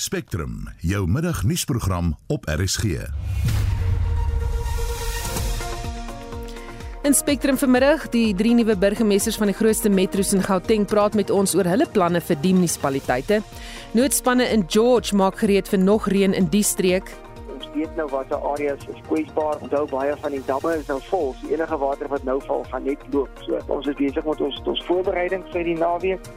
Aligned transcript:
Spectrum, 0.00 0.68
jou 0.80 1.08
middagnuusprogram 1.08 2.16
op 2.26 2.44
RSG. 2.48 2.84
In 7.02 7.14
Spectrum 7.14 7.58
vanmiddag, 7.60 8.06
die 8.08 8.34
drie 8.34 8.54
nuwe 8.54 8.76
burgemeesters 8.76 9.36
van 9.36 9.52
die 9.52 9.56
grootste 9.58 9.92
metro's 9.92 10.32
in 10.32 10.40
Gauteng 10.40 10.86
praat 10.88 11.18
met 11.20 11.28
ons 11.30 11.52
oor 11.54 11.68
hulle 11.68 11.84
planne 11.92 12.24
vir 12.24 12.40
die 12.40 12.54
munisipaliteite. 12.56 13.42
Noodspanne 13.92 14.48
in 14.48 14.64
George 14.72 15.12
maak 15.16 15.36
gereed 15.44 15.68
vir 15.68 15.84
nog 15.84 16.08
reën 16.08 16.32
in 16.32 16.48
die 16.48 16.64
streek. 16.64 17.12
Ons 17.52 17.68
weet 17.74 17.96
nou 18.00 18.08
watter 18.08 18.40
areas 18.54 18.88
is 18.88 19.04
kwesbaar. 19.10 19.60
Onthou 19.60 19.84
baie 19.92 20.16
van 20.22 20.32
die 20.32 20.44
damme 20.48 20.78
is 20.80 20.88
nou 20.88 21.02
vol. 21.10 21.34
Die 21.42 21.58
enige 21.58 21.76
water 21.76 22.08
wat 22.08 22.24
nou 22.24 22.40
val, 22.48 22.64
gaan 22.72 22.88
net 22.88 23.04
loop. 23.12 23.44
So 23.44 23.60
ons 23.68 23.92
is 23.92 24.00
besig 24.00 24.24
met 24.24 24.40
ons 24.48 24.62
ons 24.64 24.86
voorbereiding 24.88 25.44
vir 25.52 25.68
die 25.68 25.76
naweek. 25.76 26.32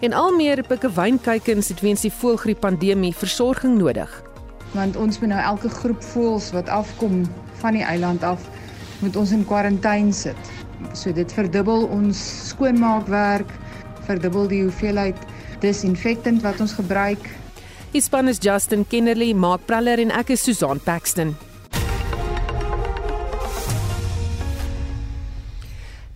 En 0.00 0.12
al 0.14 0.30
meer 0.30 0.60
pikke 0.62 0.90
wynkykens 0.94 1.72
het 1.72 1.80
weens 1.82 2.04
die 2.06 2.12
voëlgriep 2.14 2.60
pandemie 2.62 3.10
versorging 3.10 3.80
nodig. 3.80 4.12
Want 4.76 4.96
ons 4.96 5.18
moet 5.18 5.32
nou 5.32 5.40
elke 5.42 5.68
groep 5.68 6.04
voëls 6.12 6.52
wat 6.54 6.70
afkom 6.70 7.24
van 7.58 7.74
die 7.74 7.82
eiland 7.82 8.22
af, 8.22 8.44
moet 9.02 9.16
ons 9.18 9.32
in 9.34 9.42
kwarantyne 9.48 10.14
sit. 10.14 10.52
So 10.94 11.10
dit 11.12 11.34
verdubbel 11.34 11.88
ons 11.90 12.20
skoonmaakwerk, 12.52 13.50
verdubbel 14.06 14.46
die 14.54 14.62
hoeveelheid 14.68 15.18
disinfektant 15.66 16.46
wat 16.46 16.62
ons 16.62 16.78
gebruik. 16.78 17.26
Die 17.90 18.04
span 18.04 18.30
is 18.30 18.38
Justin 18.38 18.86
Kennerly, 18.86 19.32
Mark 19.34 19.66
Praller 19.66 19.98
en 19.98 20.14
ek 20.14 20.30
is 20.36 20.46
Susan 20.46 20.78
Paxton. 20.78 21.34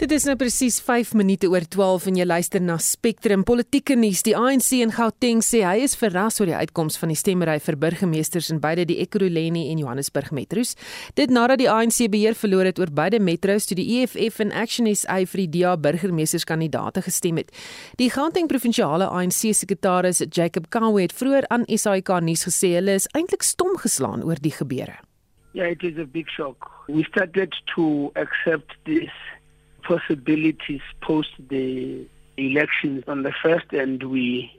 Dit 0.02 0.10
is 0.10 0.24
nou 0.26 0.32
presies 0.34 0.80
5 0.82 1.12
minute 1.14 1.46
oor 1.46 1.62
12 1.62 2.08
en 2.10 2.16
jy 2.18 2.24
luister 2.26 2.58
na 2.58 2.74
Spectrum 2.82 3.44
Politieke 3.46 3.94
nuus. 3.94 4.24
Die 4.26 4.32
ANC 4.34 4.72
in 4.82 4.90
Gauteng 4.90 5.44
sê 5.46 5.60
hy 5.62 5.84
is 5.84 5.92
verras 5.94 6.40
oor 6.40 6.48
die 6.50 6.56
uitkoms 6.58 6.96
van 6.98 7.12
die 7.12 7.18
stemmery 7.20 7.60
vir 7.62 7.76
burgemeesters 7.84 8.48
in 8.50 8.58
beide 8.58 8.82
die 8.90 8.96
Ekurhuleni 9.04 9.68
en 9.70 9.78
Johannesburg 9.78 10.32
metro's. 10.34 10.72
Dit 11.14 11.30
nadat 11.30 11.60
die 11.60 11.68
ANC 11.70 12.00
beheer 12.10 12.34
verloor 12.34 12.66
het 12.66 12.80
oor 12.82 12.90
beide 12.90 13.20
metro's 13.22 13.68
toe 13.70 13.76
die 13.78 13.84
EFF 14.00 14.40
en 14.42 14.50
Action 14.50 14.88
SA 14.90 15.20
vir 15.22 15.44
die 15.44 15.60
DA 15.60 15.76
burgemeesterskandidaate 15.84 17.04
gestem 17.06 17.38
het. 17.38 17.52
Die 18.02 18.10
Gauteng 18.10 18.50
provinsiale 18.50 19.06
ANC 19.06 19.52
sekretaris 19.54 20.24
Jacob 20.24 20.66
Kawe 20.74 20.98
het 21.04 21.14
vroeër 21.14 21.46
aan 21.54 21.68
SAK 21.70 22.10
nuus 22.26 22.42
gesê 22.48 22.72
hulle 22.80 22.98
is 22.98 23.06
eintlik 23.14 23.46
stom 23.46 23.78
geslaan 23.78 24.26
oor 24.26 24.42
die 24.42 24.56
gebeure. 24.56 24.98
Yeah, 25.54 25.70
it 25.70 25.86
is 25.86 25.94
a 26.02 26.08
big 26.10 26.26
shock. 26.26 26.66
We 26.88 27.06
started 27.06 27.54
to 27.76 28.10
accept 28.16 28.74
this 28.82 29.14
possibilities 29.82 30.80
post 31.00 31.30
the 31.48 32.06
elections 32.36 33.04
on 33.06 33.22
the 33.22 33.32
first 33.42 33.72
and 33.72 34.02
we 34.02 34.50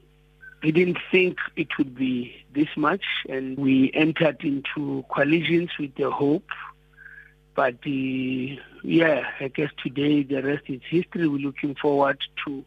didn't 0.62 0.98
think 1.12 1.38
it 1.56 1.68
would 1.78 1.94
be 1.96 2.34
this 2.54 2.70
much 2.78 3.04
and 3.30 3.58
we 3.58 3.92
entered 3.94 4.44
into 4.44 5.04
coalitions 5.10 5.70
with 5.80 5.94
the 5.96 6.10
hope. 6.10 6.50
But 7.56 7.76
uh, 7.86 8.62
yeah 8.84 9.24
i 9.40 9.48
guess 9.48 9.72
today 9.82 10.24
the 10.24 10.42
rest 10.42 10.64
is 10.68 10.82
history. 10.90 11.28
We're 11.28 11.48
looking 11.48 11.76
forward 11.76 12.20
to 12.46 12.64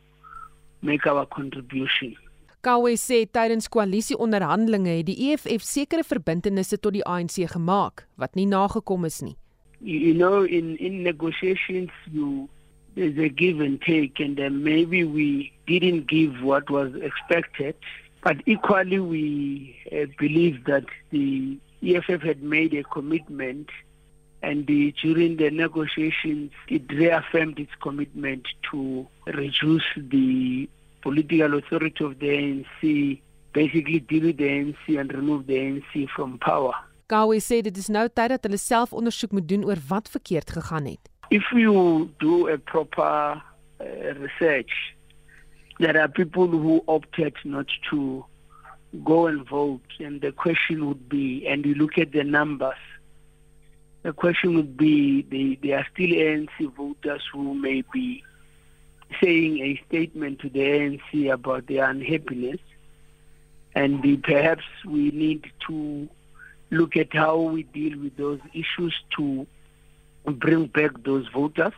make 0.83 1.07
our 1.07 1.27
contribution. 1.27 2.17
Kawe 2.65 2.97
sê 2.99 3.27
tydens 3.31 3.69
koalisieonderhandelinge 3.71 4.97
het 4.97 5.07
die 5.07 5.31
EFF 5.31 5.63
sekere 5.63 6.03
verbintenisse 6.03 6.81
tot 6.83 6.97
die 6.97 7.05
ANC 7.07 7.45
gemaak 7.53 8.07
wat 8.19 8.35
nie 8.35 8.49
nagekom 8.51 9.07
is 9.07 9.21
nie 9.23 9.37
you 9.81 10.15
know 10.15 10.45
in 10.45 10.77
in 10.77 11.03
negotiations 11.03 11.91
you 12.11 12.49
there's 12.97 13.19
a 13.19 13.29
give 13.29 13.61
and 13.61 13.81
take 13.83 14.19
and 14.19 14.37
then 14.37 14.65
maybe 14.65 15.05
we 15.05 15.53
didn't 15.67 16.09
give 16.09 16.43
what 16.43 16.69
was 16.71 16.95
expected. 16.97 17.77
But 18.23 18.39
equally 18.47 18.99
we 18.99 19.77
uh, 19.93 20.07
believe 20.19 20.65
that 20.65 20.87
the 21.11 21.59
EFF 21.87 22.23
had 22.23 22.43
made 22.43 22.75
a 22.75 22.83
commitment 22.85 23.69
and 24.43 24.67
the, 24.67 24.93
during 25.03 25.37
the 25.37 25.51
negotiations 25.51 26.53
it 26.69 26.91
reaffirmed 26.91 27.59
its 27.59 27.71
commitment 27.83 28.47
to 28.71 29.07
reduce 29.27 29.85
the 29.97 30.69
political 31.03 31.59
authority 31.59 32.05
of 32.05 32.19
the 32.19 32.27
ANC 32.27 33.21
basically 33.53 34.01
deal 34.01 34.25
with 34.25 34.39
the 34.39 34.45
ANC 34.45 35.01
and 35.01 35.13
remove 35.13 35.47
the 35.47 35.55
ANC 35.55 36.09
from 36.11 36.39
power 36.39 36.75
Kawe 37.07 37.39
sê 37.39 37.61
dit 37.63 37.77
is 37.79 37.87
nou 37.87 38.09
tyd 38.11 38.33
dat 38.35 38.47
hulle 38.49 38.59
self 38.59 38.91
ondersoek 38.97 39.35
moet 39.37 39.47
doen 39.47 39.65
oor 39.69 39.79
wat 39.89 40.09
verkeerd 40.11 40.51
gegaan 40.51 40.89
het. 40.91 41.11
If 41.31 41.47
you 41.55 42.11
do 42.19 42.49
a 42.51 42.57
proper 42.59 43.39
uh, 43.81 43.87
research, 44.19 44.75
there 45.79 46.01
are 46.01 46.09
people 46.09 46.49
who 46.49 46.83
opted 46.87 47.35
not 47.45 47.71
to 47.91 48.25
go 49.05 49.27
and 49.27 49.47
vote, 49.47 49.87
and 50.01 50.21
the 50.21 50.33
question 50.33 50.87
would 50.87 51.09
be, 51.09 51.47
and 51.47 51.65
you 51.65 51.75
look 51.75 51.97
at 51.99 52.11
the 52.11 52.25
numbers, 52.25 52.83
the 54.03 54.13
question 54.13 54.57
would 54.57 54.77
be, 54.77 55.23
they, 55.31 55.59
there 55.63 55.79
are 55.79 55.87
still 55.93 56.11
ANC 56.11 56.75
voters 56.75 57.23
who 57.33 57.55
may 57.55 57.83
be 57.93 58.25
saying 59.23 59.59
a 59.61 59.81
statement 59.87 60.41
to 60.41 60.49
the 60.49 60.61
ANC 60.61 61.33
about 61.33 61.69
their 61.69 61.89
unhappiness, 61.89 62.61
and 63.77 64.03
the, 64.03 64.17
perhaps 64.17 64.65
we 64.85 65.11
need 65.11 65.53
to 65.69 66.09
look 66.71 66.97
at 66.97 67.13
how 67.13 67.41
we 67.41 67.63
deal 67.63 67.99
with 67.99 68.17
those 68.17 68.41
issues 68.53 68.95
to 69.17 69.47
bring 70.25 70.67
back 70.67 70.91
those 71.05 71.27
voters. 71.29 71.73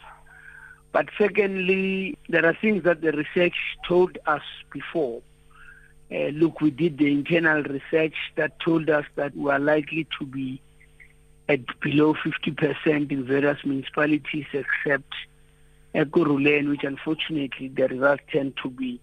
But 0.92 1.08
secondly, 1.18 2.18
there 2.28 2.46
are 2.46 2.54
things 2.54 2.84
that 2.84 3.02
the 3.02 3.12
research 3.12 3.54
told 3.86 4.18
us 4.26 4.42
before. 4.72 5.20
Uh, 6.10 6.28
look, 6.28 6.62
we 6.62 6.70
did 6.70 6.96
the 6.96 7.12
internal 7.12 7.62
research 7.62 8.14
that 8.36 8.58
told 8.60 8.88
us 8.88 9.04
that 9.16 9.36
we 9.36 9.50
are 9.50 9.58
likely 9.58 10.06
to 10.18 10.24
be 10.24 10.60
at 11.48 11.60
below 11.80 12.14
50% 12.14 13.10
in 13.10 13.24
various 13.24 13.58
municipalities 13.64 14.46
except 14.52 15.12
Ekurhuleni, 15.94 16.70
which 16.70 16.84
unfortunately 16.84 17.68
the 17.68 17.88
results 17.88 18.22
tend 18.32 18.54
to 18.62 18.70
be 18.70 19.00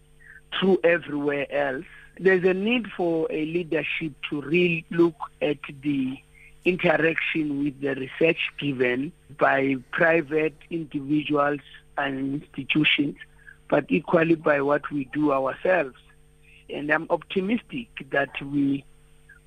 true 0.60 0.80
everywhere 0.84 1.52
else 1.52 1.86
there's 2.20 2.44
a 2.44 2.54
need 2.54 2.88
for 2.96 3.28
a 3.32 3.46
leadership 3.46 4.14
to 4.30 4.42
really 4.42 4.86
look 4.90 5.16
at 5.42 5.58
the 5.82 6.18
interaction 6.64 7.64
with 7.64 7.80
the 7.82 7.96
research 7.96 8.40
given 8.60 9.12
by 9.38 9.76
private 9.92 10.56
individuals 10.70 11.60
and 11.98 12.42
institutions, 12.42 13.16
but 13.70 13.86
equally 13.90 14.36
by 14.36 14.62
what 14.62 14.90
we 14.92 15.06
do 15.14 15.32
ourselves. 15.32 15.96
And 16.70 16.90
I'm 16.92 17.08
optimistic 17.10 17.90
that 18.12 18.42
we 18.42 18.84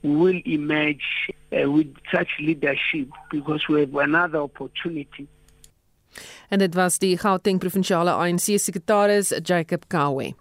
will 0.03 0.41
emerge 0.47 1.33
uh, 1.53 1.71
with 1.71 1.93
such 2.13 2.29
leadership 2.39 3.09
because 3.31 3.67
we 3.69 3.81
have 3.81 3.95
another 3.97 4.39
opportunity. 4.39 5.29
En 6.49 6.59
dit 6.59 6.75
was 6.75 6.99
die 6.99 7.17
Gauteng 7.19 7.59
provinsiale 7.59 8.11
ANC 8.11 8.59
sekretaris 8.59 9.33
Jacob 9.43 9.85
Kawe. 9.87 10.35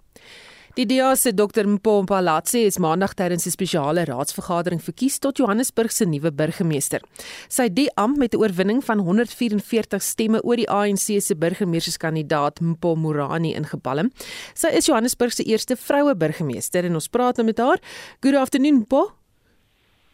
Die 0.78 0.86
DA 0.86 1.16
se 1.16 1.32
Dr 1.34 1.66
Mpompa 1.66 2.20
Latse 2.22 2.60
is 2.62 2.76
maandag 2.78 3.16
tydens 3.18 3.48
'n 3.48 3.52
spesiale 3.52 4.04
raadsvergadering 4.06 4.80
verkies 4.80 5.18
tot 5.18 5.38
Johannesburg 5.38 5.92
se 5.92 6.06
nuwe 6.06 6.32
burgemeester. 6.32 7.02
Sy 7.50 7.68
die 7.70 7.90
amp 7.96 8.18
met 8.18 8.34
'n 8.34 8.38
oorwinning 8.38 8.84
van 8.84 9.00
144 9.00 10.04
stemme 10.04 10.40
oor 10.44 10.56
die 10.56 10.70
ANC 10.70 11.20
se 11.20 11.36
burgemeesterskandidaat 11.36 12.62
Mpo 12.62 12.96
Morani 12.96 13.56
ingebalm. 13.56 14.12
Sy 14.54 14.68
is 14.68 14.86
Johannesburg 14.86 15.34
se 15.34 15.44
eerste 15.44 15.76
vroue 15.76 16.16
burgemeester 16.16 16.86
en 16.86 16.94
ons 16.94 17.08
praat 17.08 17.38
nou 17.38 17.46
met 17.46 17.58
haar. 17.58 17.80
Good 18.22 18.36
afternoon, 18.36 18.86
Mpo. 18.86 19.12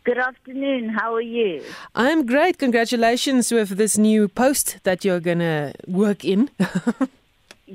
Good 0.05 0.17
afternoon. 0.17 0.95
How 0.95 1.13
are 1.13 1.27
you? 1.27 1.61
I'm 1.93 2.25
great. 2.25 2.57
Congratulations 2.57 3.51
with 3.51 3.75
this 3.75 3.97
new 3.97 4.29
post 4.29 4.79
that 4.83 5.03
you're 5.03 5.21
going 5.21 5.39
to 5.39 5.73
work 5.87 6.23
in. 6.23 6.49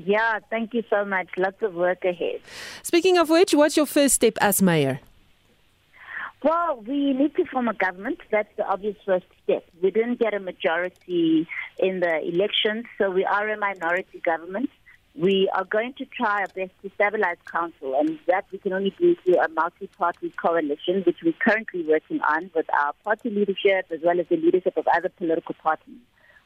Yeah, 0.05 0.39
thank 0.49 0.73
you 0.73 0.83
so 0.89 1.03
much. 1.03 1.27
Lots 1.37 1.61
of 1.61 1.73
work 1.73 2.05
ahead. 2.05 2.39
Speaking 2.83 3.17
of 3.17 3.29
which, 3.29 3.53
what's 3.53 3.75
your 3.75 3.85
first 3.85 4.15
step 4.15 4.37
as 4.39 4.61
mayor? 4.61 4.99
Well, 6.41 6.81
we 6.87 7.11
need 7.11 7.35
to 7.35 7.45
form 7.45 7.67
a 7.67 7.73
government. 7.73 8.19
That's 8.31 8.47
the 8.55 8.65
obvious 8.65 8.95
first 9.05 9.25
step. 9.43 9.65
We 9.83 9.91
didn't 9.91 10.19
get 10.19 10.33
a 10.33 10.39
majority 10.39 11.47
in 11.77 11.99
the 11.99 12.21
elections, 12.25 12.85
so 12.97 13.11
we 13.11 13.25
are 13.25 13.49
a 13.49 13.57
minority 13.57 14.21
government. 14.23 14.69
We 15.15 15.49
are 15.53 15.65
going 15.65 15.95
to 15.97 16.05
try 16.05 16.41
our 16.41 16.47
best 16.47 16.71
to 16.81 16.91
stabilize 16.95 17.35
council, 17.51 17.93
and 17.99 18.19
that 18.27 18.45
we 18.53 18.57
can 18.57 18.71
only 18.71 18.95
do 18.97 19.15
through 19.15 19.39
a 19.41 19.49
multi-party 19.49 20.31
coalition, 20.41 21.03
which 21.05 21.17
we're 21.21 21.33
currently 21.33 21.83
working 21.83 22.21
on 22.21 22.51
with 22.55 22.67
our 22.73 22.93
party 23.03 23.29
leadership 23.29 23.87
as 23.91 23.99
well 24.01 24.17
as 24.17 24.27
the 24.29 24.37
leadership 24.37 24.77
of 24.77 24.87
other 24.95 25.09
political 25.09 25.55
parties. 25.61 25.97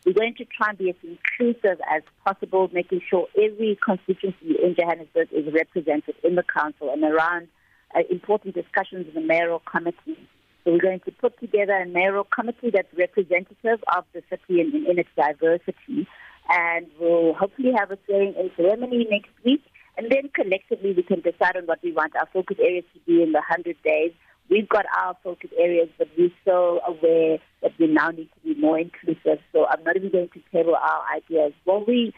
We're 0.06 0.14
going 0.14 0.36
to 0.36 0.46
try 0.46 0.70
and 0.70 0.78
be 0.78 0.90
as 0.90 0.96
inclusive 1.02 1.80
as 1.90 2.04
possible, 2.26 2.70
making 2.74 3.02
sure 3.10 3.28
every 3.38 3.78
constituency 3.84 4.58
in 4.62 4.76
Johannesburg 4.78 5.30
is 5.32 5.54
represented 5.54 6.16
in 6.24 6.36
the 6.36 6.44
council 6.44 6.92
and 6.92 7.04
around 7.04 7.48
uh, 7.96 8.02
important 8.10 8.56
discussions 8.56 9.08
in 9.08 9.14
the 9.14 9.26
mayoral 9.26 9.60
committee. 9.60 10.18
So 10.64 10.72
we're 10.72 10.80
going 10.80 11.00
to 11.02 11.12
put 11.12 11.40
together 11.40 11.74
a 11.74 11.86
mayoral 11.86 12.26
committee 12.26 12.72
that's 12.74 12.94
representative 12.98 13.84
of 13.96 14.04
the 14.14 14.24
city 14.30 14.60
in, 14.60 14.86
in 14.90 15.00
its 15.00 15.10
diversity. 15.16 16.08
And 16.50 16.88
we'll 17.00 17.34
hopefully 17.34 17.72
have 17.78 17.92
a 17.92 17.98
hearing 18.06 18.34
in 18.38 18.52
ceremony 18.58 19.08
next 19.10 19.32
week. 19.46 19.64
And 19.98 20.12
then 20.12 20.30
collectively 20.36 20.94
we 20.94 21.04
can 21.04 21.22
decide 21.22 21.56
on 21.56 21.66
what 21.66 21.80
we 21.82 21.94
want 21.94 22.16
our 22.16 22.28
focus 22.34 22.58
areas 22.60 22.86
to 22.94 23.00
be 23.02 23.24
in 23.24 23.32
the 23.32 23.42
100 23.48 23.78
days 23.84 24.12
We've 24.50 24.68
got 24.68 24.86
our 24.96 25.16
focus 25.24 25.50
areas, 25.58 25.90
but 25.98 26.10
we're 26.18 26.30
so 26.46 26.82
aware 26.86 27.40
that 27.62 27.72
we 27.80 27.88
now 27.88 28.10
need 28.10 28.30
to 28.34 28.54
be 28.54 28.60
more 28.60 28.78
inclusive. 28.78 29.40
So 29.52 29.66
I'm 29.66 29.84
not 29.84 29.96
even 29.96 30.12
going 30.12 30.30
to 30.30 30.42
table 30.52 30.76
our 30.76 31.04
ideas. 31.16 31.54
Well, 31.66 31.84
we 31.86 32.14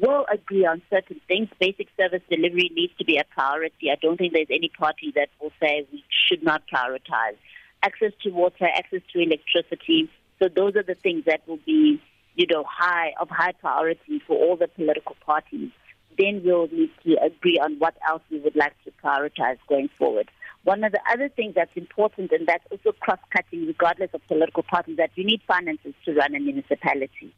will 0.00 0.26
agree 0.32 0.66
on 0.66 0.82
certain 0.90 1.20
things. 1.28 1.48
Basic 1.60 1.88
service 1.96 2.22
delivery 2.28 2.70
needs 2.74 2.92
to 2.98 3.04
be 3.04 3.18
a 3.18 3.24
priority. 3.24 3.90
I 3.90 3.96
don't 4.00 4.16
think 4.16 4.32
there's 4.32 4.46
any 4.50 4.70
party 4.76 5.12
that 5.14 5.28
will 5.40 5.52
say 5.60 5.86
we 5.92 6.02
should 6.28 6.42
not 6.42 6.62
prioritize. 6.72 7.36
Access 7.82 8.12
to 8.22 8.30
water, 8.30 8.66
access 8.66 9.02
to 9.12 9.20
electricity. 9.20 10.10
So 10.42 10.48
those 10.48 10.76
are 10.76 10.82
the 10.82 10.94
things 10.94 11.24
that 11.26 11.46
will 11.46 11.60
be, 11.64 12.00
you 12.34 12.46
know, 12.50 12.64
high 12.68 13.12
of 13.20 13.28
high 13.28 13.52
priority 13.52 14.20
for 14.26 14.36
all 14.36 14.56
the 14.56 14.68
political 14.68 15.16
parties. 15.24 15.70
Then 16.18 16.42
we'll 16.44 16.68
need 16.68 16.90
to 17.04 17.16
agree 17.22 17.58
on 17.62 17.78
what 17.78 17.94
else 18.08 18.22
we 18.30 18.40
would 18.40 18.56
like 18.56 18.72
to 18.84 18.90
prioritize 19.04 19.58
going 19.68 19.90
forward. 19.98 20.30
One 20.66 20.82
of 20.82 20.90
the 20.90 21.00
other 21.08 21.28
things 21.28 21.54
that's 21.54 21.70
important, 21.76 22.32
and 22.32 22.44
that's 22.44 22.64
also 22.72 22.90
cross-cutting 22.98 23.68
regardless 23.68 24.10
of 24.12 24.26
political 24.26 24.64
parties, 24.64 24.96
that 24.96 25.12
you 25.14 25.22
need 25.22 25.40
finances 25.46 25.94
to 26.04 26.12
run 26.12 26.34
a 26.34 26.40
municipality. 26.40 27.32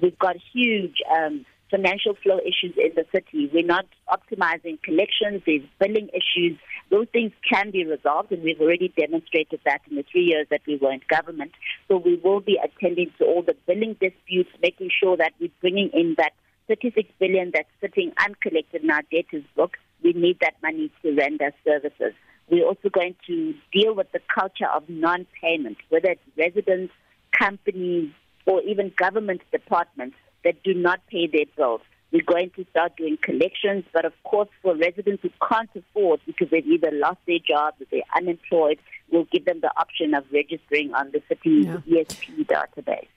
We've 0.00 0.18
got 0.18 0.36
huge 0.54 0.96
um, 1.14 1.44
financial 1.70 2.14
flow 2.22 2.38
issues 2.38 2.74
in 2.78 2.92
the 2.96 3.04
city. 3.14 3.50
We're 3.52 3.66
not 3.66 3.84
optimizing 4.08 4.82
collections, 4.82 5.42
there's 5.44 5.68
billing 5.78 6.08
issues. 6.14 6.56
Those 6.88 7.08
things 7.12 7.32
can 7.46 7.72
be 7.72 7.84
resolved, 7.84 8.32
and 8.32 8.42
we've 8.42 8.58
already 8.58 8.88
demonstrated 8.88 9.60
that 9.66 9.82
in 9.90 9.96
the 9.96 10.04
three 10.10 10.24
years 10.24 10.46
that 10.50 10.62
we 10.66 10.76
were 10.76 10.92
in 10.92 11.02
government. 11.10 11.52
So 11.88 11.98
we 11.98 12.18
will 12.24 12.40
be 12.40 12.58
attending 12.64 13.12
to 13.18 13.26
all 13.26 13.42
the 13.42 13.54
billing 13.66 13.98
disputes, 14.00 14.48
making 14.62 14.88
sure 14.98 15.18
that 15.18 15.34
we're 15.38 15.50
bringing 15.60 15.90
in 15.92 16.14
that 16.16 16.32
36 16.68 17.06
billion 17.20 17.50
that's 17.52 17.68
sitting 17.82 18.14
uncollected 18.16 18.82
in 18.82 18.90
our 18.90 19.02
debtors 19.12 19.44
book. 19.54 19.76
We 20.02 20.14
need 20.14 20.38
that 20.40 20.54
money 20.62 20.90
to 21.02 21.14
render 21.14 21.52
services. 21.66 22.14
We're 22.52 22.66
also 22.66 22.90
going 22.90 23.16
to 23.28 23.54
deal 23.72 23.94
with 23.94 24.12
the 24.12 24.20
culture 24.32 24.66
of 24.66 24.86
non-payment, 24.86 25.78
whether 25.88 26.10
it's 26.10 26.20
residents, 26.36 26.92
companies, 27.32 28.10
or 28.44 28.60
even 28.60 28.92
government 28.94 29.40
departments 29.50 30.16
that 30.44 30.62
do 30.62 30.74
not 30.74 31.00
pay 31.06 31.26
their 31.26 31.46
bills. 31.56 31.80
We're 32.12 32.22
going 32.22 32.50
to 32.56 32.66
start 32.70 32.94
doing 32.98 33.16
collections, 33.22 33.84
but 33.94 34.04
of 34.04 34.12
course, 34.24 34.50
for 34.60 34.76
residents 34.76 35.22
who 35.22 35.30
can't 35.48 35.70
afford 35.74 36.20
because 36.26 36.50
they've 36.50 36.66
either 36.66 36.90
lost 36.92 37.20
their 37.26 37.38
jobs 37.38 37.80
or 37.80 37.86
they're 37.90 38.02
unemployed, 38.14 38.78
we'll 39.10 39.24
give 39.32 39.46
them 39.46 39.60
the 39.62 39.70
option 39.78 40.12
of 40.12 40.26
registering 40.30 40.92
on 40.92 41.10
the 41.10 41.22
city 41.30 41.66
yeah. 41.86 42.02
ESP 42.02 42.44
database. 42.44 43.08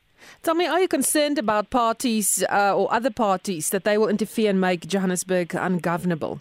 Tell 0.43 0.55
me, 0.55 0.65
are 0.65 0.79
you 0.79 0.87
concerned 0.87 1.37
about 1.37 1.71
parties 1.71 2.41
uh, 2.49 2.73
or 2.73 2.91
other 2.93 3.11
parties 3.11 3.69
that 3.71 3.83
they 3.83 3.97
will 3.97 4.07
interfere 4.07 4.49
and 4.49 4.61
make 4.61 4.87
Johannesburg 4.87 5.53
ungovernable? 5.53 6.39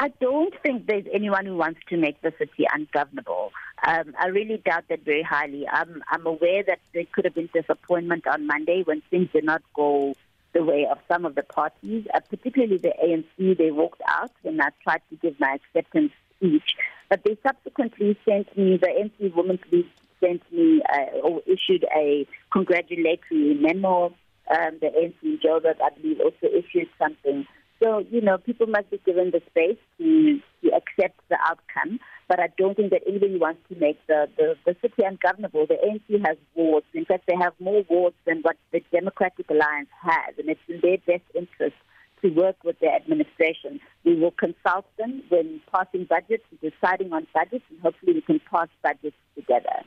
I 0.00 0.12
don't 0.20 0.54
think 0.62 0.86
there's 0.86 1.06
anyone 1.12 1.44
who 1.44 1.56
wants 1.56 1.80
to 1.88 1.96
make 1.96 2.22
the 2.22 2.32
city 2.38 2.66
ungovernable. 2.72 3.50
Um, 3.84 4.14
I 4.18 4.28
really 4.28 4.58
doubt 4.58 4.84
that 4.90 5.04
very 5.04 5.22
highly. 5.22 5.66
I'm, 5.66 6.04
I'm 6.08 6.24
aware 6.24 6.62
that 6.62 6.78
there 6.94 7.04
could 7.10 7.24
have 7.24 7.34
been 7.34 7.50
disappointment 7.52 8.24
on 8.28 8.46
Monday 8.46 8.82
when 8.84 9.02
things 9.10 9.28
did 9.32 9.42
not 9.42 9.60
go 9.74 10.14
the 10.52 10.62
way 10.62 10.86
of 10.88 10.98
some 11.08 11.24
of 11.24 11.34
the 11.34 11.42
parties, 11.42 12.06
uh, 12.14 12.20
particularly 12.20 12.78
the 12.78 12.94
ANC. 13.02 13.58
They 13.58 13.72
walked 13.72 14.00
out 14.06 14.30
when 14.42 14.60
I 14.60 14.68
tried 14.84 15.02
to 15.10 15.16
give 15.16 15.38
my 15.40 15.58
acceptance 15.58 16.12
speech. 16.36 16.76
But 17.08 17.24
they 17.24 17.36
subsequently 17.42 18.16
sent 18.24 18.56
me, 18.56 18.76
the 18.76 18.86
ANC 18.86 19.34
Women's 19.34 19.60
League 19.72 19.88
sent 20.20 20.42
me 20.52 20.80
uh, 20.92 21.18
or 21.24 21.42
issued 21.44 21.84
a 21.94 22.24
congratulatory 22.52 23.54
memo. 23.60 24.14
Um, 24.50 24.78
the 24.80 24.86
ANC 24.86 25.14
in 25.22 25.38
Joburg, 25.38 25.76
I 25.82 25.90
believe, 25.90 26.20
also 26.20 26.46
issued 26.46 26.88
something. 26.98 27.46
So, 27.82 28.04
you 28.10 28.20
know, 28.20 28.38
people 28.38 28.66
must 28.66 28.90
be 28.90 29.00
given 29.06 29.30
the 29.30 29.40
space 29.50 29.78
to, 29.98 30.40
to 30.62 30.70
accept 30.74 31.20
the 31.28 31.38
outcome. 31.40 32.00
But 32.28 32.40
I 32.40 32.48
don't 32.58 32.76
think 32.76 32.90
that 32.90 33.02
anybody 33.06 33.38
wants 33.38 33.60
to 33.68 33.78
make 33.78 33.98
the, 34.06 34.28
the, 34.36 34.56
the 34.66 34.76
city 34.82 35.02
ungovernable. 35.04 35.66
The 35.66 35.76
ANC 35.76 36.26
has 36.26 36.36
wards. 36.54 36.86
In 36.92 37.04
fact, 37.04 37.24
they 37.26 37.36
have 37.40 37.54
more 37.60 37.84
wards 37.88 38.16
than 38.26 38.40
what 38.42 38.56
the 38.72 38.82
Democratic 38.92 39.48
Alliance 39.48 39.88
has. 40.02 40.34
And 40.38 40.48
it's 40.48 40.60
in 40.68 40.80
their 40.82 40.98
best 41.06 41.24
interest 41.34 41.76
to 42.22 42.28
work 42.30 42.56
with 42.64 42.78
their 42.80 42.94
administration. 42.96 43.80
We 44.04 44.18
will 44.18 44.32
consult 44.32 44.84
them 44.98 45.22
when 45.28 45.60
passing 45.72 46.04
budgets, 46.04 46.44
deciding 46.60 47.12
on 47.12 47.26
budgets, 47.32 47.64
and 47.70 47.80
hopefully 47.80 48.14
we 48.14 48.20
can 48.22 48.40
pass 48.50 48.68
budgets 48.82 49.16
together. 49.36 49.84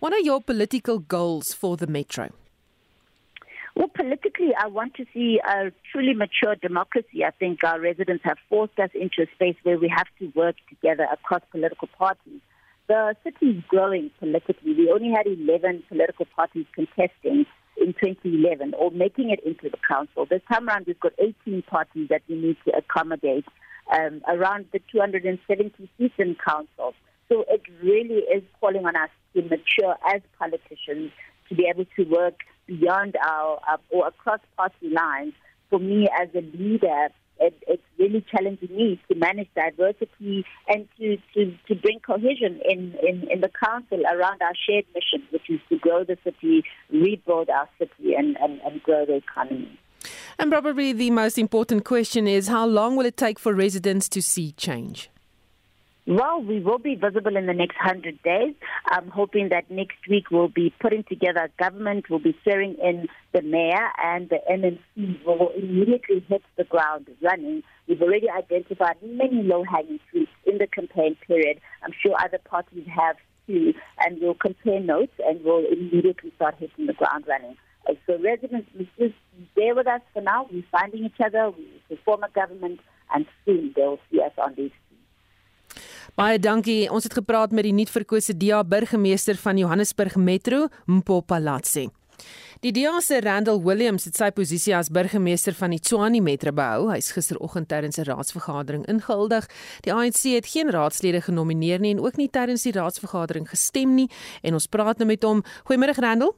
What 0.00 0.12
are 0.12 0.20
your 0.20 0.40
political 0.40 0.98
goals 0.98 1.52
for 1.52 1.76
the 1.76 1.86
metro? 1.86 2.30
Well, 3.76 3.88
politically, 3.88 4.50
I 4.58 4.66
want 4.66 4.94
to 4.94 5.06
see 5.14 5.40
a 5.46 5.70
truly 5.90 6.14
mature 6.14 6.56
democracy. 6.56 7.24
I 7.24 7.30
think 7.30 7.62
our 7.64 7.80
residents 7.80 8.24
have 8.24 8.38
forced 8.48 8.78
us 8.78 8.90
into 8.94 9.22
a 9.22 9.26
space 9.34 9.56
where 9.62 9.78
we 9.78 9.88
have 9.88 10.08
to 10.18 10.32
work 10.34 10.56
together 10.68 11.06
across 11.10 11.42
political 11.50 11.88
parties. 11.96 12.40
The 12.88 13.14
city 13.22 13.58
is 13.58 13.64
growing 13.68 14.10
politically. 14.18 14.74
We 14.74 14.90
only 14.90 15.12
had 15.12 15.26
11 15.26 15.84
political 15.88 16.26
parties 16.34 16.66
contesting 16.74 17.46
in 17.76 17.94
2011 17.94 18.74
or 18.74 18.90
making 18.90 19.30
it 19.30 19.40
into 19.44 19.70
the 19.70 19.78
council. 19.88 20.26
This 20.26 20.42
time 20.52 20.68
around, 20.68 20.86
we've 20.86 20.98
got 20.98 21.12
18 21.18 21.62
parties 21.62 22.08
that 22.08 22.22
we 22.28 22.34
need 22.34 22.56
to 22.66 22.76
accommodate 22.76 23.44
um, 23.92 24.22
around 24.28 24.66
the 24.72 24.80
270 24.92 25.88
seats 25.96 26.14
in 26.18 26.36
council. 26.44 26.94
So 27.28 27.44
it 27.48 27.62
really 27.82 28.22
is 28.34 28.42
calling 28.60 28.84
on 28.86 28.96
us 28.96 29.10
to 29.34 29.42
mature 29.42 29.96
as 30.12 30.20
politicians 30.38 31.12
to 31.48 31.54
be 31.54 31.66
able 31.72 31.86
to 31.96 32.04
work 32.04 32.40
beyond 32.70 33.16
our, 33.16 33.60
our 33.68 33.80
or 33.90 34.06
across 34.06 34.40
party 34.56 34.88
lines. 34.90 35.34
For 35.68 35.78
me 35.78 36.08
as 36.20 36.28
a 36.34 36.40
leader, 36.40 37.08
it, 37.38 37.54
it's 37.66 37.82
really 37.98 38.24
challenging 38.30 38.74
me 38.76 39.00
to 39.08 39.14
manage 39.16 39.48
diversity 39.54 40.44
and 40.68 40.88
to, 40.98 41.16
to, 41.34 41.54
to 41.68 41.74
bring 41.74 42.00
cohesion 42.00 42.60
in, 42.68 42.94
in, 43.06 43.28
in 43.30 43.40
the 43.40 43.50
council 43.64 44.02
around 44.04 44.42
our 44.42 44.52
shared 44.68 44.84
mission, 44.94 45.26
which 45.30 45.48
is 45.48 45.60
to 45.68 45.78
grow 45.78 46.04
the 46.04 46.18
city, 46.24 46.64
rebuild 46.90 47.48
our 47.48 47.68
city, 47.78 48.14
and, 48.16 48.36
and, 48.38 48.60
and 48.60 48.82
grow 48.82 49.06
the 49.06 49.14
economy. 49.14 49.78
And 50.38 50.50
probably 50.50 50.92
the 50.92 51.10
most 51.10 51.38
important 51.38 51.84
question 51.84 52.26
is 52.26 52.48
how 52.48 52.66
long 52.66 52.96
will 52.96 53.06
it 53.06 53.16
take 53.16 53.38
for 53.38 53.54
residents 53.54 54.08
to 54.10 54.22
see 54.22 54.52
change? 54.52 55.10
Well, 56.10 56.42
we 56.42 56.58
will 56.58 56.80
be 56.80 56.96
visible 56.96 57.36
in 57.36 57.46
the 57.46 57.54
next 57.54 57.76
100 57.76 58.20
days. 58.24 58.54
I'm 58.90 59.10
hoping 59.10 59.50
that 59.50 59.70
next 59.70 59.98
week 60.08 60.32
we'll 60.32 60.48
be 60.48 60.74
putting 60.80 61.04
together 61.04 61.48
government, 61.56 62.10
we'll 62.10 62.18
be 62.18 62.36
swearing 62.42 62.74
in 62.82 63.06
the 63.32 63.42
mayor, 63.42 63.90
and 64.02 64.28
the 64.28 64.40
MNC 64.50 65.24
will 65.24 65.50
immediately 65.56 66.26
hit 66.28 66.42
the 66.56 66.64
ground 66.64 67.06
running. 67.22 67.62
We've 67.86 68.02
already 68.02 68.28
identified 68.28 68.96
many 69.04 69.44
low 69.44 69.62
hanging 69.62 70.00
fruits 70.10 70.32
in 70.46 70.58
the 70.58 70.66
campaign 70.66 71.16
period. 71.28 71.60
I'm 71.84 71.92
sure 72.02 72.16
other 72.20 72.40
parties 72.44 72.88
have 72.92 73.14
too, 73.46 73.72
and 74.00 74.20
we'll 74.20 74.34
compare 74.34 74.80
notes 74.80 75.12
and 75.24 75.44
we'll 75.44 75.64
immediately 75.64 76.32
start 76.34 76.56
hitting 76.58 76.86
the 76.86 76.92
ground 76.92 77.26
running. 77.28 77.56
So, 78.08 78.18
residents, 78.20 78.68
just 78.98 79.14
bear 79.54 79.76
with 79.76 79.86
us 79.86 80.00
for 80.12 80.22
now. 80.22 80.48
We're 80.50 80.64
finding 80.72 81.04
each 81.04 81.20
other, 81.24 81.52
we 81.56 81.96
form 82.04 82.24
a 82.24 82.30
government, 82.30 82.80
and 83.14 83.26
soon 83.44 83.74
they'll 83.76 84.00
see 84.10 84.20
us 84.20 84.32
on 84.38 84.54
these 84.56 84.72
Baie 86.18 86.38
dankie. 86.42 86.90
Ons 86.90 87.06
het 87.06 87.14
gepraat 87.14 87.52
met 87.54 87.64
die 87.64 87.74
nuutverkose 87.74 88.34
DA 88.36 88.64
burgemeester 88.66 89.38
van 89.38 89.58
Johannesburg 89.58 90.16
Metro, 90.16 90.66
Mpo 90.86 91.20
Palatsi. 91.20 91.88
Die 92.60 92.72
DA 92.76 92.98
se 93.00 93.20
Randall 93.20 93.62
Williams 93.64 94.04
het 94.04 94.18
sy 94.18 94.28
posisie 94.36 94.74
as 94.76 94.90
burgemeester 94.92 95.54
van 95.56 95.72
die 95.72 95.78
Tshwane 95.80 96.20
Metro 96.20 96.52
behou. 96.52 96.90
Hy's 96.90 97.12
gisteroggend 97.16 97.70
tydens 97.70 97.96
'n 97.98 98.04
raadsvergadering 98.04 98.84
ingehuldig. 98.86 99.46
Die 99.80 99.92
ANC 99.92 100.22
het 100.34 100.46
geen 100.46 100.70
raadslede 100.70 101.20
genomineer 101.20 101.80
nie 101.80 101.94
en 101.94 102.00
ook 102.00 102.16
nie 102.16 102.28
tydens 102.28 102.62
die 102.62 102.72
raadsvergadering 102.72 103.48
gestem 103.48 103.94
nie 103.94 104.10
en 104.42 104.52
ons 104.52 104.66
praat 104.66 104.98
nou 104.98 105.06
met 105.06 105.22
hom. 105.22 105.42
Goeiemôre 105.64 105.94
Randall. 105.96 106.32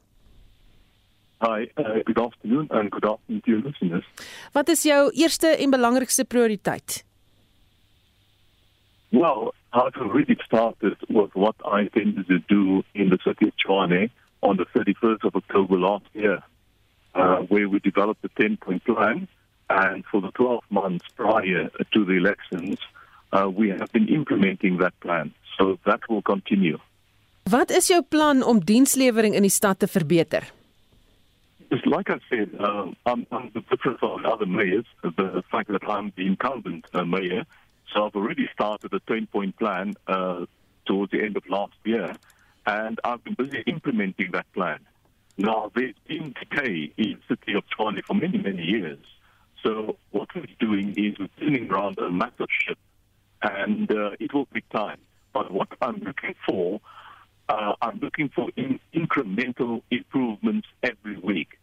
Hi, 1.41 1.67
uh, 1.75 1.99
good 2.05 2.19
afternoon 2.19 2.69
and 2.69 2.91
good 2.91 3.05
afternoon 3.05 3.41
to 3.41 3.51
your 3.51 3.63
listeners. 3.63 4.05
Wat 4.53 4.69
is 4.69 4.83
jou 4.83 5.11
eerste 5.11 5.47
en 5.47 5.69
belangrikste 5.69 6.25
prioriteit? 6.25 7.03
Well, 9.09 9.53
I've 9.73 9.95
already 9.95 10.37
started 10.45 10.97
with 11.09 11.35
what 11.35 11.55
I 11.65 11.81
intended 11.81 12.27
to 12.27 12.39
do 12.39 12.83
in 12.93 13.09
the 13.09 13.17
city 13.25 13.47
of 13.47 13.53
Tshwane 13.57 14.11
on 14.43 14.57
the 14.57 14.65
31st 14.65 15.23
of 15.23 15.35
October 15.35 15.77
last 15.79 16.05
year, 16.13 16.43
uh, 17.15 17.37
where 17.37 17.67
we 17.67 17.79
developed 17.79 18.23
a 18.23 18.29
10 18.39 18.57
point 18.57 18.83
plan. 18.83 19.27
And 19.69 20.05
for 20.05 20.21
the 20.21 20.29
12 20.31 20.63
months 20.69 21.05
prior 21.15 21.71
to 21.93 22.05
the 22.05 22.13
elections, 22.13 22.77
uh, 23.31 23.49
we 23.49 23.69
have 23.69 23.91
been 23.91 24.07
implementing 24.09 24.77
that 24.77 24.93
plan. 24.99 25.33
So 25.57 25.79
that 25.85 26.07
will 26.07 26.21
continue. 26.21 26.77
Wat 27.49 27.71
is 27.71 27.87
jou 27.87 28.01
plan 28.01 28.43
om 28.43 28.59
dienslewering 28.63 29.33
in 29.33 29.41
die 29.41 29.51
stad 29.51 29.79
te 29.79 29.87
verbeter? 29.87 30.43
Just 31.71 31.85
like 31.85 32.09
I 32.09 32.19
said, 32.29 32.49
uh, 32.59 32.91
I'm, 33.05 33.25
I'm 33.31 33.49
the 33.53 33.61
difference 33.69 33.99
of 34.01 34.23
other 34.25 34.45
mayors, 34.45 34.85
the 35.01 35.43
fact 35.49 35.69
that 35.69 35.83
I'm 35.89 36.13
the 36.15 36.25
incumbent 36.25 36.85
uh, 36.93 37.03
mayor, 37.03 37.43
So 37.93 38.05
I've 38.05 38.15
already 38.15 38.49
started 38.53 38.93
a 38.93 38.99
10 39.01 39.27
point 39.27 39.57
plan 39.57 39.95
uh, 40.07 40.45
towards 40.85 41.11
the 41.11 41.21
end 41.21 41.37
of 41.37 41.43
last 41.47 41.73
year, 41.83 42.15
and 42.65 42.99
I've 43.03 43.23
been 43.23 43.35
busy 43.35 43.63
implementing 43.67 44.31
that 44.31 44.51
plan. 44.53 44.79
Now, 45.37 45.71
there's 45.75 45.95
been 46.07 46.33
decay 46.39 46.91
in 46.97 47.19
the 47.27 47.35
city 47.35 47.53
of 47.53 47.63
Tshwane 47.67 48.03
for 48.05 48.13
many, 48.15 48.37
many 48.37 48.63
years. 48.63 48.99
So 49.63 49.97
what 50.11 50.29
we're 50.35 50.45
doing 50.59 50.93
is 50.97 51.17
we're 51.19 51.29
turning 51.39 51.71
around 51.71 51.97
a 51.99 52.09
massive 52.09 52.47
ship, 52.59 52.77
and 53.41 53.91
uh, 53.91 54.11
it 54.19 54.33
will 54.33 54.47
take 54.53 54.67
time. 54.69 54.99
but 55.33 55.51
what 55.51 55.67
I'm 55.81 55.97
looking 55.97 56.35
for, 56.47 56.79
uh, 57.49 57.73
I'm 57.81 57.99
looking 57.99 58.29
for 58.29 58.49
in- 58.55 58.79
incremental 58.93 59.81
improvements 59.91 60.67
every 60.83 61.17
week. 61.17 61.59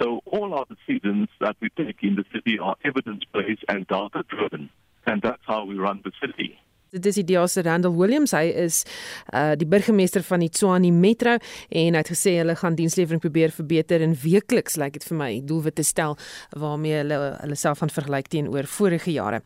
So 0.00 0.20
all 0.24 0.54
our 0.54 0.64
decisions 0.64 1.28
that 1.40 1.56
we 1.60 1.68
take 1.70 2.02
in 2.02 2.14
the 2.14 2.24
city 2.32 2.58
are 2.58 2.76
evidence-based 2.84 3.64
and 3.68 3.86
data-driven, 3.86 4.70
and 5.06 5.22
that's 5.22 5.44
how 5.46 5.64
we 5.66 5.74
run 5.74 6.00
the 6.04 6.12
city. 6.20 6.58
Dit 6.90 7.06
is 7.06 7.14
die 7.14 7.46
se 7.46 7.62
Randall 7.62 7.94
Williams. 7.94 8.32
Hy 8.32 8.50
is 8.50 8.84
uh 9.32 9.54
die 9.54 9.66
burgemeester 9.66 10.22
van 10.22 10.40
die 10.40 10.50
Tshwane 10.50 10.90
Metro 10.90 11.36
en 11.70 11.94
hy 11.94 12.02
het 12.02 12.10
gesê 12.10 12.38
hulle 12.40 12.56
gaan 12.56 12.74
dienslewering 12.74 13.20
probeer 13.20 13.50
verbeter 13.54 14.02
en 14.02 14.14
weekliks 14.14 14.76
lyk 14.76 14.94
like 14.94 14.98
dit 14.98 15.08
vir 15.08 15.16
my 15.16 15.30
doelwitte 15.46 15.84
stel 15.86 16.18
waarmee 16.50 16.98
hulle 17.04 17.20
hulle 17.40 17.54
self 17.56 17.78
van 17.78 17.94
vergelyk 17.94 18.28
teenoor 18.28 18.66
vorige 18.66 19.12
jare. 19.12 19.42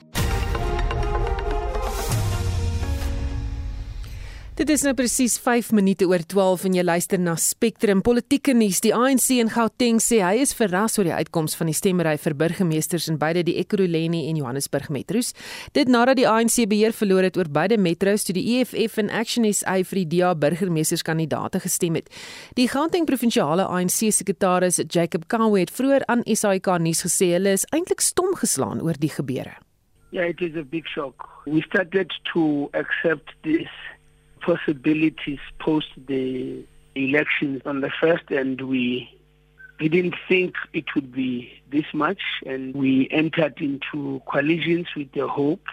Dit 4.55 4.71
is 4.71 4.85
nou 4.87 4.93
presies 4.95 5.33
5 5.43 5.73
minute 5.75 6.07
oor 6.07 6.23
12 6.31 6.69
en 6.69 6.77
jy 6.79 6.83
luister 6.85 7.19
na 7.19 7.33
Spectrum 7.43 8.05
Politieke 8.07 8.53
nuus. 8.55 8.79
Die 8.85 8.93
ANC 8.95 9.33
in 9.35 9.49
Gauteng 9.51 9.97
sê 9.99 10.21
hy 10.23 10.45
is 10.45 10.53
verras 10.55 10.95
oor 10.95 11.09
die 11.09 11.17
uitkoms 11.17 11.57
van 11.59 11.67
die 11.67 11.75
stemmery 11.75 12.13
vir 12.23 12.37
burgemeesters 12.39 13.09
in 13.11 13.17
beide 13.19 13.43
die 13.49 13.57
Ekurhuleni 13.59 14.21
en 14.29 14.39
Johannesburg 14.39 14.93
metros. 14.95 15.33
Dit 15.75 15.91
nadat 15.91 16.21
die 16.21 16.29
ANC 16.31 16.69
beheer 16.71 16.95
verloor 16.95 17.27
het 17.27 17.35
oor 17.35 17.51
beide 17.51 17.81
metros 17.83 18.29
toe 18.29 18.37
die 18.39 18.45
EFF 18.61 19.01
en 19.03 19.11
Action 19.11 19.49
SA 19.51 19.75
vir 19.91 20.05
die 20.05 20.21
DA 20.21 20.31
burgemeesterskandidaate 20.39 21.59
gestem 21.67 21.99
het. 21.99 22.07
Die 22.55 22.69
Gauteng 22.71 23.11
provinsiale 23.11 23.67
ANC 23.67 24.07
sekretaris 24.15 24.79
Jacob 24.87 25.27
Kawe 25.27 25.65
het 25.65 25.75
vroeër 25.75 26.07
aan 26.07 26.23
SAK 26.31 26.77
nuus 26.79 27.03
gesê 27.09 27.33
hulle 27.35 27.57
is 27.59 27.67
eintlik 27.75 28.07
stom 28.07 28.39
geslaan 28.39 28.87
oor 28.87 28.95
die 29.03 29.11
gebeure. 29.11 29.59
Yeah, 30.15 30.31
it 30.31 30.39
is 30.39 30.55
a 30.55 30.63
big 30.63 30.87
shock. 30.87 31.27
We 31.45 31.61
started 31.67 32.15
to 32.31 32.71
accept 32.71 33.35
this 33.43 33.67
possibilities 34.45 35.41
post 35.59 35.89
the 36.07 36.65
elections 36.95 37.63
on 37.65 37.81
the 37.81 37.91
first 38.01 38.31
and 38.31 38.61
we 38.61 39.11
we 39.81 39.89
didn't 39.89 40.15
think 40.29 40.55
it 40.73 40.85
would 40.95 41.11
be 41.13 41.51
this 41.71 41.87
much 41.93 42.23
and 42.47 42.75
we 42.75 43.09
entered 43.11 43.61
into 43.61 44.23
coalitions 44.27 44.87
with 44.97 45.11
the 45.13 45.27
hope. 45.27 45.67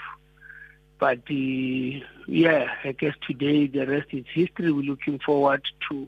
But 0.99 1.25
the 1.25 2.03
yeah 2.27 2.65
i 2.83 2.91
guess 2.91 3.15
today 3.27 3.67
the 3.67 3.85
rest 3.85 4.09
is 4.11 4.25
history. 4.33 4.71
We're 4.71 4.91
looking 4.93 5.19
forward 5.19 5.63
to 5.89 6.07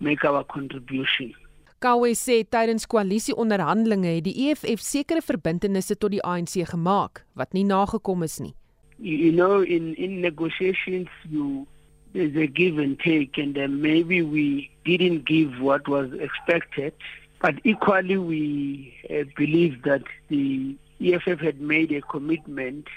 make 0.00 0.24
our 0.24 0.44
contribution. 0.44 1.34
Kawe 1.78 2.10
sê 2.18 2.42
tydens 2.42 2.88
koalisieonderhandelinge 2.90 4.16
het 4.16 4.24
die 4.26 4.48
EFF 4.48 4.80
sekere 4.82 5.20
verbintenisse 5.22 5.94
tot 5.94 6.10
die 6.10 6.24
ANC 6.26 6.56
gemaak 6.72 7.22
wat 7.38 7.54
nie 7.54 7.62
nagekom 7.68 8.24
is 8.26 8.40
nie. 8.42 8.54
You 8.98 9.32
know 9.32 9.62
in 9.62 9.94
in 9.94 10.20
negotiations 10.20 11.08
you 11.28 11.66
there's 12.12 12.34
a 12.36 12.46
give 12.46 12.78
and 12.78 12.98
take 12.98 13.38
and 13.38 13.54
then 13.54 13.80
maybe 13.82 14.22
we 14.22 14.70
didn't 14.84 15.26
give 15.26 15.60
what 15.60 15.86
was 15.88 16.10
expected. 16.14 16.94
But 17.40 17.56
equally 17.64 18.16
we 18.16 18.94
uh, 19.08 19.24
believe 19.36 19.82
that 19.82 20.02
the 20.28 20.76
EFF 21.00 21.38
had 21.38 21.60
made 21.60 21.92
a 21.92 22.00
commitment 22.00 22.88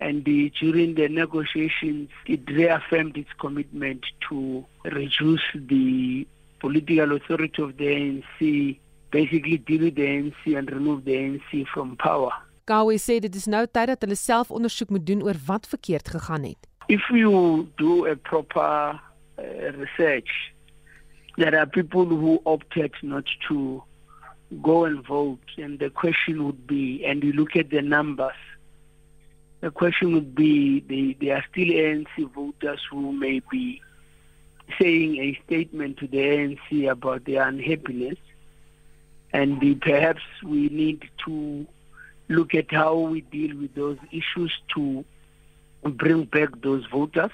and 0.00 0.24
the, 0.24 0.50
during 0.60 0.94
the 0.94 1.08
negotiations 1.08 2.10
it 2.26 2.40
reaffirmed 2.48 3.16
its 3.16 3.30
commitment 3.38 4.04
to 4.28 4.64
reduce 4.84 5.42
the 5.54 6.26
political 6.60 7.14
authority 7.14 7.62
of 7.62 7.76
the 7.76 7.86
ANC 7.86 8.78
basically 9.10 9.58
deal 9.58 9.82
with 9.82 9.94
the 9.94 10.02
ANC 10.02 10.58
and 10.58 10.70
remove 10.72 11.04
the 11.04 11.12
ANC 11.12 11.66
from 11.68 11.96
power 11.96 12.32
Kawe 12.68 12.98
sê 13.00 13.16
dit 13.24 13.32
is 13.32 13.46
nou 13.48 13.64
tyd 13.64 13.88
dat 13.88 14.02
hulle 14.04 14.16
self 14.20 14.50
ondersoek 14.52 14.90
moet 14.92 15.06
doen 15.08 15.22
oor 15.24 15.38
wat 15.46 15.68
verkeerd 15.68 16.08
gegaan 16.12 16.44
het. 16.44 16.68
If 16.92 17.06
you 17.08 17.64
do 17.80 18.04
a 18.04 18.14
proper 18.14 19.00
uh, 19.38 19.44
research, 19.80 20.28
there 21.38 21.56
are 21.56 21.66
people 21.66 22.04
who 22.04 22.40
opted 22.44 22.92
not 23.02 23.24
to 23.48 23.82
go 24.62 24.84
and 24.84 25.06
vote, 25.06 25.48
and 25.56 25.78
the 25.78 25.88
question 25.88 26.44
would 26.44 26.66
be, 26.66 27.04
and 27.06 27.24
you 27.24 27.32
look 27.32 27.56
at 27.56 27.70
the 27.70 27.80
numbers, 27.80 28.36
the 29.60 29.70
question 29.70 30.12
would 30.12 30.34
be, 30.34 30.80
they, 30.88 31.16
they 31.20 31.32
are 31.32 31.44
still 31.50 31.68
ANC 31.68 32.32
voters 32.34 32.80
who 32.90 33.12
may 33.12 33.40
be 33.50 33.80
saying 34.78 35.16
a 35.16 35.40
statement 35.46 35.96
to 35.98 36.06
the 36.06 36.18
ANC 36.18 36.90
about 36.90 37.24
their 37.24 37.48
unhappiness, 37.48 38.18
and 39.32 39.58
the, 39.60 39.74
perhaps 39.74 40.22
we 40.44 40.68
need 40.68 41.08
to 41.24 41.66
look 42.28 42.54
at 42.54 42.70
how 42.70 42.96
we 42.96 43.22
deal 43.22 43.56
with 43.56 43.74
those 43.74 43.98
issues 44.10 44.52
to 44.74 45.04
bring 45.82 46.24
back 46.24 46.60
those 46.62 46.84
voters. 46.86 47.30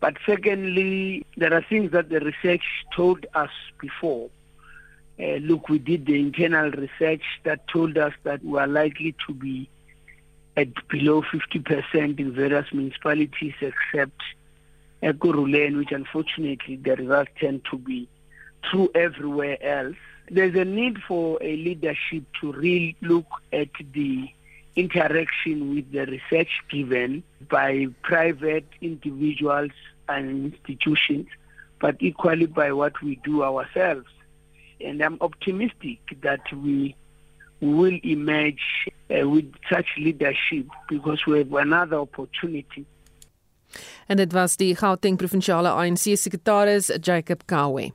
But 0.00 0.16
secondly, 0.24 1.26
there 1.36 1.52
are 1.52 1.62
things 1.68 1.92
that 1.92 2.08
the 2.08 2.20
research 2.20 2.64
told 2.96 3.26
us 3.34 3.50
before. 3.80 4.30
Uh, 5.18 5.36
look, 5.36 5.68
we 5.68 5.78
did 5.78 6.06
the 6.06 6.18
internal 6.18 6.70
research 6.70 7.22
that 7.44 7.68
told 7.68 7.98
us 7.98 8.14
that 8.22 8.42
we 8.42 8.58
are 8.58 8.66
likely 8.66 9.14
to 9.26 9.34
be 9.34 9.68
at 10.56 10.68
below 10.88 11.22
50% 11.22 12.18
in 12.18 12.32
various 12.32 12.66
municipalities 12.72 13.52
except 13.60 14.22
Ekurhuleni, 15.02 15.76
which 15.76 15.92
unfortunately 15.92 16.76
the 16.76 16.96
results 16.96 17.30
tend 17.38 17.62
to 17.70 17.76
be 17.76 18.08
true 18.62 18.90
everywhere 18.94 19.62
else 19.62 19.96
there's 20.30 20.54
a 20.54 20.64
need 20.64 20.98
for 21.06 21.38
a 21.42 21.56
leadership 21.56 22.24
to 22.40 22.52
really 22.52 22.96
look 23.02 23.26
at 23.52 23.68
the 23.92 24.28
interaction 24.76 25.74
with 25.74 25.90
the 25.92 26.06
research 26.06 26.50
given 26.70 27.22
by 27.48 27.86
private 28.02 28.66
individuals 28.80 29.72
and 30.08 30.52
institutions, 30.52 31.26
but 31.80 31.96
equally 32.00 32.46
by 32.46 32.72
what 32.72 33.00
we 33.02 33.16
do 33.24 33.42
ourselves. 33.42 34.06
And 34.80 35.02
I'm 35.02 35.18
optimistic 35.20 35.98
that 36.22 36.40
we 36.52 36.96
will 37.60 37.98
emerge 38.04 38.88
uh, 39.10 39.28
with 39.28 39.52
such 39.70 39.86
leadership 39.98 40.66
because 40.88 41.26
we 41.26 41.38
have 41.38 41.52
another 41.52 41.96
opportunity. 41.96 42.86
En 44.06 44.16
dit 44.16 44.32
was 44.32 44.56
die 44.56 44.74
Gauteng 44.74 45.16
provinsiale 45.16 45.68
ANC 45.68 46.16
sekretaris 46.18 46.90
Jacob 47.00 47.44
Kawe. 47.46 47.92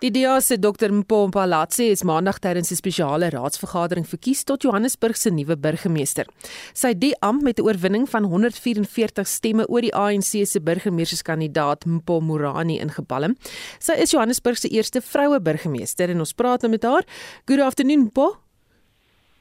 Die 0.00 0.10
DA 0.12 0.40
se 0.40 0.58
Dr 0.60 0.92
Mpompa 0.92 1.46
Latsi 1.48 1.86
is 1.88 2.02
maandag 2.04 2.36
tydens 2.44 2.70
'n 2.70 2.76
spesiale 2.76 3.30
raadsvergadering 3.32 4.04
verkies 4.04 4.44
tot 4.44 4.62
Johannesburg 4.62 5.16
se 5.16 5.30
nuwe 5.30 5.56
burgemeester. 5.56 6.26
Sy 6.74 6.88
het 6.88 7.00
die 7.00 7.14
amp 7.20 7.42
met 7.42 7.58
'n 7.58 7.62
oorwinning 7.62 8.06
van 8.08 8.24
144 8.24 9.26
stemme 9.26 9.66
oor 9.68 9.80
die 9.80 9.94
ANC 9.94 10.44
se 10.44 10.60
burgemeesterskandidaat 10.60 11.86
Mpo 11.86 12.20
Morani 12.20 12.78
ingepalm. 12.78 13.36
Sy 13.78 13.92
is 13.92 14.10
Johannesburg 14.10 14.58
se 14.58 14.68
eerste 14.68 15.00
vroue 15.00 15.40
burgemeester 15.40 16.10
en 16.10 16.18
ons 16.18 16.32
praat 16.32 16.60
nou 16.60 16.70
met 16.70 16.82
haar. 16.82 17.04
Good 17.46 17.60
afternoon, 17.60 18.04
Mpo. 18.04 18.36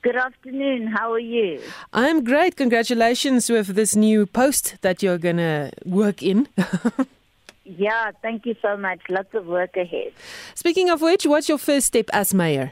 Good 0.04 0.16
afternoon. 0.16 0.88
How 0.88 1.12
are 1.12 1.20
you? 1.20 1.60
I 1.92 2.08
am 2.10 2.24
great. 2.24 2.56
Congratulations 2.56 3.50
with 3.50 3.74
this 3.74 3.96
new 3.96 4.26
post 4.26 4.78
that 4.82 5.02
you're 5.02 5.20
going 5.20 5.38
to 5.38 5.70
work 5.84 6.22
in. 6.22 6.48
Yeah, 7.66 8.12
thank 8.22 8.46
you 8.46 8.56
so 8.62 8.78
much. 8.78 9.02
Lots 9.10 9.34
of 9.34 9.48
work 9.48 9.76
ahead. 9.76 10.14
Speaking 10.54 10.90
of 10.90 11.02
which, 11.02 11.26
what's 11.26 11.50
your 11.50 11.58
first 11.58 11.88
step 11.88 12.10
as 12.14 12.34
mayor? 12.34 12.72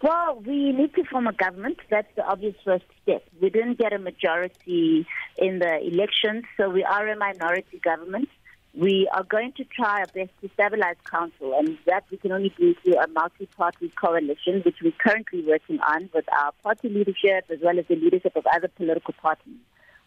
Well, 0.00 0.42
we 0.44 0.72
need 0.72 0.94
to 0.94 1.04
form 1.04 1.28
a 1.28 1.32
government. 1.32 1.78
That's 1.88 2.08
the 2.16 2.26
obvious 2.26 2.56
first 2.64 2.84
step. 3.02 3.22
We 3.40 3.50
didn't 3.50 3.78
get 3.78 3.92
a 3.92 3.98
majority 3.98 5.06
in 5.38 5.60
the 5.60 5.78
elections, 5.80 6.44
so 6.56 6.70
we 6.70 6.82
are 6.82 7.06
a 7.06 7.16
minority 7.16 7.78
government. 7.78 8.28
We 8.74 9.08
are 9.12 9.22
going 9.22 9.52
to 9.58 9.64
try 9.64 10.00
our 10.00 10.06
best 10.06 10.30
to 10.40 10.48
stabilize 10.54 10.96
council, 11.04 11.54
and 11.56 11.76
that 11.86 12.04
we 12.10 12.16
can 12.16 12.32
only 12.32 12.52
do 12.58 12.74
through 12.82 12.98
a 12.98 13.06
multi-party 13.06 13.90
coalition, 13.90 14.62
which 14.64 14.76
we're 14.82 14.92
currently 14.98 15.44
working 15.46 15.78
on 15.80 16.08
with 16.14 16.24
our 16.32 16.52
party 16.64 16.88
leadership 16.88 17.44
as 17.50 17.58
well 17.62 17.78
as 17.78 17.84
the 17.86 17.96
leadership 17.96 18.34
of 18.34 18.46
other 18.46 18.68
political 18.68 19.14
parties. 19.20 19.58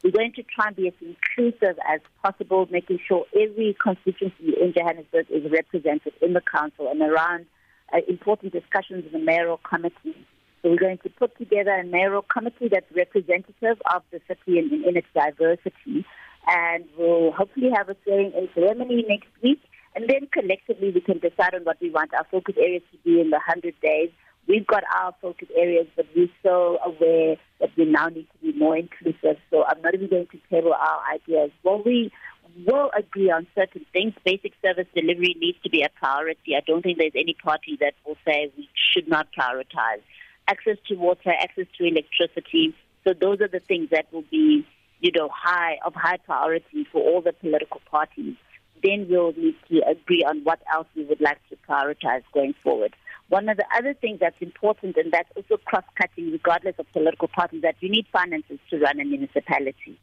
We're 0.03 0.11
going 0.11 0.33
to 0.33 0.43
try 0.43 0.67
and 0.67 0.75
be 0.75 0.87
as 0.87 0.93
inclusive 1.01 1.79
as 1.89 1.99
possible, 2.21 2.67
making 2.69 2.99
sure 3.07 3.25
every 3.33 3.75
constituency 3.81 4.53
in 4.61 4.73
Johannesburg 4.77 5.27
is 5.29 5.51
represented 5.51 6.13
in 6.21 6.33
the 6.33 6.41
council 6.41 6.89
and 6.89 7.01
around 7.01 7.45
uh, 7.93 7.99
important 8.07 8.53
discussions 8.53 9.05
in 9.05 9.11
the 9.11 9.25
mayoral 9.25 9.57
committee. 9.57 10.15
So 10.61 10.69
we're 10.69 10.77
going 10.77 10.99
to 10.99 11.09
put 11.09 11.37
together 11.37 11.71
a 11.71 11.83
mayoral 11.83 12.23
committee 12.23 12.69
that's 12.71 12.91
representative 12.95 13.81
of 13.93 14.03
the 14.11 14.19
city 14.27 14.59
in, 14.59 14.83
in 14.87 14.97
its 14.97 15.07
diversity. 15.13 16.05
And 16.47 16.85
we'll 16.97 17.31
hopefully 17.31 17.69
have 17.75 17.89
a 17.89 17.95
say 18.05 18.33
in 18.35 18.49
ceremony 18.53 19.05
next 19.07 19.29
week. 19.41 19.61
And 19.95 20.09
then 20.09 20.27
collectively 20.31 20.91
we 20.91 21.01
can 21.01 21.19
decide 21.19 21.55
on 21.55 21.63
what 21.63 21.77
we 21.81 21.89
want 21.89 22.13
our 22.13 22.25
focus 22.29 22.55
areas 22.59 22.83
to 22.91 22.97
be 23.03 23.21
in 23.21 23.29
the 23.29 23.37
100 23.37 23.73
days 23.81 24.09
we've 24.47 24.67
got 24.67 24.83
our 24.95 25.13
focus 25.21 25.47
areas, 25.55 25.87
but 25.95 26.05
we're 26.15 26.29
so 26.43 26.77
aware 26.85 27.35
that 27.59 27.69
we 27.77 27.85
now 27.85 28.07
need 28.07 28.27
to 28.31 28.51
be 28.51 28.57
more 28.57 28.77
inclusive. 28.77 29.37
So 29.49 29.63
I'm 29.65 29.81
not 29.81 29.93
even 29.93 30.09
going 30.09 30.27
to 30.27 30.39
table 30.49 30.73
our 30.73 31.01
ideas. 31.13 31.51
Well, 31.63 31.81
we 31.83 32.11
will 32.65 32.91
agree 32.97 33.31
on 33.31 33.47
certain 33.55 33.85
things. 33.91 34.13
Basic 34.23 34.53
service 34.61 34.87
delivery 34.93 35.35
needs 35.39 35.57
to 35.63 35.69
be 35.69 35.83
a 35.83 35.89
priority. 35.89 36.55
I 36.55 36.61
don't 36.65 36.81
think 36.81 36.97
there's 36.97 37.11
any 37.15 37.35
party 37.43 37.77
that 37.81 37.93
will 38.05 38.17
say 38.25 38.51
we 38.57 38.69
should 38.93 39.07
not 39.07 39.27
prioritize. 39.37 40.01
Access 40.47 40.77
to 40.87 40.95
water, 40.95 41.33
access 41.39 41.65
to 41.77 41.85
electricity. 41.85 42.75
So 43.05 43.13
those 43.19 43.41
are 43.41 43.47
the 43.47 43.59
things 43.59 43.89
that 43.91 44.05
will 44.11 44.25
be 44.29 44.65
you 45.05 45.11
know, 45.15 45.29
high 45.31 45.77
of 45.85 45.93
high 45.93 46.17
priority 46.17 46.87
for 46.91 47.01
all 47.01 47.21
the 47.21 47.33
political 47.33 47.81
parties, 47.89 48.35
then 48.83 49.07
we'll 49.09 49.33
need 49.33 49.55
to 49.69 49.81
agree 49.87 50.23
on 50.27 50.43
what 50.43 50.59
else 50.73 50.87
we 50.95 51.03
would 51.05 51.21
like 51.21 51.39
to 51.49 51.55
prioritize 51.69 52.23
going 52.33 52.53
forward. 52.63 52.93
One 53.29 53.49
of 53.49 53.57
the 53.57 53.65
other 53.75 53.93
things 53.93 54.19
that's 54.19 54.39
important, 54.39 54.97
and 54.97 55.11
that's 55.11 55.29
also 55.35 55.57
cross-cutting 55.65 56.31
regardless 56.31 56.75
of 56.77 56.91
political 56.93 57.27
parties, 57.27 57.63
that 57.63 57.75
you 57.79 57.89
need 57.89 58.05
finances 58.11 58.59
to 58.69 58.79
run 58.79 58.99
a 58.99 59.05
municipality. 59.05 59.99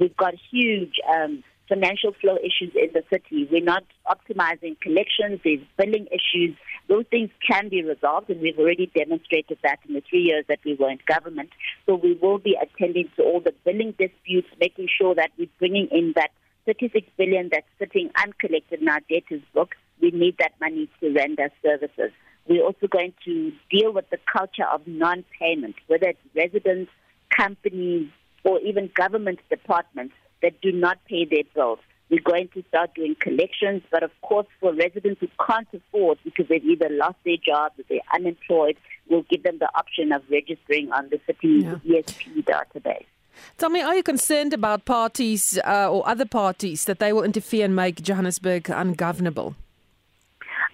We've 0.00 0.16
got 0.16 0.34
huge 0.50 0.94
um, 1.12 1.44
financial 1.68 2.12
flow 2.20 2.36
issues 2.38 2.74
in 2.74 2.90
the 2.92 3.02
city. 3.12 3.48
We're 3.50 3.62
not 3.62 3.84
optimizing 4.06 4.80
collections. 4.80 5.40
There's 5.44 5.60
billing 5.76 6.06
issues. 6.08 6.56
Those 6.88 7.04
things 7.10 7.30
can 7.46 7.68
be 7.68 7.82
resolved, 7.82 8.30
and 8.30 8.40
we've 8.40 8.58
already 8.58 8.90
demonstrated 8.94 9.58
that 9.62 9.78
in 9.86 9.94
the 9.94 10.02
three 10.08 10.22
years 10.22 10.44
that 10.48 10.60
we 10.64 10.74
were 10.74 10.90
in 10.90 10.98
government. 11.06 11.50
So 11.86 11.94
we 11.94 12.18
will 12.20 12.38
be 12.38 12.56
attending 12.60 13.10
to 13.16 13.22
all 13.22 13.40
the 13.40 13.54
billing 13.64 13.94
disputes, 13.98 14.48
making 14.60 14.88
sure 14.98 15.14
that 15.14 15.30
we're 15.38 15.48
bringing 15.58 15.88
in 15.90 16.12
that 16.16 16.30
36 16.66 17.06
billion 17.16 17.50
that's 17.52 17.66
sitting 17.78 18.10
uncollected 18.16 18.80
in 18.80 18.88
our 18.88 19.00
debtors 19.08 19.42
book. 19.52 19.74
We 20.00 20.10
need 20.10 20.36
that 20.38 20.52
money 20.60 20.88
to 21.00 21.12
render 21.12 21.50
services. 21.62 22.10
We're 22.48 22.64
also 22.64 22.86
going 22.86 23.14
to 23.24 23.52
deal 23.70 23.92
with 23.92 24.08
the 24.10 24.18
culture 24.30 24.66
of 24.70 24.86
non-payment, 24.86 25.76
whether 25.86 26.08
it's 26.08 26.18
residents, 26.34 26.90
companies, 27.34 28.08
or 28.44 28.60
even 28.60 28.90
government 28.94 29.40
departments 29.48 30.14
that 30.42 30.60
do 30.60 30.70
not 30.72 30.98
pay 31.06 31.24
their 31.24 31.44
bills. 31.54 31.78
We're 32.10 32.20
going 32.20 32.48
to 32.54 32.62
start 32.68 32.94
doing 32.94 33.16
collections, 33.18 33.82
but 33.90 34.02
of 34.02 34.10
course, 34.20 34.46
for 34.60 34.74
residents 34.74 35.20
who 35.20 35.28
can't 35.46 35.66
afford 35.72 36.18
because 36.22 36.46
they've 36.48 36.64
either 36.64 36.88
lost 36.90 37.16
their 37.24 37.38
jobs 37.44 37.78
or 37.78 37.84
they're 37.88 38.00
unemployed, 38.14 38.76
we'll 39.08 39.24
give 39.30 39.42
them 39.42 39.58
the 39.58 39.70
option 39.74 40.12
of 40.12 40.22
registering 40.30 40.92
on 40.92 41.08
the 41.08 41.18
city's 41.26 41.64
yeah. 41.64 42.00
ESP 42.00 42.44
database. 42.44 43.06
Tell 43.58 43.70
me, 43.70 43.80
are 43.80 43.96
you 43.96 44.02
concerned 44.02 44.52
about 44.52 44.84
parties 44.84 45.58
uh, 45.64 45.90
or 45.90 46.06
other 46.08 46.26
parties 46.26 46.84
that 46.84 46.98
they 46.98 47.12
will 47.12 47.24
interfere 47.24 47.64
and 47.64 47.74
make 47.74 48.02
Johannesburg 48.02 48.68
ungovernable? 48.68 49.56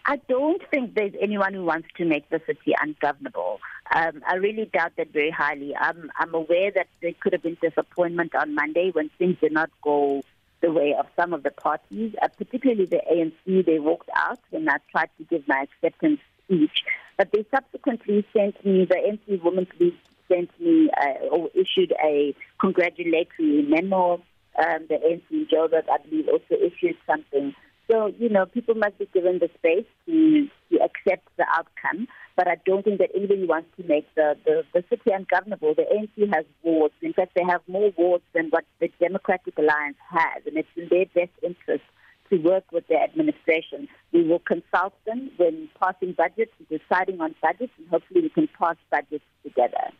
I 0.07 0.16
don't 0.28 0.62
think 0.71 0.95
there's 0.95 1.14
anyone 1.21 1.54
who 1.54 1.64
wants 1.64 1.88
to 1.97 2.04
make 2.04 2.28
the 2.30 2.40
city 2.47 2.75
ungovernable. 2.80 3.61
Um, 3.95 4.23
I 4.26 4.37
really 4.37 4.66
doubt 4.66 4.92
that 4.97 5.12
very 5.12 5.30
highly. 5.30 5.75
I'm, 5.76 6.11
I'm 6.19 6.35
aware 6.35 6.71
that 6.73 6.88
there 7.02 7.12
could 7.21 7.33
have 7.33 7.42
been 7.42 7.59
disappointment 7.61 8.35
on 8.35 8.54
Monday 8.54 8.90
when 8.92 9.11
things 9.19 9.37
did 9.40 9.52
not 9.52 9.71
go 9.83 10.23
the 10.61 10.71
way 10.71 10.95
of 10.99 11.07
some 11.16 11.33
of 11.33 11.42
the 11.42 11.50
parties, 11.50 12.14
uh, 12.23 12.28
particularly 12.28 12.87
the 12.87 13.00
ANC. 13.11 13.64
They 13.64 13.78
walked 13.78 14.11
out 14.14 14.38
when 14.50 14.69
I 14.69 14.76
tried 14.90 15.11
to 15.19 15.25
give 15.25 15.47
my 15.49 15.66
acceptance 15.66 16.21
speech. 16.45 16.85
But 17.16 17.33
they 17.33 17.45
subsequently 17.50 18.25
sent 18.35 18.64
me, 18.64 18.85
the 18.85 18.95
ANC 18.97 19.42
Women's 19.42 19.69
League 19.78 19.97
sent 20.28 20.50
me 20.61 20.90
uh, 20.97 21.26
or 21.26 21.50
issued 21.54 21.92
a 22.02 22.35
congratulatory 22.61 23.62
memo. 23.69 24.23
Um, 24.59 24.87
the 24.88 24.97
ANC 24.97 25.49
Joburg, 25.50 25.85
I 25.88 25.99
believe, 26.09 26.28
also 26.28 26.54
issued 26.54 26.97
something. 27.07 27.54
So, 27.90 28.12
you 28.18 28.28
know, 28.28 28.47
people 28.47 28.75
must 28.75 28.99
be 28.99 29.09
given 29.12 29.40
the 29.40 29.50
space 29.59 29.87
to, 30.06 30.49
to 30.70 30.78
accept 30.82 31.26
the 31.37 31.44
outcome. 31.49 32.06
But 32.37 32.47
I 32.47 32.56
don't 32.64 32.85
think 32.85 32.99
that 33.00 33.11
anybody 33.14 33.44
wants 33.44 33.68
to 33.76 33.87
make 33.87 34.06
the, 34.14 34.37
the, 34.44 34.62
the 34.73 34.85
city 34.88 35.11
ungovernable. 35.12 35.75
The 35.75 35.82
ANC 35.82 36.35
has 36.35 36.44
wards. 36.62 36.94
In 37.02 37.12
fact, 37.12 37.32
they 37.35 37.42
have 37.44 37.61
more 37.66 37.92
wards 37.97 38.25
than 38.32 38.47
what 38.50 38.64
the 38.78 38.90
Democratic 39.00 39.59
Alliance 39.59 39.97
has. 40.09 40.42
And 40.47 40.56
it's 40.56 40.68
in 40.76 40.88
their 40.88 41.06
best 41.06 41.32
interest 41.42 41.82
to 42.30 42.37
work 42.38 42.64
with 42.73 42.87
the 42.87 42.94
administration. 42.94 43.88
We 44.12 44.23
will 44.23 44.38
consult 44.38 44.94
them 45.04 45.32
when 45.37 45.68
passing 45.82 46.12
budgets, 46.12 46.52
and 46.59 46.80
deciding 46.80 47.20
on 47.20 47.35
budgets, 47.42 47.73
and 47.76 47.88
hopefully 47.88 48.23
we 48.23 48.28
can 48.28 48.49
pass 48.56 48.76
budgets 48.90 49.25
together. 49.42 49.90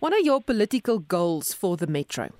What 0.00 0.12
are 0.12 0.20
your 0.20 0.42
political 0.42 0.98
goals 0.98 1.54
for 1.54 1.78
the 1.78 1.86
metro? 1.86 2.30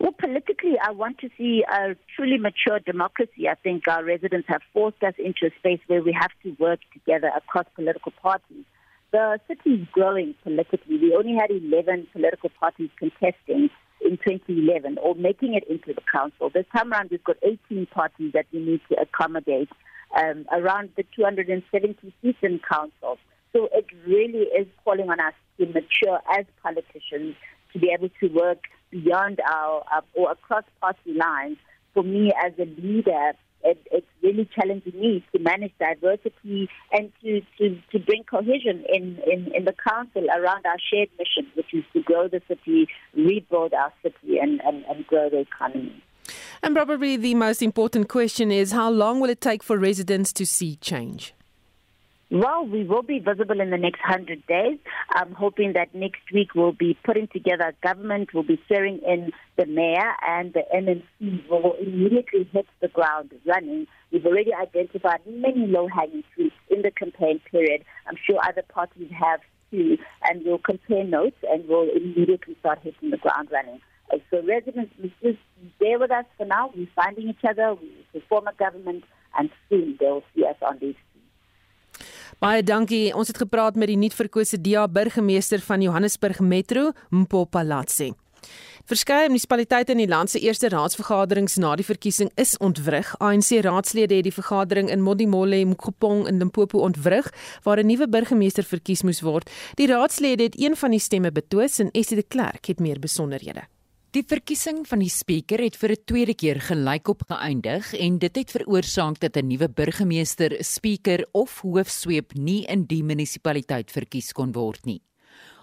Well, 0.00 0.12
politically, 0.12 0.74
I 0.80 0.92
want 0.92 1.18
to 1.18 1.28
see 1.36 1.64
a 1.68 1.96
truly 2.14 2.38
mature 2.38 2.78
democracy. 2.78 3.48
I 3.48 3.56
think 3.56 3.88
our 3.88 4.04
residents 4.04 4.46
have 4.48 4.62
forced 4.72 5.02
us 5.02 5.14
into 5.18 5.46
a 5.46 5.50
space 5.58 5.80
where 5.88 6.02
we 6.02 6.12
have 6.12 6.30
to 6.44 6.56
work 6.60 6.78
together 6.92 7.32
across 7.36 7.66
political 7.74 8.12
parties. 8.22 8.64
The 9.10 9.40
city 9.48 9.70
is 9.82 9.88
growing 9.90 10.34
politically. 10.44 10.98
We 10.98 11.16
only 11.16 11.34
had 11.34 11.50
11 11.50 12.08
political 12.12 12.50
parties 12.60 12.90
contesting 12.96 13.70
in 14.00 14.18
2011 14.18 14.98
or 15.02 15.16
making 15.16 15.54
it 15.54 15.64
into 15.68 15.92
the 15.94 16.02
council. 16.12 16.50
This 16.50 16.66
time 16.72 16.92
around, 16.92 17.10
we've 17.10 17.24
got 17.24 17.36
18 17.42 17.86
parties 17.86 18.32
that 18.34 18.46
we 18.52 18.60
need 18.60 18.80
to 18.90 19.00
accommodate 19.00 19.70
um, 20.16 20.46
around 20.52 20.90
the 20.96 21.04
270 21.16 22.14
seats 22.22 22.38
in 22.42 22.60
council. 22.70 23.18
So 23.52 23.68
it 23.72 23.86
really 24.06 24.44
is 24.44 24.68
calling 24.84 25.10
on 25.10 25.18
us 25.18 25.34
to 25.58 25.66
mature 25.66 26.20
as 26.38 26.44
politicians 26.62 27.34
to 27.72 27.78
be 27.80 27.90
able 27.92 28.10
to 28.20 28.28
work 28.28 28.62
beyond 28.90 29.40
our, 29.40 29.84
our 29.92 30.04
or 30.14 30.32
across 30.32 30.64
party 30.80 31.14
lines. 31.14 31.56
For 31.94 32.02
me 32.02 32.32
as 32.44 32.52
a 32.58 32.64
leader, 32.80 33.32
it, 33.64 33.78
it's 33.90 34.06
really 34.22 34.48
challenging 34.54 34.98
me 35.00 35.24
to 35.32 35.38
manage 35.40 35.72
diversity 35.78 36.68
and 36.92 37.10
to, 37.22 37.40
to, 37.58 37.80
to 37.92 37.98
bring 37.98 38.24
cohesion 38.24 38.84
in, 38.92 39.18
in, 39.26 39.52
in 39.54 39.64
the 39.64 39.74
council 39.88 40.26
around 40.30 40.64
our 40.66 40.76
shared 40.92 41.08
mission, 41.18 41.50
which 41.54 41.72
is 41.72 41.84
to 41.92 42.02
grow 42.02 42.28
the 42.28 42.40
city, 42.46 42.88
rebuild 43.14 43.74
our 43.74 43.92
city, 44.02 44.38
and, 44.40 44.60
and, 44.60 44.84
and 44.84 45.06
grow 45.06 45.28
the 45.28 45.38
economy. 45.38 46.02
And 46.62 46.74
probably 46.74 47.16
the 47.16 47.34
most 47.34 47.62
important 47.62 48.08
question 48.08 48.50
is 48.50 48.72
how 48.72 48.90
long 48.90 49.20
will 49.20 49.30
it 49.30 49.40
take 49.40 49.62
for 49.62 49.78
residents 49.78 50.32
to 50.34 50.46
see 50.46 50.76
change? 50.76 51.34
Well, 52.30 52.66
we 52.66 52.84
will 52.84 53.02
be 53.02 53.20
visible 53.20 53.58
in 53.58 53.70
the 53.70 53.78
next 53.78 54.00
100 54.00 54.46
days. 54.46 54.78
I'm 55.14 55.32
hoping 55.32 55.72
that 55.72 55.94
next 55.94 56.20
week 56.30 56.54
we'll 56.54 56.72
be 56.72 56.94
putting 57.02 57.26
together 57.28 57.74
government, 57.82 58.34
we'll 58.34 58.42
be 58.42 58.60
swearing 58.66 59.00
in 59.06 59.32
the 59.56 59.64
mayor, 59.64 60.12
and 60.26 60.52
the 60.52 60.62
MNC 60.74 61.48
will 61.48 61.72
immediately 61.80 62.46
hit 62.52 62.66
the 62.82 62.88
ground 62.88 63.32
running. 63.46 63.86
We've 64.12 64.26
already 64.26 64.52
identified 64.52 65.20
many 65.26 65.66
low-hanging 65.68 66.24
fruits 66.34 66.54
in 66.68 66.82
the 66.82 66.90
campaign 66.90 67.40
period. 67.50 67.82
I'm 68.06 68.16
sure 68.26 68.38
other 68.46 68.62
parties 68.68 69.10
have 69.18 69.40
too, 69.70 69.96
and 70.24 70.44
we'll 70.44 70.58
compare 70.58 71.04
notes 71.04 71.38
and 71.50 71.66
we'll 71.66 71.88
immediately 71.96 72.56
start 72.60 72.80
hitting 72.82 73.08
the 73.08 73.16
ground 73.16 73.48
running. 73.50 73.80
So 74.30 74.42
residents, 74.42 74.92
just 75.22 75.38
bear 75.80 75.98
with 75.98 76.10
us 76.10 76.26
for 76.36 76.44
now. 76.44 76.72
We're 76.76 76.88
finding 76.94 77.30
each 77.30 77.44
other. 77.48 77.74
We 77.74 78.20
form 78.28 78.48
a 78.48 78.54
government, 78.54 79.04
and 79.38 79.48
soon 79.70 79.96
they'll 79.98 80.24
see 80.34 80.44
us 80.44 80.56
on 80.62 80.78
these 80.78 80.94
Baie 82.38 82.62
dankie. 82.62 83.10
Ons 83.18 83.32
het 83.32 83.38
gepraat 83.42 83.74
met 83.74 83.90
die 83.90 83.96
nuutverkose 83.98 84.60
DA 84.62 84.84
burgemeester 84.86 85.58
van 85.58 85.82
Johannesburg 85.82 86.38
Metro, 86.38 86.92
Mpo 87.10 87.44
Palatsi. 87.50 88.12
Verskeie 88.86 89.26
munisipaliteite 89.26 89.92
in 89.92 89.98
die 90.04 90.08
land 90.08 90.30
se 90.30 90.38
eerste 90.38 90.70
raadsvergaderings 90.70 91.58
na 91.58 91.72
die 91.76 91.84
verkiesing 91.84 92.30
is 92.38 92.54
ontwrig. 92.62 93.10
ANC 93.18 93.50
raadslede 93.66 94.20
het 94.20 94.28
die 94.28 94.32
vergadering 94.36 94.86
in 94.88 95.02
Modimolle, 95.02 95.64
Mkgopong 95.66 96.28
en 96.30 96.38
Limpopo 96.38 96.78
ontwrig 96.86 97.26
waar 97.66 97.82
'n 97.82 97.86
nuwe 97.86 98.08
burgemeester 98.08 98.64
verkies 98.64 99.02
moes 99.02 99.20
word. 99.20 99.50
Die 99.74 99.86
raadslede 99.86 100.42
het 100.42 100.60
een 100.60 100.76
van 100.76 100.90
die 100.90 101.00
stemme 101.00 101.32
betwis 101.32 101.78
en 101.78 101.90
Essie 101.90 102.16
de 102.16 102.22
Klerk 102.22 102.66
het 102.66 102.78
meer 102.78 102.98
besonderhede. 102.98 103.66
Die 104.16 104.22
verkiesing 104.24 104.86
van 104.88 105.02
die 105.04 105.10
spreker 105.12 105.60
het 105.60 105.74
vir 105.76 105.92
'n 105.92 106.04
tweede 106.08 106.34
keer 106.34 106.60
gelykop 106.64 107.26
geëindig 107.28 107.92
en 107.92 108.18
dit 108.18 108.36
het 108.36 108.50
veroorsaak 108.50 109.20
dat 109.20 109.36
'n 109.36 109.46
nuwe 109.46 109.68
burgemeester, 109.68 110.56
spreker 110.64 111.28
of 111.32 111.60
hoofsweep 111.60 112.32
nie 112.32 112.64
in 112.64 112.86
die 112.86 113.02
munisipaliteit 113.02 113.90
verkies 113.90 114.32
kon 114.32 114.52
word 114.52 114.86
nie. 114.86 115.02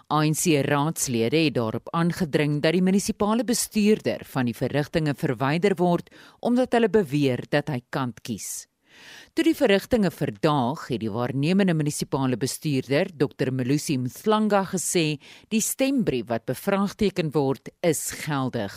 ANC 0.08 0.62
raadslede 0.62 1.36
het 1.36 1.54
daarop 1.54 1.88
aangedring 1.90 2.62
dat 2.62 2.72
die 2.72 2.82
munisipale 2.82 3.42
bestuurder 3.44 4.24
van 4.24 4.44
die 4.44 4.54
verrigtinge 4.54 5.14
verwyder 5.14 5.74
word 5.74 6.10
omdat 6.40 6.72
hulle 6.72 6.88
beweer 6.88 7.42
dat 7.50 7.68
hy 7.68 7.80
kant 7.90 8.22
kies. 8.22 8.68
Toe 9.36 9.44
die 9.44 9.54
verrigtinge 9.54 10.10
verdaag, 10.10 10.86
het 10.88 11.02
die 11.02 11.12
waarnemende 11.12 11.74
munisipale 11.76 12.38
bestuurder, 12.40 13.10
Dr. 13.12 13.52
Melusi 13.52 13.98
Mthlanga 14.00 14.64
gesê, 14.72 15.18
die 15.52 15.60
stembrief 15.60 16.30
wat 16.32 16.46
bevraagteken 16.48 17.34
word, 17.34 17.68
is 17.84 18.08
geldig. 18.24 18.72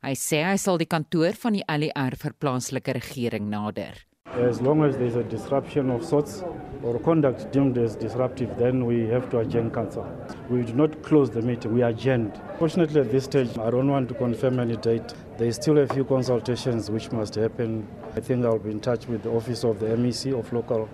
Hy 0.00 0.14
sê 0.16 0.44
hy 0.46 0.56
sal 0.56 0.80
die 0.80 0.88
kantoor 0.88 1.36
van 1.36 1.58
die 1.58 1.64
LER 1.68 2.16
vir 2.16 2.36
plaaslike 2.40 2.96
regering 2.96 3.50
nader. 3.52 4.07
As 4.34 4.60
long 4.60 4.84
as 4.84 4.96
there's 4.96 5.16
a 5.16 5.24
disruption 5.24 5.90
of 5.90 6.04
sorts 6.04 6.44
or 6.82 6.98
conduct 7.00 7.50
deemed 7.50 7.76
as 7.78 7.96
disruptive, 7.96 8.56
then 8.58 8.84
we 8.84 9.06
have 9.08 9.28
to 9.30 9.38
adjourn 9.38 9.70
council. 9.70 10.06
We 10.48 10.62
do 10.62 10.74
not 10.74 11.02
close 11.02 11.30
the 11.30 11.42
meeting, 11.42 11.72
we 11.72 11.82
adjourned. 11.82 12.40
Fortunately, 12.58 13.00
at 13.00 13.10
this 13.10 13.24
stage, 13.24 13.56
I 13.58 13.70
don't 13.70 13.88
want 13.88 14.08
to 14.10 14.14
confirm 14.14 14.60
any 14.60 14.76
date. 14.76 15.14
There 15.38 15.48
is 15.48 15.56
still 15.56 15.78
a 15.78 15.86
few 15.86 16.04
consultations 16.04 16.90
which 16.90 17.10
must 17.10 17.34
happen. 17.34 17.88
I 18.14 18.20
think 18.20 18.44
I'll 18.44 18.58
be 18.58 18.70
in 18.70 18.80
touch 18.80 19.08
with 19.08 19.22
the 19.22 19.30
office 19.30 19.64
of 19.64 19.80
the 19.80 19.86
MEC 19.96 20.38
of 20.38 20.52
local 20.52 20.88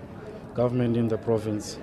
government 0.55 0.97
in 0.97 1.07
the 1.07 1.17
province. 1.17 1.77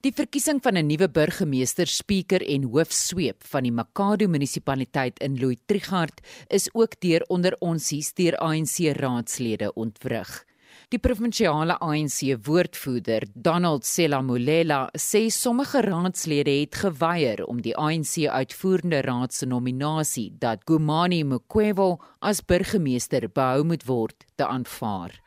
Die 0.00 0.12
verkiesing 0.12 0.60
van 0.62 0.76
'n 0.76 0.86
nuwe 0.86 1.08
burgemeester, 1.08 1.86
spreker 1.86 2.42
en 2.42 2.62
hoofsweep 2.62 3.44
van 3.44 3.62
die 3.62 3.72
Makado 3.72 4.28
munisipaliteit 4.28 5.18
in 5.18 5.38
Louis 5.38 5.58
Trichardt 5.66 6.20
is 6.48 6.68
ook 6.74 7.00
deur 7.00 7.24
onder 7.28 7.56
ons 7.58 7.90
hier 7.90 8.10
deur 8.14 8.36
ANC 8.36 8.96
raadslede 8.96 9.72
ontwrig. 9.74 10.44
Die 10.86 11.00
provinsiale 11.02 11.74
ANC 11.82 12.20
woordvoerder, 12.46 13.24
Donald 13.34 13.82
Selamulela, 13.82 14.84
sê 14.94 15.24
sommige 15.34 15.80
raadslede 15.82 16.52
het 16.60 16.78
geweier 16.78 17.42
om 17.50 17.58
die 17.58 17.72
ANC 17.74 18.28
uitvoerende 18.30 19.00
raad 19.02 19.34
se 19.34 19.48
nominasie 19.50 20.28
dat 20.38 20.62
Gumani 20.70 21.24
Mkwevo 21.26 21.96
as 22.22 22.38
burgemeester 22.38 23.26
behou 23.26 23.66
moet 23.66 23.82
word, 23.90 24.28
te 24.38 24.46
aanvaar. 24.46 25.18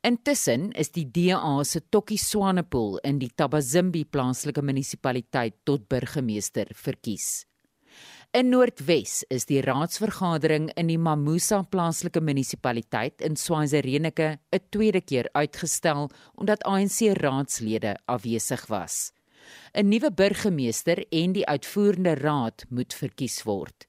Intussen 0.00 0.70
is 0.72 0.88
die 0.96 1.04
DA 1.04 1.58
se 1.62 1.84
Tokkie 1.90 2.16
Swanepoel 2.16 2.96
in 3.04 3.20
die 3.20 3.34
Tabazimbi 3.36 4.06
plaaslike 4.08 4.64
munisipaliteit 4.64 5.60
tot 5.68 5.90
burgemeester 5.92 6.72
verkies. 6.72 7.44
In 8.32 8.48
Noordwes 8.48 9.26
is 9.28 9.44
die 9.44 9.58
raadsvergadering 9.60 10.70
in 10.80 10.88
die 10.88 10.96
Mamusa 10.96 11.58
plaaslike 11.68 12.22
munisipaliteit 12.24 13.20
in 13.20 13.34
Swazirenike 13.36 14.38
'n 14.56 14.62
tweede 14.72 15.02
keer 15.02 15.28
uitgestel 15.34 16.08
omdat 16.40 16.64
ANC 16.64 17.12
raadslede 17.20 17.98
afwesig 18.06 18.64
was. 18.70 19.12
'n 19.74 19.88
Nuwe 19.88 20.10
burgemeester 20.10 21.04
en 21.10 21.32
die 21.32 21.44
uitvoerende 21.46 22.14
raad 22.14 22.64
moet 22.70 22.94
verkies 22.94 23.42
word. 23.44 23.86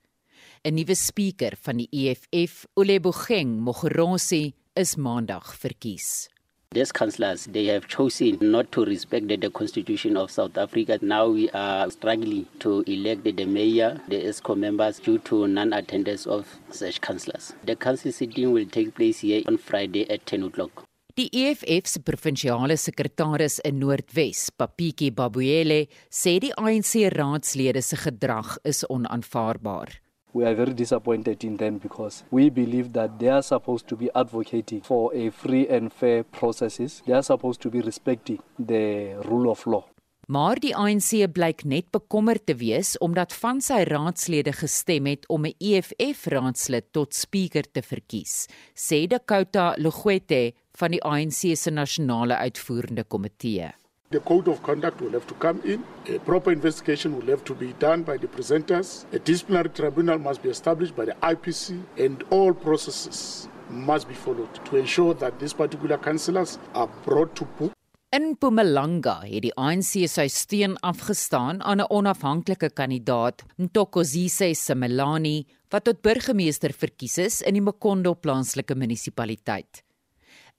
'n 0.65 0.75
Nuwe 0.75 0.95
spreker 0.95 1.55
van 1.61 1.77
die 1.77 1.87
EFF, 1.91 2.65
Olebogeng 2.75 3.61
Mogorosi, 3.61 4.53
is 4.75 4.97
maandag 4.97 5.55
verkies. 5.55 6.32
These 6.73 6.91
councillors, 6.91 7.45
they 7.45 7.65
have 7.65 7.87
chosen 7.87 8.39
not 8.41 8.71
to 8.71 8.83
respect 8.83 9.27
the, 9.27 9.35
the, 9.35 9.51
Constitution 9.51 10.17
of 10.17 10.31
South 10.31 10.57
Africa. 10.57 10.97
Now 11.03 11.27
we 11.27 11.47
are 11.51 11.87
struggling 11.91 12.47
to 12.61 12.83
elect 12.87 13.23
the 13.25 13.45
mayor, 13.45 14.01
the 14.07 14.15
ESCO 14.25 14.57
members 14.57 14.99
due 14.99 15.19
to 15.19 15.47
non-attendance 15.47 16.25
of 16.25 16.47
such 16.71 16.99
councillors. 16.99 17.53
The 17.63 17.75
council 17.75 18.11
sitting 18.11 18.51
will 18.51 18.65
take 18.65 18.95
place 18.95 19.19
here 19.19 19.43
on 19.47 19.59
Friday 19.59 20.09
at 20.09 20.25
10 20.25 20.43
o'clock. 20.45 20.85
Die 21.15 21.29
EFF 21.31 21.85
se 21.85 21.99
provinsiale 22.01 22.75
sekretaris 22.75 23.59
in 23.63 23.77
Noordwes, 23.77 24.49
Papiki 24.57 25.11
Babuele, 25.11 25.85
sê 26.09 26.39
die 26.41 26.55
ANC 26.57 27.05
raadslede 27.13 27.83
se 27.85 28.01
gedrag 28.01 28.57
is 28.65 28.81
onaanvaarbaar. 28.89 30.02
We 30.33 30.45
are 30.45 30.55
very 30.55 30.73
disappointed 30.73 31.43
in 31.43 31.57
them 31.57 31.77
because 31.77 32.23
we 32.31 32.49
believe 32.49 32.91
that 32.93 33.19
they 33.19 33.29
are 33.29 33.43
supposed 33.43 33.87
to 33.87 33.95
be 33.95 34.09
advocating 34.15 34.81
for 34.81 35.13
a 35.13 35.29
free 35.29 35.67
and 35.67 35.93
fair 35.93 36.23
processes. 36.23 37.01
They 37.05 37.13
are 37.13 37.23
supposed 37.23 37.61
to 37.61 37.69
be 37.69 37.81
respecting 37.81 38.39
the 38.59 39.15
rule 39.25 39.49
of 39.49 39.65
law. 39.65 39.85
Maar 40.27 40.55
die 40.63 40.71
ANC 40.71 41.25
blyk 41.35 41.65
net 41.67 41.89
bekommerd 41.91 42.45
te 42.47 42.55
wees 42.55 42.95
omdat 43.03 43.35
van 43.35 43.59
sy 43.61 43.81
raadslede 43.89 44.53
gestem 44.55 45.09
het 45.11 45.27
om 45.27 45.45
'n 45.45 45.55
EFF 45.59 46.25
raadslid 46.31 46.85
tot 46.91 47.13
spreker 47.13 47.67
te 47.71 47.81
verkies, 47.81 48.47
sê 48.73 49.05
Dakota 49.07 49.75
Lugwete 49.77 50.53
van 50.71 50.91
die 50.91 51.03
ANC 51.03 51.55
se 51.55 51.71
nasionale 51.71 52.35
uitvoerende 52.37 53.03
komitee. 53.03 53.82
The 54.13 54.19
code 54.19 54.47
of 54.47 54.61
conduct 54.61 55.01
will 55.01 55.13
have 55.17 55.25
to 55.25 55.33
come 55.33 55.59
in. 55.65 55.83
A 56.05 56.19
proper 56.19 56.51
investigation 56.51 57.15
will 57.17 57.25
have 57.33 57.43
to 57.45 57.55
be 57.55 57.73
done 57.79 58.03
by 58.03 58.17
the 58.17 58.27
presenters. 58.27 59.05
A 59.11 59.17
disciplinary 59.17 59.69
tribunal 59.69 60.19
must 60.19 60.43
be 60.43 60.49
established 60.49 60.95
by 60.95 61.05
the 61.05 61.15
IPC, 61.23 61.81
and 61.97 62.23
all 62.29 62.53
processes 62.53 63.49
must 63.71 64.07
be 64.07 64.13
followed 64.13 64.53
to 64.65 64.77
ensure 64.77 65.15
that 65.15 65.39
these 65.39 65.53
particular 65.53 65.97
councillors 65.97 66.59
are 66.75 66.89
brought 67.05 67.35
to 67.37 67.45
book. 67.57 67.71
In 68.13 68.27
Mpumalanga 68.35 69.15
het 69.25 69.47
die 69.47 69.53
ANC 69.57 70.05
sy 70.05 70.27
steun 70.29 70.75
afgestaan 70.91 71.63
aan 71.63 71.81
'n 71.81 71.89
onafhanklike 71.89 72.69
kandidaat, 72.69 73.41
Ntokozise 73.57 74.53
Simelani, 74.53 75.47
wat 75.71 75.83
tot 75.83 76.01
burgemeester 76.01 76.73
verkies 76.73 77.17
is 77.17 77.41
in 77.41 77.57
die 77.57 77.65
Makondo 77.65 78.13
plaaslike 78.13 78.75
munisipaliteit. 78.75 79.81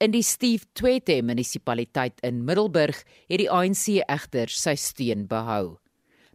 In 0.05 0.13
die 0.13 0.23
Steve 0.23 0.67
Tshwete 0.75 1.23
munisipaliteit 1.25 2.19
in 2.29 2.43
Middelburg 2.45 2.99
het 3.31 3.41
die 3.41 3.47
ANC 3.49 4.03
egter 4.05 4.51
sy 4.53 4.75
steun 4.77 5.23
behou. 5.31 5.79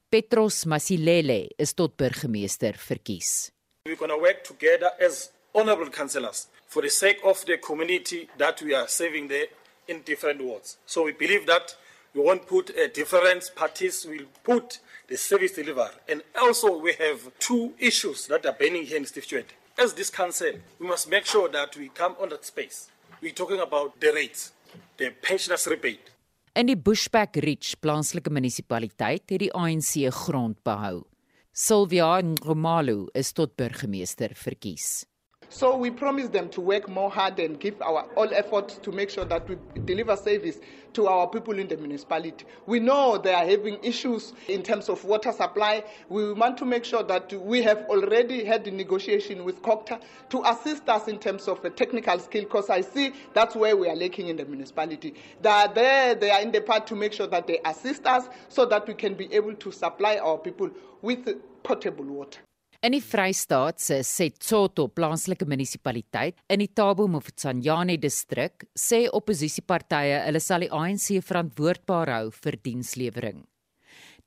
Petros 0.09 0.63
Masilele 0.65 1.51
is 1.61 1.75
tot 1.77 1.93
burgemeester 2.01 2.79
verkies. 2.81 3.51
We're 3.85 3.99
going 3.99 4.09
to 4.09 4.17
work 4.17 4.41
together 4.43 4.89
as 4.97 5.29
honorable 5.53 5.91
councillors 5.91 6.47
for 6.65 6.81
the 6.81 6.89
sake 6.89 7.21
of 7.23 7.45
the 7.45 7.59
community 7.59 8.27
that 8.39 8.63
we 8.63 8.73
are 8.73 8.87
serving 8.87 9.27
there 9.27 9.53
in 9.87 10.01
different 10.01 10.41
wards. 10.41 10.77
So 10.87 11.03
we 11.03 11.11
believe 11.11 11.45
that 11.45 11.75
we 12.15 12.23
won't 12.23 12.47
put 12.47 12.71
uh, 12.71 12.87
different 12.91 13.51
parties, 13.55 14.03
we'll 14.09 14.33
put 14.43 14.79
the 15.07 15.17
service 15.17 15.51
deliver. 15.51 15.91
And 16.07 16.23
also 16.41 16.75
we 16.75 16.93
have 16.93 17.19
two 17.37 17.73
issues 17.77 18.25
that 18.33 18.47
are 18.47 18.57
burning 18.57 18.85
here 18.87 18.97
in 18.97 19.05
Steve 19.05 19.27
Tshwete. 19.27 19.53
As 19.77 19.93
this 19.93 20.09
council, 20.09 20.53
we 20.79 20.87
must 20.87 21.07
make 21.07 21.27
sure 21.27 21.47
that 21.49 21.77
we 21.77 21.89
come 21.89 22.15
on 22.19 22.29
that 22.29 22.45
space 22.45 22.89
we're 23.21 23.33
talking 23.33 23.59
about 23.59 23.99
the 23.99 24.11
rates, 24.13 24.51
the 24.97 25.11
pensioners 25.21 25.67
rebate. 25.67 26.11
In 26.55 26.67
die 26.67 26.75
Bushback 26.75 27.37
Ridge 27.43 27.77
plaaslike 27.79 28.31
munisipaliteit 28.33 29.29
het 29.29 29.43
die 29.43 29.51
ANC 29.53 30.09
grond 30.25 30.57
behou. 30.65 31.05
Sylvia 31.53 32.19
Ngomalo 32.23 33.07
is 33.13 33.31
tot 33.35 33.55
burgemeester 33.59 34.33
verkies. 34.35 35.05
So 35.51 35.75
we 35.75 35.89
promise 35.89 36.29
them 36.29 36.47
to 36.49 36.61
work 36.61 36.87
more 36.87 37.09
hard 37.09 37.39
and 37.39 37.59
give 37.59 37.81
our 37.81 38.03
all 38.15 38.31
efforts 38.33 38.77
to 38.77 38.91
make 38.91 39.09
sure 39.09 39.25
that 39.25 39.49
we 39.49 39.57
deliver 39.83 40.15
service 40.15 40.59
to 40.93 41.07
our 41.07 41.27
people 41.27 41.57
in 41.57 41.67
the 41.67 41.75
municipality. 41.75 42.45
We 42.67 42.79
know 42.79 43.17
they 43.17 43.33
are 43.33 43.45
having 43.45 43.83
issues 43.83 44.33
in 44.47 44.61
terms 44.61 44.89
of 44.89 45.03
water 45.03 45.31
supply. 45.31 45.83
We 46.07 46.33
want 46.33 46.57
to 46.59 46.65
make 46.65 46.85
sure 46.85 47.01
that 47.01 47.33
we 47.33 47.63
have 47.63 47.79
already 47.89 48.43
had 48.43 48.63
the 48.63 48.69
negotiation 48.69 49.43
with 49.43 49.61
COCTA 49.63 49.99
to 50.29 50.43
assist 50.45 50.87
us 50.87 51.07
in 51.07 51.17
terms 51.17 51.47
of 51.47 51.65
a 51.65 51.71
technical 51.71 52.19
skill 52.19 52.43
because 52.43 52.69
I 52.69 52.81
see 52.81 53.13
that's 53.33 53.55
where 53.55 53.75
we 53.75 53.89
are 53.89 53.95
lacking 53.95 54.27
in 54.27 54.37
the 54.37 54.45
municipality. 54.45 55.15
They 55.41 55.49
are 55.49 55.73
there, 55.73 56.13
they 56.13 56.29
are 56.29 56.41
in 56.41 56.51
the 56.51 56.61
part 56.61 56.85
to 56.87 56.95
make 56.95 57.13
sure 57.13 57.27
that 57.27 57.47
they 57.47 57.59
assist 57.65 58.05
us 58.05 58.29
so 58.49 58.65
that 58.67 58.87
we 58.87 58.93
can 58.93 59.15
be 59.15 59.33
able 59.33 59.55
to 59.55 59.71
supply 59.71 60.17
our 60.17 60.37
people 60.37 60.69
with 61.01 61.27
potable 61.63 62.05
water. 62.05 62.39
In 62.79 62.93
die 62.95 63.01
Vrystaat 63.03 63.81
se 63.83 63.97
Setsoto 64.07 64.85
plaaslike 64.87 65.43
munisipaliteit 65.43 66.37
in 66.47 66.61
die 66.61 66.69
Thabo 66.71 67.09
Mofokeng 67.11 67.59
distrik 67.99 68.63
sê 68.73 69.09
opposisiepartye 69.11 70.21
hulle 70.23 70.39
sal 70.39 70.63
die 70.63 70.71
ANC 70.71 71.19
verantwoordbaar 71.19 72.11
hou 72.13 72.31
vir 72.31 72.55
dienslewering. 72.63 73.43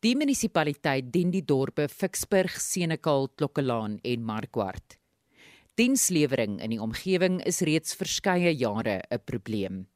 Die 0.05 0.13
munisipaliteit 0.15 1.09
dien 1.15 1.33
die 1.33 1.41
dorpe 1.41 1.89
Ficksburg, 1.89 2.53
Senekal, 2.61 3.31
Klokkelaan 3.39 3.99
en 4.05 4.23
Markwart. 4.23 4.99
Dienslewering 5.75 6.61
in 6.61 6.77
die 6.77 6.83
omgewing 6.83 7.41
is 7.49 7.63
reeds 7.63 7.97
verskeie 7.97 8.53
jare 8.53 9.01
'n 9.11 9.25
probleem. 9.25 9.87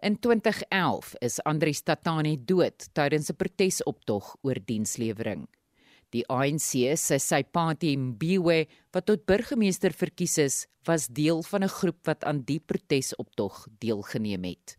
In 0.00 0.20
2011 0.20 1.16
is 1.20 1.40
Andri 1.40 1.74
Statani 1.74 2.36
dood 2.38 2.86
tydens 2.94 3.30
'n 3.30 3.36
protesoptog 3.36 4.36
oor 4.44 4.54
dienslewering. 4.54 5.48
Die 6.14 6.22
ANC 6.30 6.96
se 6.96 7.18
Saipati 7.18 7.96
Mbiwe 7.98 8.66
wat 8.94 9.06
tot 9.10 9.26
burgemeester 9.26 9.92
verkies 9.92 10.38
is, 10.38 10.56
was 10.86 11.08
deel 11.08 11.42
van 11.42 11.64
'n 11.64 11.68
groep 11.68 12.06
wat 12.06 12.24
aan 12.24 12.44
die 12.44 12.60
protesoptog 12.60 13.66
deelgeneem 13.78 14.44
het. 14.44 14.78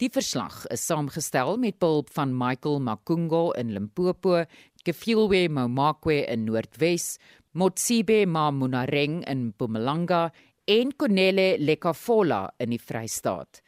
Die 0.00 0.08
verslag 0.08 0.66
is 0.72 0.86
saamgestel 0.86 1.58
met 1.60 1.78
behulp 1.78 2.08
van 2.16 2.32
Michael 2.32 2.80
Makungo 2.80 3.50
in 3.50 3.72
Limpopo, 3.72 4.44
Gefilwe 4.84 5.48
Momakwe 5.48 6.24
in 6.26 6.44
Noordwes, 6.44 7.18
Motsibe 7.52 8.26
Mamunareng 8.26 9.24
in 9.28 9.46
Mpumalanga 9.46 10.32
en 10.64 10.96
Konele 10.96 11.58
Lekafola 11.58 12.48
in 12.58 12.70
die 12.70 12.80
Vrystaat. 12.80 13.60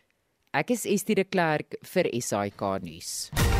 Ek 0.54 0.70
is 0.70 0.86
Estie 0.86 1.16
de 1.18 1.24
Klerk 1.24 1.76
vir 1.82 2.08
SAK 2.16 2.78
nuus. 2.80 3.51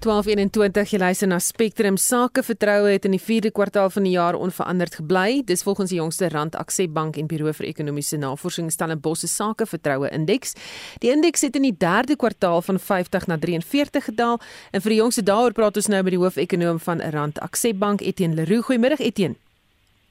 1221 0.00 0.90
jy 0.92 0.98
luister 1.00 1.28
na 1.30 1.38
Spectrum 1.40 1.96
Sake 1.96 2.42
Vertroue 2.44 2.90
het 2.92 3.06
in 3.08 3.14
die 3.14 3.20
4de 3.22 3.48
kwartaal 3.54 3.88
van 3.90 4.04
die 4.04 4.12
jaar 4.12 4.36
onveranderd 4.36 4.98
gebly. 5.00 5.40
Dis 5.48 5.62
volgens 5.64 5.90
die 5.90 5.98
jongste 5.98 6.28
Rand 6.28 6.56
Aksie 6.60 6.88
Bank 6.88 7.16
en 7.16 7.26
Buro 7.30 7.52
vir 7.56 7.68
Ekonomiese 7.70 8.18
Navorsing 8.20 8.68
Stellenbosch 8.72 9.24
se 9.24 9.30
Sake 9.32 9.66
Vertroue 9.66 10.10
Indeks. 10.12 10.52
Die 11.00 11.10
indeks 11.10 11.46
het 11.48 11.56
in 11.56 11.64
die 11.64 11.76
3de 11.80 12.18
kwartaal 12.20 12.60
van 12.62 12.78
50 12.78 13.26
na 13.26 13.38
43 13.40 14.10
gedaal 14.10 14.36
en 14.70 14.84
vir 14.84 14.96
die 14.96 15.00
jongste 15.00 15.24
daaroor 15.24 15.56
praat 15.56 15.80
ons 15.80 15.88
nou 15.88 16.02
met 16.02 16.12
die 16.12 16.20
hoofekonoom 16.20 16.82
van 16.84 17.00
Rand 17.00 17.40
Aksie 17.40 17.74
Bank 17.74 18.04
Etienne 18.04 18.36
Leroux. 18.36 18.68
Goeiemiddag 18.68 19.00
Etienne. 19.00 19.40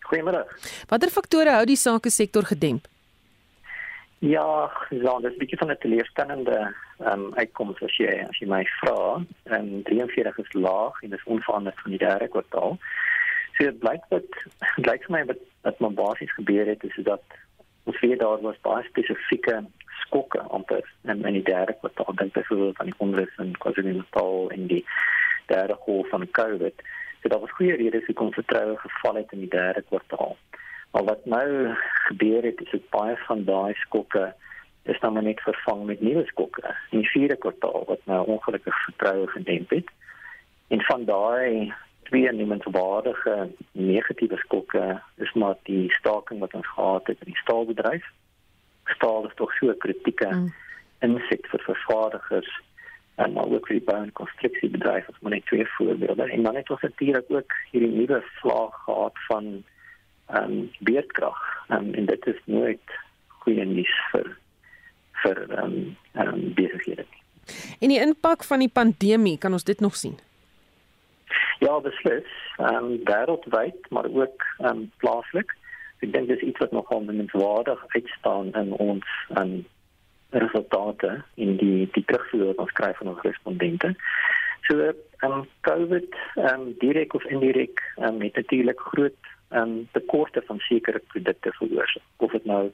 Goeiemiddag. 0.10 0.50
Watter 0.90 1.14
faktore 1.14 1.54
hou 1.60 1.66
die 1.70 1.78
sake 1.78 2.10
sektor 2.10 2.46
gedemp? 2.46 2.90
Ja, 4.20 4.72
ja, 4.90 5.20
dit 5.20 5.32
is 5.32 5.36
'n 5.36 5.38
bietjie 5.38 5.58
van 5.58 5.72
'n 5.72 5.78
teleurstellende 5.78 6.74
um, 7.00 7.34
uitkoms 7.34 7.82
as 7.82 7.98
jy 7.98 8.26
as 8.30 8.38
jy 8.38 8.48
my 8.48 8.66
vra. 8.66 9.24
Ehm 9.44 9.60
um, 9.60 9.84
43 9.84 10.38
is 10.38 10.54
laag 10.54 11.02
en 11.02 11.10
dit 11.10 11.20
is 11.20 11.26
onveranderd 11.26 11.80
van 11.82 11.92
die 11.92 12.00
derde 12.00 12.28
kwartaal. 12.28 12.78
So 13.54 13.64
dit 13.64 13.80
blyk 13.80 14.04
dat 14.10 14.30
blyk 14.86 15.04
vir 15.04 15.16
my 15.18 15.26
wat 15.26 15.42
wat 15.62 15.80
maar 15.80 15.94
basies 15.94 16.34
gebeur 16.34 16.68
het 16.68 16.84
is 16.84 16.98
dat 17.04 17.24
ons 17.84 18.00
weer 18.00 18.18
daar 18.18 18.42
was 18.42 18.62
baie 18.62 18.84
spesifieke 18.84 19.64
skokke 19.88 20.42
amper 20.42 20.94
in 21.04 21.26
in 21.26 21.34
die 21.34 21.44
derde 21.44 21.76
kwartaal. 21.80 22.16
Dink 22.16 22.34
byvoorbeeld 22.34 22.80
aan 22.80 22.92
die 22.92 23.00
onrus 23.06 23.38
in 23.38 23.58
KwaZulu-Natal 23.58 24.50
en 24.50 24.68
die 24.68 24.86
derde 25.46 25.76
golf 25.80 26.10
van 26.10 26.32
COVID. 26.32 26.82
So 27.22 27.30
daar 27.30 27.40
was 27.40 27.52
goeie 27.52 27.76
redes 27.76 28.06
hoekom 28.06 28.34
vertroue 28.34 28.78
geval 28.78 29.16
het 29.16 29.32
in 29.32 29.40
die 29.40 29.50
derde 29.50 29.82
kwartaal. 29.82 30.38
Maar 30.96 31.04
wat 31.04 31.26
nou 31.26 31.76
gebeur 32.08 32.44
het 32.44 32.62
is 32.62 32.70
dit 32.72 32.90
baie 32.90 33.18
van 33.28 33.44
daai 33.44 33.74
skokke 33.74 34.34
is 34.84 35.00
nou 35.00 35.22
net 35.22 35.42
vervang 35.44 35.82
met 35.86 36.02
nuwe 36.02 36.24
skokke 36.26 36.64
in 36.94 37.02
die 37.02 37.10
vierde 37.10 37.36
kwartaal 37.36 37.84
wat 37.90 38.06
nou 38.12 38.20
ongelukkig 38.36 38.78
vertroue 38.84 39.28
gedemp 39.28 39.74
het. 39.76 39.92
En 40.68 40.82
van 40.82 41.04
daai 41.10 41.74
twee 42.08 42.32
noemenswaardige 42.32 43.50
negatiewe 43.72 44.40
skokke 44.46 45.02
is 45.28 45.34
maar 45.34 45.60
die 45.68 45.92
staking 46.00 46.40
wat 46.40 46.54
ons 46.54 46.72
gehad 46.78 47.12
het 47.12 47.20
in 47.20 47.34
die 47.34 47.44
staalbedryf. 47.44 48.08
Staal 48.96 49.28
is 49.28 49.36
tog 49.36 49.52
so 49.60 49.68
'n 49.76 49.78
kritieke 49.78 50.32
mm. 50.32 50.54
inset 51.00 51.52
vir 51.52 51.68
vervaardigers 51.68 52.62
en 53.16 53.34
maar 53.34 53.52
ook 53.52 53.68
vir 53.68 53.80
die 53.80 53.88
bou 53.92 54.00
en 54.00 54.20
konstruksiebedryf 54.24 55.10
as 55.10 55.20
maar 55.20 55.36
net 55.36 55.46
twee 55.46 55.68
voorbeelde. 55.76 56.32
En 56.32 56.44
dan 56.44 56.56
het 56.56 56.70
ons 56.70 56.82
natuurlik 56.82 57.26
ook 57.28 57.52
hierdie 57.72 57.96
nuwe 58.00 58.24
vlaag 58.40 58.84
gehad 58.88 59.26
van 59.28 59.64
ehm 60.26 60.52
um, 60.52 60.72
beerdkrag. 60.80 61.42
Um, 61.70 61.94
en 61.94 62.06
dit 62.06 62.26
is 62.28 62.42
nooit 62.46 62.98
goeie 63.28 63.66
nuus 63.66 63.96
vir 64.12 64.32
vir 65.24 65.44
ehm 65.50 65.64
um, 65.64 65.98
um, 66.14 66.54
besighede. 66.54 67.06
En 67.80 67.92
die 67.94 68.00
impak 68.02 68.44
van 68.44 68.60
die 68.60 68.72
pandemie, 68.74 69.38
kan 69.38 69.54
ons 69.54 69.64
dit 69.64 69.80
nog 69.80 69.96
sien? 69.96 70.18
Ja, 71.60 71.80
beslis. 71.80 72.32
Ehm 72.58 72.76
um, 72.76 72.98
wêreldwyd, 73.04 73.90
maar 73.90 74.10
ook 74.10 74.44
ehm 74.58 74.68
um, 74.68 74.92
plaaslik. 74.98 75.56
Ek 76.04 76.12
dink 76.14 76.28
dis 76.28 76.44
iets 76.50 76.60
wat 76.60 76.72
nogal 76.72 77.06
menswaardig 77.08 77.86
uitstaan 77.88 78.54
in 78.54 78.72
ons 78.72 79.06
ehm 79.30 79.42
um, 79.42 79.66
resultate 80.36 81.24
in 81.36 81.56
die 81.58 81.90
die 81.94 82.04
terugvoer 82.06 82.52
wat 82.52 82.64
ons 82.66 82.76
kry 82.80 82.92
van 83.00 83.14
ons 83.14 83.22
respondente. 83.28 83.94
So 84.68 84.82
ehm 84.82 85.32
um, 85.32 85.46
COVID 85.68 86.18
ehm 86.36 86.50
um, 86.54 86.74
direk 86.82 87.14
of 87.14 87.26
indirek 87.26 87.82
ehm 87.96 88.16
um, 88.16 88.22
het 88.22 88.36
natuurlik 88.36 88.80
groot 88.80 89.34
ehm 89.56 89.72
um, 89.72 89.88
tekorte 89.92 90.42
van 90.46 90.60
sekere 90.60 91.02
produkte 91.08 91.52
veroorsaak. 91.58 92.04
Of 92.18 92.32
dit 92.32 92.46
nou 92.46 92.72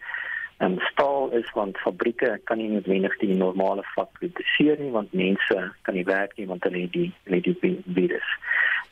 en 0.58 0.78
staal 0.80 1.32
is 1.32 1.52
want 1.52 1.78
fabrieke 1.78 2.39
kan 2.44 2.58
nie 2.58 2.70
noodwendig 2.70 3.17
die 3.17 3.34
normale 3.34 3.84
vlak 3.94 4.12
produseer 4.17 4.80
nie 4.80 4.91
want 4.94 5.13
mense 5.13 5.62
kan 5.88 5.98
nie 5.98 6.06
werk 6.06 6.36
nie 6.38 6.46
want 6.52 6.63
hulle 6.67 6.84
het 6.84 6.94
die 6.94 7.08
hulle 7.24 7.39
het 7.41 7.62
die 7.63 7.74
virus. 7.98 8.30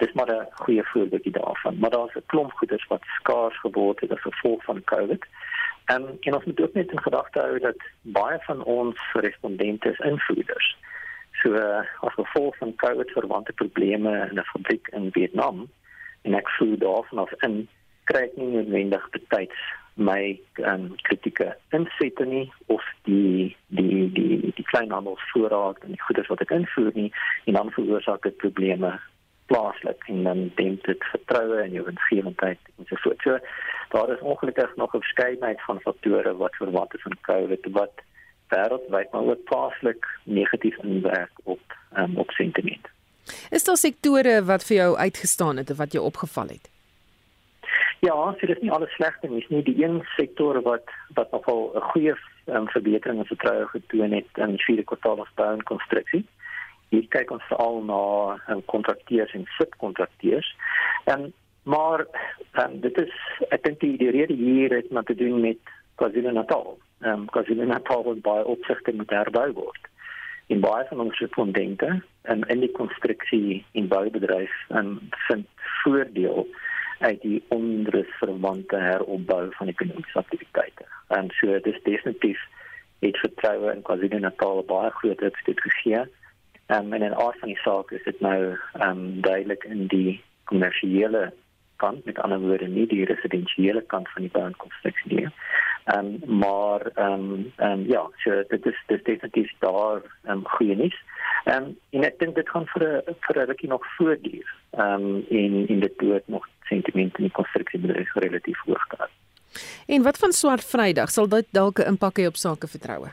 Dis 0.01 0.13
maar 0.17 0.31
'n 0.33 0.47
goeie 0.63 0.83
voorbeeld 0.91 1.33
daarvan. 1.33 1.79
Maar 1.79 1.89
daar's 1.89 2.15
'n 2.15 2.25
klomp 2.25 2.51
goederes 2.51 2.87
wat 2.87 3.03
skaars 3.17 3.59
geword 3.59 3.99
het 3.99 4.11
as 4.11 4.21
gevolg 4.21 4.63
van 4.63 4.83
COVID. 4.83 5.25
En 5.85 6.01
en 6.19 6.35
ons 6.35 6.45
moet 6.45 6.61
ook 6.61 6.73
net 6.73 6.91
in 6.91 7.01
gedagte 7.01 7.39
hou 7.39 7.59
dat 7.59 7.79
baie 8.01 8.39
van 8.39 8.63
ons 8.63 8.99
respondente 9.13 9.89
is 9.89 9.99
invoerders. 10.11 10.77
So 11.31 11.53
as 12.05 12.13
gevolg 12.13 12.57
van 12.57 12.75
COVID 12.75 13.11
verwante 13.11 13.53
probleme 13.53 14.27
in 14.31 14.39
'n 14.39 14.51
fabriek 14.53 14.87
in 14.87 15.11
Vietnam 15.11 15.69
en 16.21 16.33
ek 16.33 16.49
voel 16.49 16.77
daarvan 16.77 17.17
af 17.17 17.31
in 17.43 17.69
kry 18.09 18.25
ek 18.27 18.37
nie 18.39 18.49
noodwendig 18.55 19.05
betyds 19.15 19.61
my 19.99 20.39
um, 20.63 20.95
kritieke 21.07 21.51
insette 21.75 22.25
nie 22.25 22.47
of 22.73 22.83
die 23.07 23.55
die 23.67 24.07
die 24.15 24.51
die 24.55 24.67
kleinhandelsvoorraad 24.71 25.83
en 25.83 25.95
die 25.95 26.03
goederes 26.07 26.31
wat 26.31 26.43
ek 26.45 26.55
invoer 26.55 26.91
nie 26.95 27.09
en 27.45 27.59
dan 27.59 27.73
veroorsaak 27.75 28.23
dit 28.27 28.37
probleme 28.43 28.93
plaaslik 29.51 30.05
en 30.13 30.23
dan 30.23 30.45
demp 30.55 30.85
dit 30.85 31.09
vertroue 31.11 31.63
in 31.65 31.75
jou 31.77 31.85
winsgewendheid 31.87 32.71
en 32.77 32.87
so 32.89 33.01
voort. 33.03 33.25
So 33.25 33.39
daar 33.95 34.13
is 34.13 34.23
ongelukkig 34.31 34.75
nog 34.75 34.93
'n 34.93 35.05
verskeidenheid 35.07 35.61
van 35.67 35.81
faktore 35.87 36.35
wat 36.37 36.55
verwant 36.61 36.95
is 36.95 37.05
aan 37.05 37.19
COVID 37.31 37.71
wat 37.81 37.95
wêreldwyd 38.53 39.11
maar 39.11 39.29
ook 39.33 39.43
plaaslik 39.43 40.05
negatief 40.23 40.77
inwerk 40.77 41.31
op 41.43 41.61
um, 41.97 42.17
op 42.17 42.31
sentiment. 42.31 42.87
Is 43.49 43.63
daar 43.63 43.77
sektore 43.77 44.43
wat 44.43 44.63
vir 44.63 44.75
jou 44.77 44.97
uitgestaan 44.97 45.57
het 45.57 45.69
of 45.69 45.77
wat 45.77 45.91
jou 45.91 46.05
opgeval 46.05 46.47
het? 46.47 46.69
Ja, 47.99 48.15
so 48.39 48.47
dit 48.47 48.55
is 48.55 48.61
nie 48.61 48.71
alles 48.71 48.91
slegte 48.95 49.27
nie. 49.27 49.45
Nie 49.49 49.63
die 49.63 49.83
een 49.83 50.03
sektor 50.15 50.61
wat 50.63 50.87
wat 51.17 51.31
nogal 51.31 51.71
'n 51.75 51.81
goeie 51.91 52.15
um, 52.45 52.67
verbetering 52.67 53.19
in 53.19 53.25
vertroue 53.25 53.67
getoon 53.67 54.11
het 54.11 54.29
in 54.33 54.55
die 54.55 54.63
vierde 54.63 54.83
kwartaal 54.83 55.15
van 55.15 55.27
bou 55.35 55.51
en 55.53 55.63
konstruksie. 55.63 56.25
Hier 56.89 57.07
kyk 57.07 57.31
ons 57.31 57.43
veral 57.43 57.83
na 57.83 58.03
um, 58.53 58.65
kontrakteurs 58.65 59.33
en 59.33 59.45
subkontrakteurs. 59.57 60.55
En 61.03 61.33
maar 61.63 62.05
um, 62.63 62.79
dit 62.79 63.01
is 63.01 63.13
ek 63.49 63.63
dink 63.63 63.79
die, 63.79 63.97
die 63.97 64.11
rede 64.11 64.33
hier 64.33 64.75
het 64.75 64.91
met 64.91 65.05
te 65.05 65.15
doen 65.15 65.41
met 65.41 65.59
KwaZulu-Natal. 65.95 66.77
Ehm 67.01 67.11
um, 67.13 67.25
KwaZulu-Natal 67.25 68.03
word 68.03 68.21
baie 68.21 68.45
opsigte 68.45 68.91
met 68.91 69.09
herbou 69.09 69.51
word. 69.53 69.83
In 70.47 70.59
baie 70.59 70.85
van 70.87 70.99
ons 70.99 71.19
respondente 71.19 72.01
en 72.21 72.47
in 72.47 72.59
die 72.59 72.71
konstruksie 72.71 73.65
en 73.71 73.87
boubedryf 73.87 74.55
en 74.67 75.11
vind 75.27 75.47
voordeel 75.83 76.47
uit 76.99 77.21
die 77.21 77.43
onrusverwante 77.55 78.75
heropbou 78.75 79.47
van 79.57 79.67
ekonomiese 79.67 80.17
aktiwiteite. 80.19 80.85
En 81.07 81.29
so 81.39 81.59
dis 81.59 81.83
definitief 81.83 82.39
het 82.99 83.17
vertroue 83.17 83.73
in 83.73 83.83
KwaZulu-Natal 83.87 84.63
baie 84.67 84.89
groot 84.91 85.21
opstoot 85.21 85.61
gegee. 85.61 86.03
Um, 86.67 86.93
en 86.93 87.01
in 87.01 87.15
aard 87.15 87.39
van 87.39 87.47
die 87.47 87.61
saak 87.63 87.91
is 87.91 88.03
dit 88.03 88.19
nou 88.19 88.57
um, 88.81 89.21
duidelik 89.21 89.63
in 89.63 89.87
die 89.87 90.19
kommersiële 90.43 91.31
kant, 91.79 92.05
met 92.05 92.19
ander 92.19 92.39
woorde 92.39 92.67
nie 92.67 92.85
die 92.91 93.05
residensiële 93.05 93.81
kant 93.81 94.09
van 94.13 94.27
die 94.27 94.31
boukonstruksie 94.35 95.15
nie. 95.15 95.29
Um, 95.95 96.19
maar 96.41 96.91
um, 96.95 97.51
um, 97.57 97.85
ja, 97.87 98.03
so 98.23 98.43
dit 98.51 98.65
is, 98.65 98.83
dit 98.87 98.97
is 98.99 99.03
definitief 99.03 99.51
daar 99.59 100.01
um, 100.27 100.43
goeie 100.57 100.75
nieuws. 100.75 100.99
Um, 101.45 101.71
en 101.95 102.05
ek 102.05 102.19
dink 102.19 102.35
dit 102.35 102.49
gaan 102.49 102.67
vir 102.75 102.85
'n 102.99 103.15
vir 103.25 103.39
'n 103.39 103.47
rukkie 103.49 103.69
nog 103.69 103.85
voortduur. 103.95 104.47
Ehm 104.77 104.93
um, 104.93 105.25
en 105.29 105.67
in 105.67 105.79
dit 105.79 105.99
dood 105.99 106.27
nog 106.27 106.47
sentiment 106.69 107.17
in 107.17 107.27
die 107.27 107.37
konstruksiebedryf 107.39 108.13
relatief 108.25 108.59
hoog 108.65 108.85
gehad. 108.89 109.09
En 109.87 110.03
wat 110.03 110.17
van 110.17 110.31
swart 110.31 110.65
Vrydag 110.65 111.09
sal 111.09 111.27
dit 111.27 111.47
dalk 111.51 111.79
'n 111.79 111.91
impak 111.93 112.19
hê 112.19 112.27
op 112.27 112.35
sake 112.37 112.67
vertroue? 112.67 113.09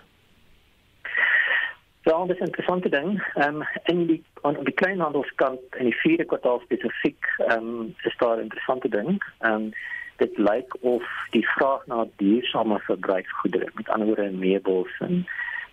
Ja, 2.08 2.24
dit 2.26 2.36
is 2.36 2.42
'n 2.42 2.50
interessante 2.50 2.88
ding. 2.88 3.22
Ehm 3.34 3.54
um, 3.54 3.66
in 3.84 4.06
die 4.06 4.24
aan 4.42 4.56
die 4.64 4.74
kleinhandelskant 4.74 5.60
in 5.78 5.84
die 5.84 6.00
vierde 6.02 6.24
kwartaal 6.24 6.60
spesifiek 6.60 7.24
ehm 7.38 7.58
um, 7.58 7.94
is 8.02 8.16
daar 8.16 8.36
'n 8.36 8.46
interessante 8.48 8.88
ding. 8.88 9.22
Ehm 9.38 9.52
um, 9.52 9.72
dit 10.16 10.38
lyk 10.38 10.76
of 10.80 11.04
die 11.30 11.48
vraag 11.48 11.86
na 11.86 12.06
duursame 12.16 12.78
verbruiksgoedere, 12.78 13.70
met 13.74 13.88
ander 13.88 14.06
woorde 14.06 14.30
meubels 14.30 14.98
en 14.98 15.26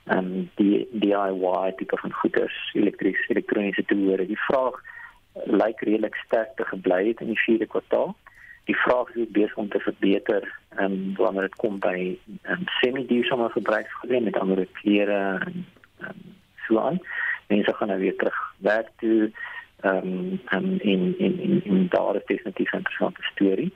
en 0.04 0.18
um, 0.18 0.50
die 0.56 0.88
DIY 0.92 1.74
tipe 1.76 1.98
van 1.98 2.12
goederes, 2.12 2.72
elektriese 2.74 3.24
elektroniese 3.28 3.86
toere, 3.86 4.26
die 4.28 4.40
vraag 4.40 4.82
lyk 5.34 5.80
redelik 5.82 6.16
sterk 6.16 6.56
te 6.56 6.66
gebly 6.66 7.08
het 7.08 7.22
in 7.22 7.28
die 7.34 7.40
vierde 7.46 7.66
kwartaal. 7.66 8.16
Die 8.64 8.76
vraag 8.76 9.16
is 9.16 9.32
besig 9.36 9.58
om 9.58 9.70
te 9.70 9.80
verbeter 9.80 10.46
um, 10.80 11.16
wanneer 11.16 11.50
dit 11.50 11.56
kom 11.56 11.80
by 11.84 12.18
um, 12.48 12.64
semi-duursame 12.80 13.50
verbruiksgoedere 13.50 14.22
met 14.22 14.40
ander 14.40 14.68
klere 14.82 15.20
en 15.46 15.66
um, 16.00 16.22
so 16.68 16.80
aan. 16.80 17.02
Mense 17.48 17.74
gaan 17.74 17.92
nou 17.92 18.00
weer 18.00 18.16
terug 18.18 18.40
werk 18.58 18.90
toe 19.02 19.32
ehm 19.84 19.98
um, 19.98 20.40
um, 20.56 20.80
in 20.80 21.16
in 21.20 21.40
in 21.40 21.64
in 21.64 21.88
daar 21.90 22.16
is 22.16 22.26
definitief 22.26 22.72
'n 22.72 22.78
interessante 22.78 23.22
storie. 23.22 23.74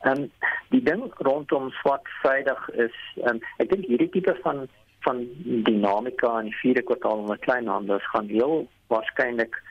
En 0.00 0.18
um, 0.18 0.30
die 0.68 0.82
ding 0.82 1.12
rondom 1.16 1.70
swart 1.70 2.08
Vrydag 2.22 2.70
is 2.70 2.94
um, 3.24 3.40
ek 3.56 3.70
dink 3.70 3.86
hierdie 3.86 4.08
tipe 4.08 4.38
van 4.42 4.68
van 5.00 5.26
dinamika 5.44 6.38
in 6.38 6.44
die 6.44 6.60
vierde 6.60 6.82
kwartaal 6.82 7.18
onder 7.18 7.38
kleinhandels 7.38 8.08
gaan 8.10 8.28
heel 8.28 8.68
waarskynlik 8.86 9.62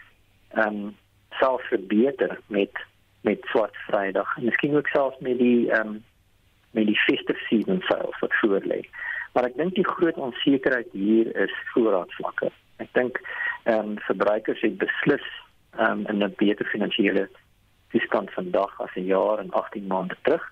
ehm 0.49 0.67
um, 0.67 0.97
self 1.39 1.61
verbeter 1.67 2.39
met 2.47 2.85
met 3.21 3.43
swart 3.51 3.75
vrydag 3.87 4.37
en 4.37 4.45
miskien 4.45 4.75
ook 4.75 4.87
selfs 4.87 5.19
met 5.19 5.37
die 5.37 5.71
ehm 5.71 5.87
um, 5.87 6.03
met 6.71 6.85
die 6.85 6.99
festive 6.99 7.39
season 7.49 7.81
sales 7.81 8.19
wat 8.19 8.33
voor 8.39 8.61
lê. 8.63 8.81
Maar 9.33 9.43
ek 9.49 9.57
dink 9.57 9.75
die 9.75 9.87
groot 9.87 10.17
onsekerheid 10.17 10.87
hier 10.91 11.35
is 11.35 11.53
voorraadvlakke. 11.73 12.51
Ek 12.77 12.89
dink 12.93 13.19
ehm 13.63 13.79
um, 13.79 13.99
verbruikers 14.07 14.61
het 14.61 14.77
beslis 14.77 15.25
ehm 15.77 16.05
um, 16.05 16.23
'n 16.23 16.33
beter 16.37 16.65
finansiële 16.65 17.29
toestand 17.91 18.31
vandag 18.31 18.81
as 18.81 18.95
'n 18.95 19.05
jaar 19.05 19.39
en 19.39 19.51
18 19.51 19.87
maande 19.87 20.17
terug. 20.21 20.45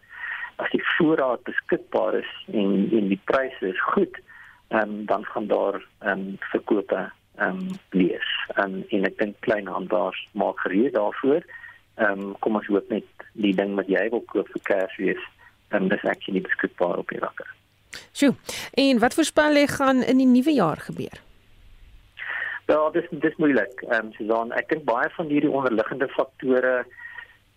As 0.56 0.70
die 0.72 0.84
voorraad 0.98 1.44
beskikbaar 1.44 2.14
is 2.14 2.32
en 2.52 2.90
en 2.92 3.08
die 3.08 3.22
pryse 3.24 3.68
is 3.68 3.82
goed, 3.82 4.20
ehm 4.68 4.82
um, 4.82 5.06
dan 5.06 5.26
gaan 5.26 5.48
daar 5.48 5.82
ehm 6.00 6.20
um, 6.20 6.36
verkope 6.40 7.12
ehm 7.38 7.50
um, 7.50 7.80
lees. 7.90 8.30
En 8.56 8.84
en 8.90 9.06
ek 9.06 9.18
dink 9.18 9.36
kleinhandelaars 9.46 10.28
maak 10.32 10.60
gereed 10.66 10.94
daarvoor. 10.94 11.46
Ehm 11.96 12.20
um, 12.20 12.36
kom 12.40 12.56
ons 12.56 12.68
hoop 12.68 12.90
net 12.90 13.28
die 13.34 13.54
ding 13.56 13.76
wat 13.76 13.90
jy 13.90 14.08
wil 14.14 14.24
koop 14.34 14.50
vir 14.56 14.64
Kersfees, 14.70 15.24
ehm 15.70 15.84
um, 15.84 15.90
dis 15.94 16.04
actually 16.04 16.42
beskikbaar 16.42 16.98
op 16.98 17.10
die 17.14 17.22
rakke. 17.22 17.46
Sjoe. 18.12 18.36
En 18.74 19.00
wat 19.00 19.14
voorspel 19.14 19.62
jy 19.62 19.68
gaan 19.68 20.04
in 20.04 20.22
die 20.22 20.30
nuwe 20.30 20.54
jaar 20.54 20.82
gebeur? 20.90 21.22
Ja, 22.68 22.90
dis 22.92 23.06
dis 23.12 23.36
moeilik. 23.38 23.82
Ehm 23.90 24.08
um, 24.08 24.14
Susan, 24.18 24.52
ek 24.52 24.70
dink 24.70 24.88
baie 24.90 25.10
van 25.16 25.30
hierdie 25.32 25.52
onderliggende 25.52 26.10
faktore 26.16 26.86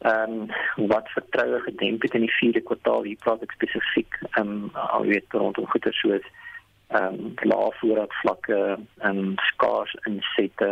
ehm 0.00 0.36
um, 0.36 0.86
wat 0.92 1.08
vertroue 1.16 1.60
gedemp 1.60 2.02
het 2.02 2.14
in 2.14 2.24
die 2.24 2.36
vierde 2.38 2.60
kwartaal 2.60 3.02
hier 3.04 3.18
praat 3.24 3.42
ek 3.44 3.56
spesifiek 3.56 4.20
ehm 4.30 4.52
um, 4.52 4.70
al 4.72 5.04
weet 5.08 5.36
rondom 5.36 5.66
goeder 5.72 5.92
soos 5.98 6.28
ehm 6.90 7.20
um, 7.20 7.34
lae 7.52 7.70
voorraadvlakke 7.80 8.78
en 8.98 9.18
um, 9.18 9.34
skaars 9.52 9.94
insette 10.10 10.70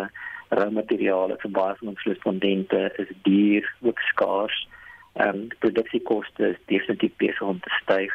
materiale 0.70 1.36
vir 1.42 1.50
baie 1.50 1.74
van 1.80 1.88
ons 1.88 2.04
respondente 2.08 2.80
is 3.04 3.10
duur 3.22 3.74
ook 3.80 4.00
skaars 4.10 4.58
ehm 5.14 5.28
um, 5.28 5.46
produksiekoste 5.58 6.50
is 6.54 6.60
definitief 6.66 7.14
besig 7.16 7.42
om 7.42 7.60
te 7.60 7.78
styg 7.82 8.14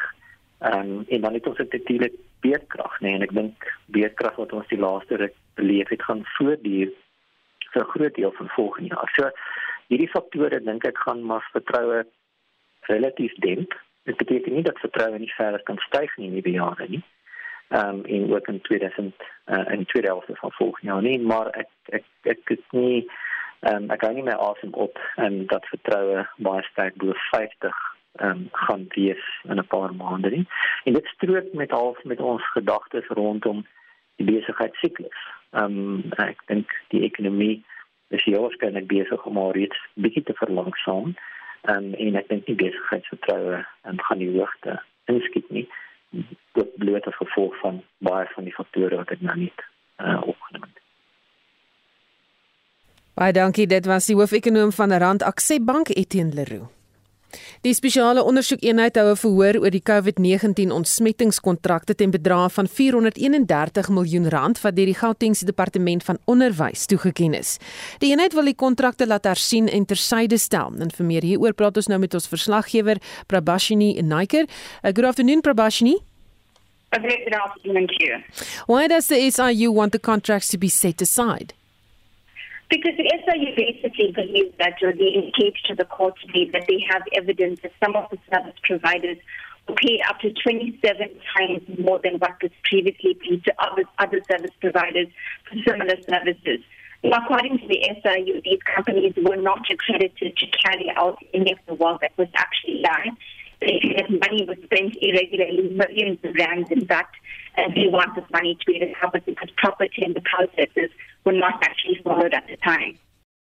Ehm 0.64 0.90
um, 0.90 1.04
en 1.08 1.20
dan 1.20 1.32
het 1.32 1.46
ons 1.46 1.58
natuurlik 1.58 2.14
beerdkrag, 2.40 3.00
nee, 3.00 3.14
en 3.14 3.22
ek 3.22 3.32
dink 3.36 3.64
beerdkrag 3.92 4.36
wat 4.40 4.52
ons 4.52 4.68
die 4.70 4.78
laaste 4.80 5.16
ruk 5.20 5.34
beleef 5.60 5.90
het 5.92 6.02
gaan 6.02 6.22
voortduur 6.36 6.92
vir 7.72 7.82
'n 7.82 7.92
groot 7.94 8.14
deel 8.14 8.32
van 8.32 8.48
volgende 8.48 8.88
jaar. 8.94 9.10
So 9.16 9.30
hierdie 9.92 10.08
faktore 10.08 10.60
dink 10.62 10.84
ek 10.84 10.98
gaan 10.98 11.20
maar 11.24 11.44
vertroue 11.52 12.06
relatief 12.80 13.34
demp. 13.34 13.74
Dit 14.02 14.16
beteken 14.16 14.52
nie 14.54 14.62
dat 14.62 14.78
vertroue 14.78 15.18
nie 15.18 15.34
verder 15.36 15.62
kan 15.62 15.78
styg 15.78 16.16
nie 16.16 16.28
in 16.28 16.40
die 16.40 16.52
jare 16.52 16.88
nie. 16.88 17.02
Ehm 17.74 17.88
um, 17.88 18.04
in 18.04 18.34
ook 18.34 18.46
in 18.46 18.60
2000 18.60 19.14
uh, 19.46 19.72
in 19.72 19.84
tweede 19.84 20.08
helfte 20.08 20.36
van 20.36 20.52
volgende 20.52 20.86
jaar 20.86 21.02
nie, 21.02 21.20
maar 21.20 21.48
ek 21.50 21.68
ek 21.84 22.04
ek 22.22 22.50
is 22.54 22.66
nie 22.70 23.10
ehm 23.60 23.82
um, 23.82 23.90
ek 23.90 23.98
kan 23.98 24.14
nie 24.14 24.22
meer 24.22 24.38
asem 24.38 24.72
op 24.72 24.98
en 25.16 25.46
dat 25.46 25.66
vertroue 25.66 26.26
baie 26.36 26.62
sterk 26.62 26.94
bo 27.02 27.12
50 27.30 27.80
ehm 28.14 28.30
um, 28.30 28.48
gaan 28.52 28.86
wees 28.88 29.24
in 29.42 29.58
'n 29.58 29.66
paar 29.66 29.94
maande 29.94 30.30
nie. 30.30 30.46
En 30.84 30.92
dit 30.92 31.06
strook 31.06 31.52
met 31.52 31.70
half 31.70 32.04
met 32.04 32.20
ons 32.20 32.50
gedagtes 32.50 33.06
rondom 33.06 33.66
die 34.16 34.26
besigheidssiklus. 34.30 35.20
Ehm 35.50 35.64
um, 35.64 36.12
ek 36.16 36.46
dink 36.46 36.70
die 36.88 37.02
ekonomie 37.02 37.64
is 38.08 38.24
hier 38.24 38.40
waarskynlik 38.40 38.86
besig 38.86 39.24
om 39.26 39.38
al 39.38 39.52
reeds 39.52 39.78
bietjie 39.94 40.22
te 40.22 40.34
verlangsaam. 40.34 41.14
Um, 41.72 41.94
en 41.94 42.16
ek 42.20 42.28
dink 42.28 42.46
die 42.46 42.60
besigheidsvertroue 42.60 43.66
um, 43.88 44.00
gaan 44.06 44.18
die 44.18 44.30
hoogte 44.38 44.82
inskiet 45.04 45.50
nie. 45.50 45.68
Dit 46.14 46.76
bloot 46.78 47.06
as 47.06 47.16
gevolg 47.16 47.56
van 47.62 47.82
baie 47.98 48.28
van 48.34 48.46
die 48.46 48.54
faktore 48.54 48.96
wat 49.00 49.10
ek 49.14 49.22
nou 49.24 49.36
net 49.38 49.66
uh, 49.98 50.20
opgenoem 50.22 50.68
het. 50.68 50.80
Baie 53.14 53.34
dankie, 53.34 53.66
dit 53.70 53.86
was 53.86 54.06
die 54.10 54.16
hoofekonoom 54.18 54.72
van 54.74 54.92
Rand 54.92 55.22
Akse 55.22 55.60
Bank 55.62 55.90
Etienne 55.94 56.34
Leroux. 56.34 56.70
Die 57.64 57.72
spesiale 57.72 58.20
ondersoekeenheid 58.20 58.98
hou 59.00 59.06
'n 59.10 59.16
verhoor 59.16 59.56
oor 59.62 59.70
die 59.70 59.82
COVID-19 59.82 60.70
ontsmettingskontrakte 60.70 61.94
ten 61.94 62.10
bedrag 62.10 62.52
van 62.52 62.68
431 62.68 63.88
miljoen 63.88 64.28
rand 64.28 64.60
wat 64.60 64.76
deur 64.76 64.84
die 64.84 64.94
Gautengse 64.94 65.44
Departement 65.44 66.04
van 66.04 66.18
Onderwys 66.24 66.86
toegeken 66.86 67.32
is. 67.32 67.56
Die 67.98 68.10
eenheid 68.10 68.32
wil 68.34 68.44
die 68.44 68.54
kontrakte 68.54 69.06
laat 69.06 69.24
hersien 69.24 69.68
en 69.68 69.84
tersyde 69.86 70.38
stel. 70.38 70.72
En 70.78 70.90
vir 70.90 71.06
meer 71.06 71.22
hieroor 71.22 71.54
praat 71.54 71.76
ons 71.76 71.86
nou 71.86 71.98
met 71.98 72.14
ons 72.14 72.28
verslaggewer 72.28 73.00
Prabashini 73.26 74.02
Naiker. 74.02 74.44
Uh, 74.82 74.92
good 74.92 75.04
afternoon 75.04 75.40
Prabashini. 75.40 75.96
A 76.92 77.00
very 77.00 77.24
good 77.24 77.34
afternoon 77.34 77.86
to 77.86 77.94
you. 77.98 78.22
Why 78.66 78.88
does 78.88 79.06
the 79.06 79.30
SIU 79.30 79.72
want 79.72 79.92
the 79.92 79.98
contracts 79.98 80.48
to 80.48 80.58
be 80.58 80.68
set 80.68 81.00
aside? 81.00 81.54
Because 82.74 82.96
the 82.96 83.06
SIU 83.06 83.54
basically 83.54 84.10
believes 84.10 84.52
that 84.58 84.82
or 84.82 84.92
they 84.92 85.14
indicate 85.14 85.54
to 85.66 85.76
the 85.76 85.84
court 85.84 86.14
today 86.26 86.50
that 86.50 86.66
they 86.66 86.84
have 86.90 87.02
evidence 87.12 87.60
that 87.62 87.70
some 87.78 87.94
of 87.94 88.10
the 88.10 88.18
service 88.28 88.58
providers 88.64 89.16
pay 89.76 90.02
up 90.08 90.18
to 90.18 90.32
27 90.32 90.82
times 91.38 91.62
more 91.78 92.00
than 92.02 92.14
what 92.18 92.42
was 92.42 92.50
previously 92.64 93.14
paid 93.14 93.44
to 93.44 93.54
other, 93.62 93.84
other 94.00 94.20
service 94.28 94.50
providers 94.60 95.06
for 95.48 95.54
similar 95.62 95.94
services. 96.02 96.66
Now, 97.04 97.22
according 97.22 97.58
to 97.58 97.68
the 97.68 97.78
SIU, 98.02 98.42
these 98.42 98.58
companies 98.74 99.14
were 99.22 99.36
not 99.36 99.70
accredited 99.70 100.36
to 100.36 100.46
carry 100.66 100.90
out 100.96 101.22
any 101.32 101.52
of 101.52 101.58
the 101.68 101.74
work 101.74 102.00
that 102.00 102.18
was 102.18 102.28
actually 102.34 102.82
done. 102.82 103.16
That 103.60 104.10
money 104.10 104.44
was 104.50 104.58
spent 104.64 104.96
irregularly, 105.00 105.70
millions 105.70 106.18
of 106.24 106.34
rands 106.34 106.72
in 106.72 106.84
fact, 106.86 107.14
and 107.56 107.72
they 107.72 107.86
want 107.86 108.16
this 108.16 108.24
money 108.32 108.58
to 108.58 108.66
be 108.66 108.80
recovered 108.80 109.24
because 109.24 109.48
proper 109.56 109.86
tender 109.96 110.20
processes 110.24 110.90
were 111.24 111.32
not 111.32 111.62
actually 111.62 112.00
followed 112.02 112.34
at 112.34 112.46
the 112.46 112.56
time. 112.56 112.98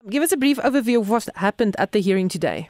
Give 0.09 0.23
us 0.23 0.31
a 0.31 0.37
brief 0.37 0.57
overview 0.57 1.01
of 1.01 1.09
what 1.09 1.27
happened 1.35 1.75
at 1.77 1.91
the 1.91 1.99
hearing 1.99 2.29
today. 2.29 2.69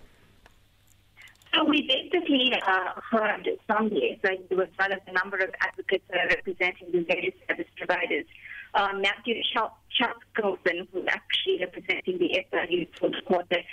So 1.54 1.64
we 1.64 1.88
basically 1.88 2.54
uh, 2.68 3.02
heard 3.10 3.48
from 3.66 3.90
the 3.90 4.18
SIU 4.24 4.62
as 4.62 4.70
well 4.78 4.94
as 4.94 5.00
a 5.08 5.12
number 5.14 5.38
of 5.38 5.50
advocates 5.62 6.04
representing 6.12 6.92
the 6.92 7.04
various 7.04 7.34
service 7.48 7.68
providers. 7.78 8.26
Uh, 8.74 8.90
Matthew 9.00 9.42
Chuck 9.54 10.22
Golden, 10.40 10.88
who's 10.92 11.06
actually 11.08 11.60
representing 11.60 12.20
the 12.20 12.44
SIU 12.52 12.86
for 13.00 13.10
the 13.10 13.22
quarter, 13.26 13.58
as 13.58 13.66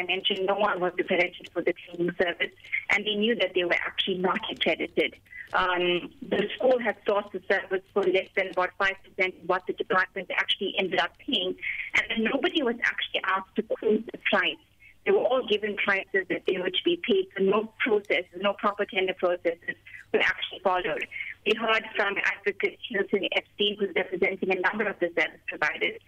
I 0.00 0.06
mentioned, 0.06 0.46
no 0.46 0.54
one 0.54 0.80
was 0.80 0.92
accredited 0.98 1.48
for 1.52 1.62
the 1.62 1.74
training 1.74 2.10
service, 2.16 2.52
and 2.90 3.04
they 3.04 3.14
knew 3.14 3.34
that 3.36 3.52
they 3.54 3.64
were 3.64 3.74
actually 3.74 4.18
not 4.18 4.40
accredited. 4.50 5.14
Um, 5.52 6.10
the 6.22 6.48
school 6.56 6.78
had 6.78 6.96
sourced 7.04 7.30
the 7.32 7.42
service 7.48 7.82
for 7.92 8.02
less 8.04 8.28
than 8.36 8.50
about 8.50 8.70
5% 8.80 8.92
of 9.18 9.48
what 9.48 9.66
the 9.66 9.72
department 9.74 10.30
actually 10.34 10.74
ended 10.78 11.00
up 11.00 11.12
paying, 11.18 11.54
and 11.94 12.24
nobody 12.24 12.62
was 12.62 12.76
actually 12.82 13.20
asked 13.24 13.54
to 13.56 13.62
quote 13.62 14.06
the 14.06 14.18
price. 14.30 14.56
They 15.04 15.12
were 15.12 15.24
all 15.24 15.46
given 15.46 15.76
prices 15.76 16.26
that 16.28 16.42
they 16.46 16.58
were 16.58 16.70
to 16.70 16.84
be 16.84 17.00
paid, 17.06 17.28
so 17.36 17.42
no 17.42 17.72
processes, 17.78 18.40
no 18.40 18.52
proper 18.54 18.84
tender 18.84 19.14
processes 19.14 19.76
were 20.12 20.20
actually 20.20 20.60
followed. 20.62 21.06
We 21.46 21.54
heard 21.58 21.84
from 21.96 22.16
Advocate 22.22 22.78
Hilton 22.88 23.28
Epstein, 23.32 23.76
who's 23.78 23.94
representing 23.96 24.56
a 24.56 24.60
number 24.60 24.84
of 24.84 24.98
the 25.00 25.08
service 25.08 25.40
providers. 25.48 26.00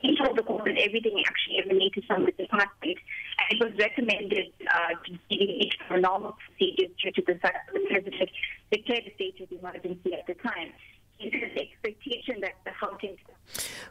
He 0.00 0.16
told 0.16 0.36
the 0.38 0.42
court 0.42 0.68
everything 0.68 1.22
actually 1.26 1.58
emanated 1.62 2.04
from 2.06 2.24
the 2.24 2.32
department, 2.32 2.98
and 3.38 3.46
it 3.52 3.58
was 3.60 3.72
recommended 3.78 4.48
uh, 4.66 4.94
to 5.04 5.10
deviate 5.28 5.74
from 5.86 6.00
normal 6.00 6.36
procedures 6.40 6.92
due 7.02 7.12
to 7.12 7.22
the 7.26 7.38
fact 7.38 7.58
that 7.66 7.74
the 7.74 7.86
president 7.88 8.30
declared 8.72 9.04
a 9.06 9.14
state 9.14 9.40
of 9.40 9.52
emergency 9.52 10.14
at 10.14 10.26
the 10.26 10.34
time. 10.34 10.72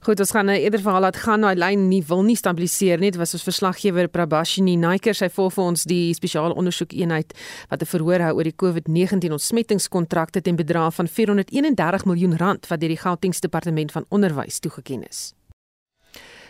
Goed, 0.01 0.19
ons 0.19 0.31
gaan 0.33 0.47
nou 0.49 0.55
eerder 0.57 0.81
vir 0.81 0.91
haar 0.95 1.03
laat 1.03 1.19
gaan, 1.21 1.43
daai 1.45 1.59
lyn 1.59 1.85
nie 1.91 2.01
wil 2.09 2.23
nie 2.25 2.37
stabiliseer 2.39 2.97
nie. 2.97 3.11
Dit 3.13 3.19
was 3.21 3.35
ons 3.37 3.45
verslaggewer 3.45 4.09
Prabashini 4.09 4.73
Naiker, 4.81 5.13
sy 5.13 5.29
volg 5.35 5.53
vir 5.57 5.65
ons 5.69 5.85
die 5.89 6.15
spesiale 6.17 6.57
ondersoekeenheid 6.57 7.35
wat 7.69 7.81
'n 7.81 7.91
verhoor 7.93 8.25
hou 8.25 8.33
oor 8.37 8.49
die 8.49 8.57
COVID-19 8.63 9.35
ontsmettingskontrakte 9.37 10.41
ten 10.41 10.55
bedrag 10.55 10.95
van 10.95 11.07
431 11.07 12.05
miljoen 12.05 12.37
rand 12.37 12.67
wat 12.67 12.79
deur 12.79 12.89
die 12.89 13.03
Gauteng 13.03 13.35
Departement 13.39 13.91
van 13.91 14.05
Onderwys 14.09 14.59
toegeken 14.59 15.03
is. 15.07 15.38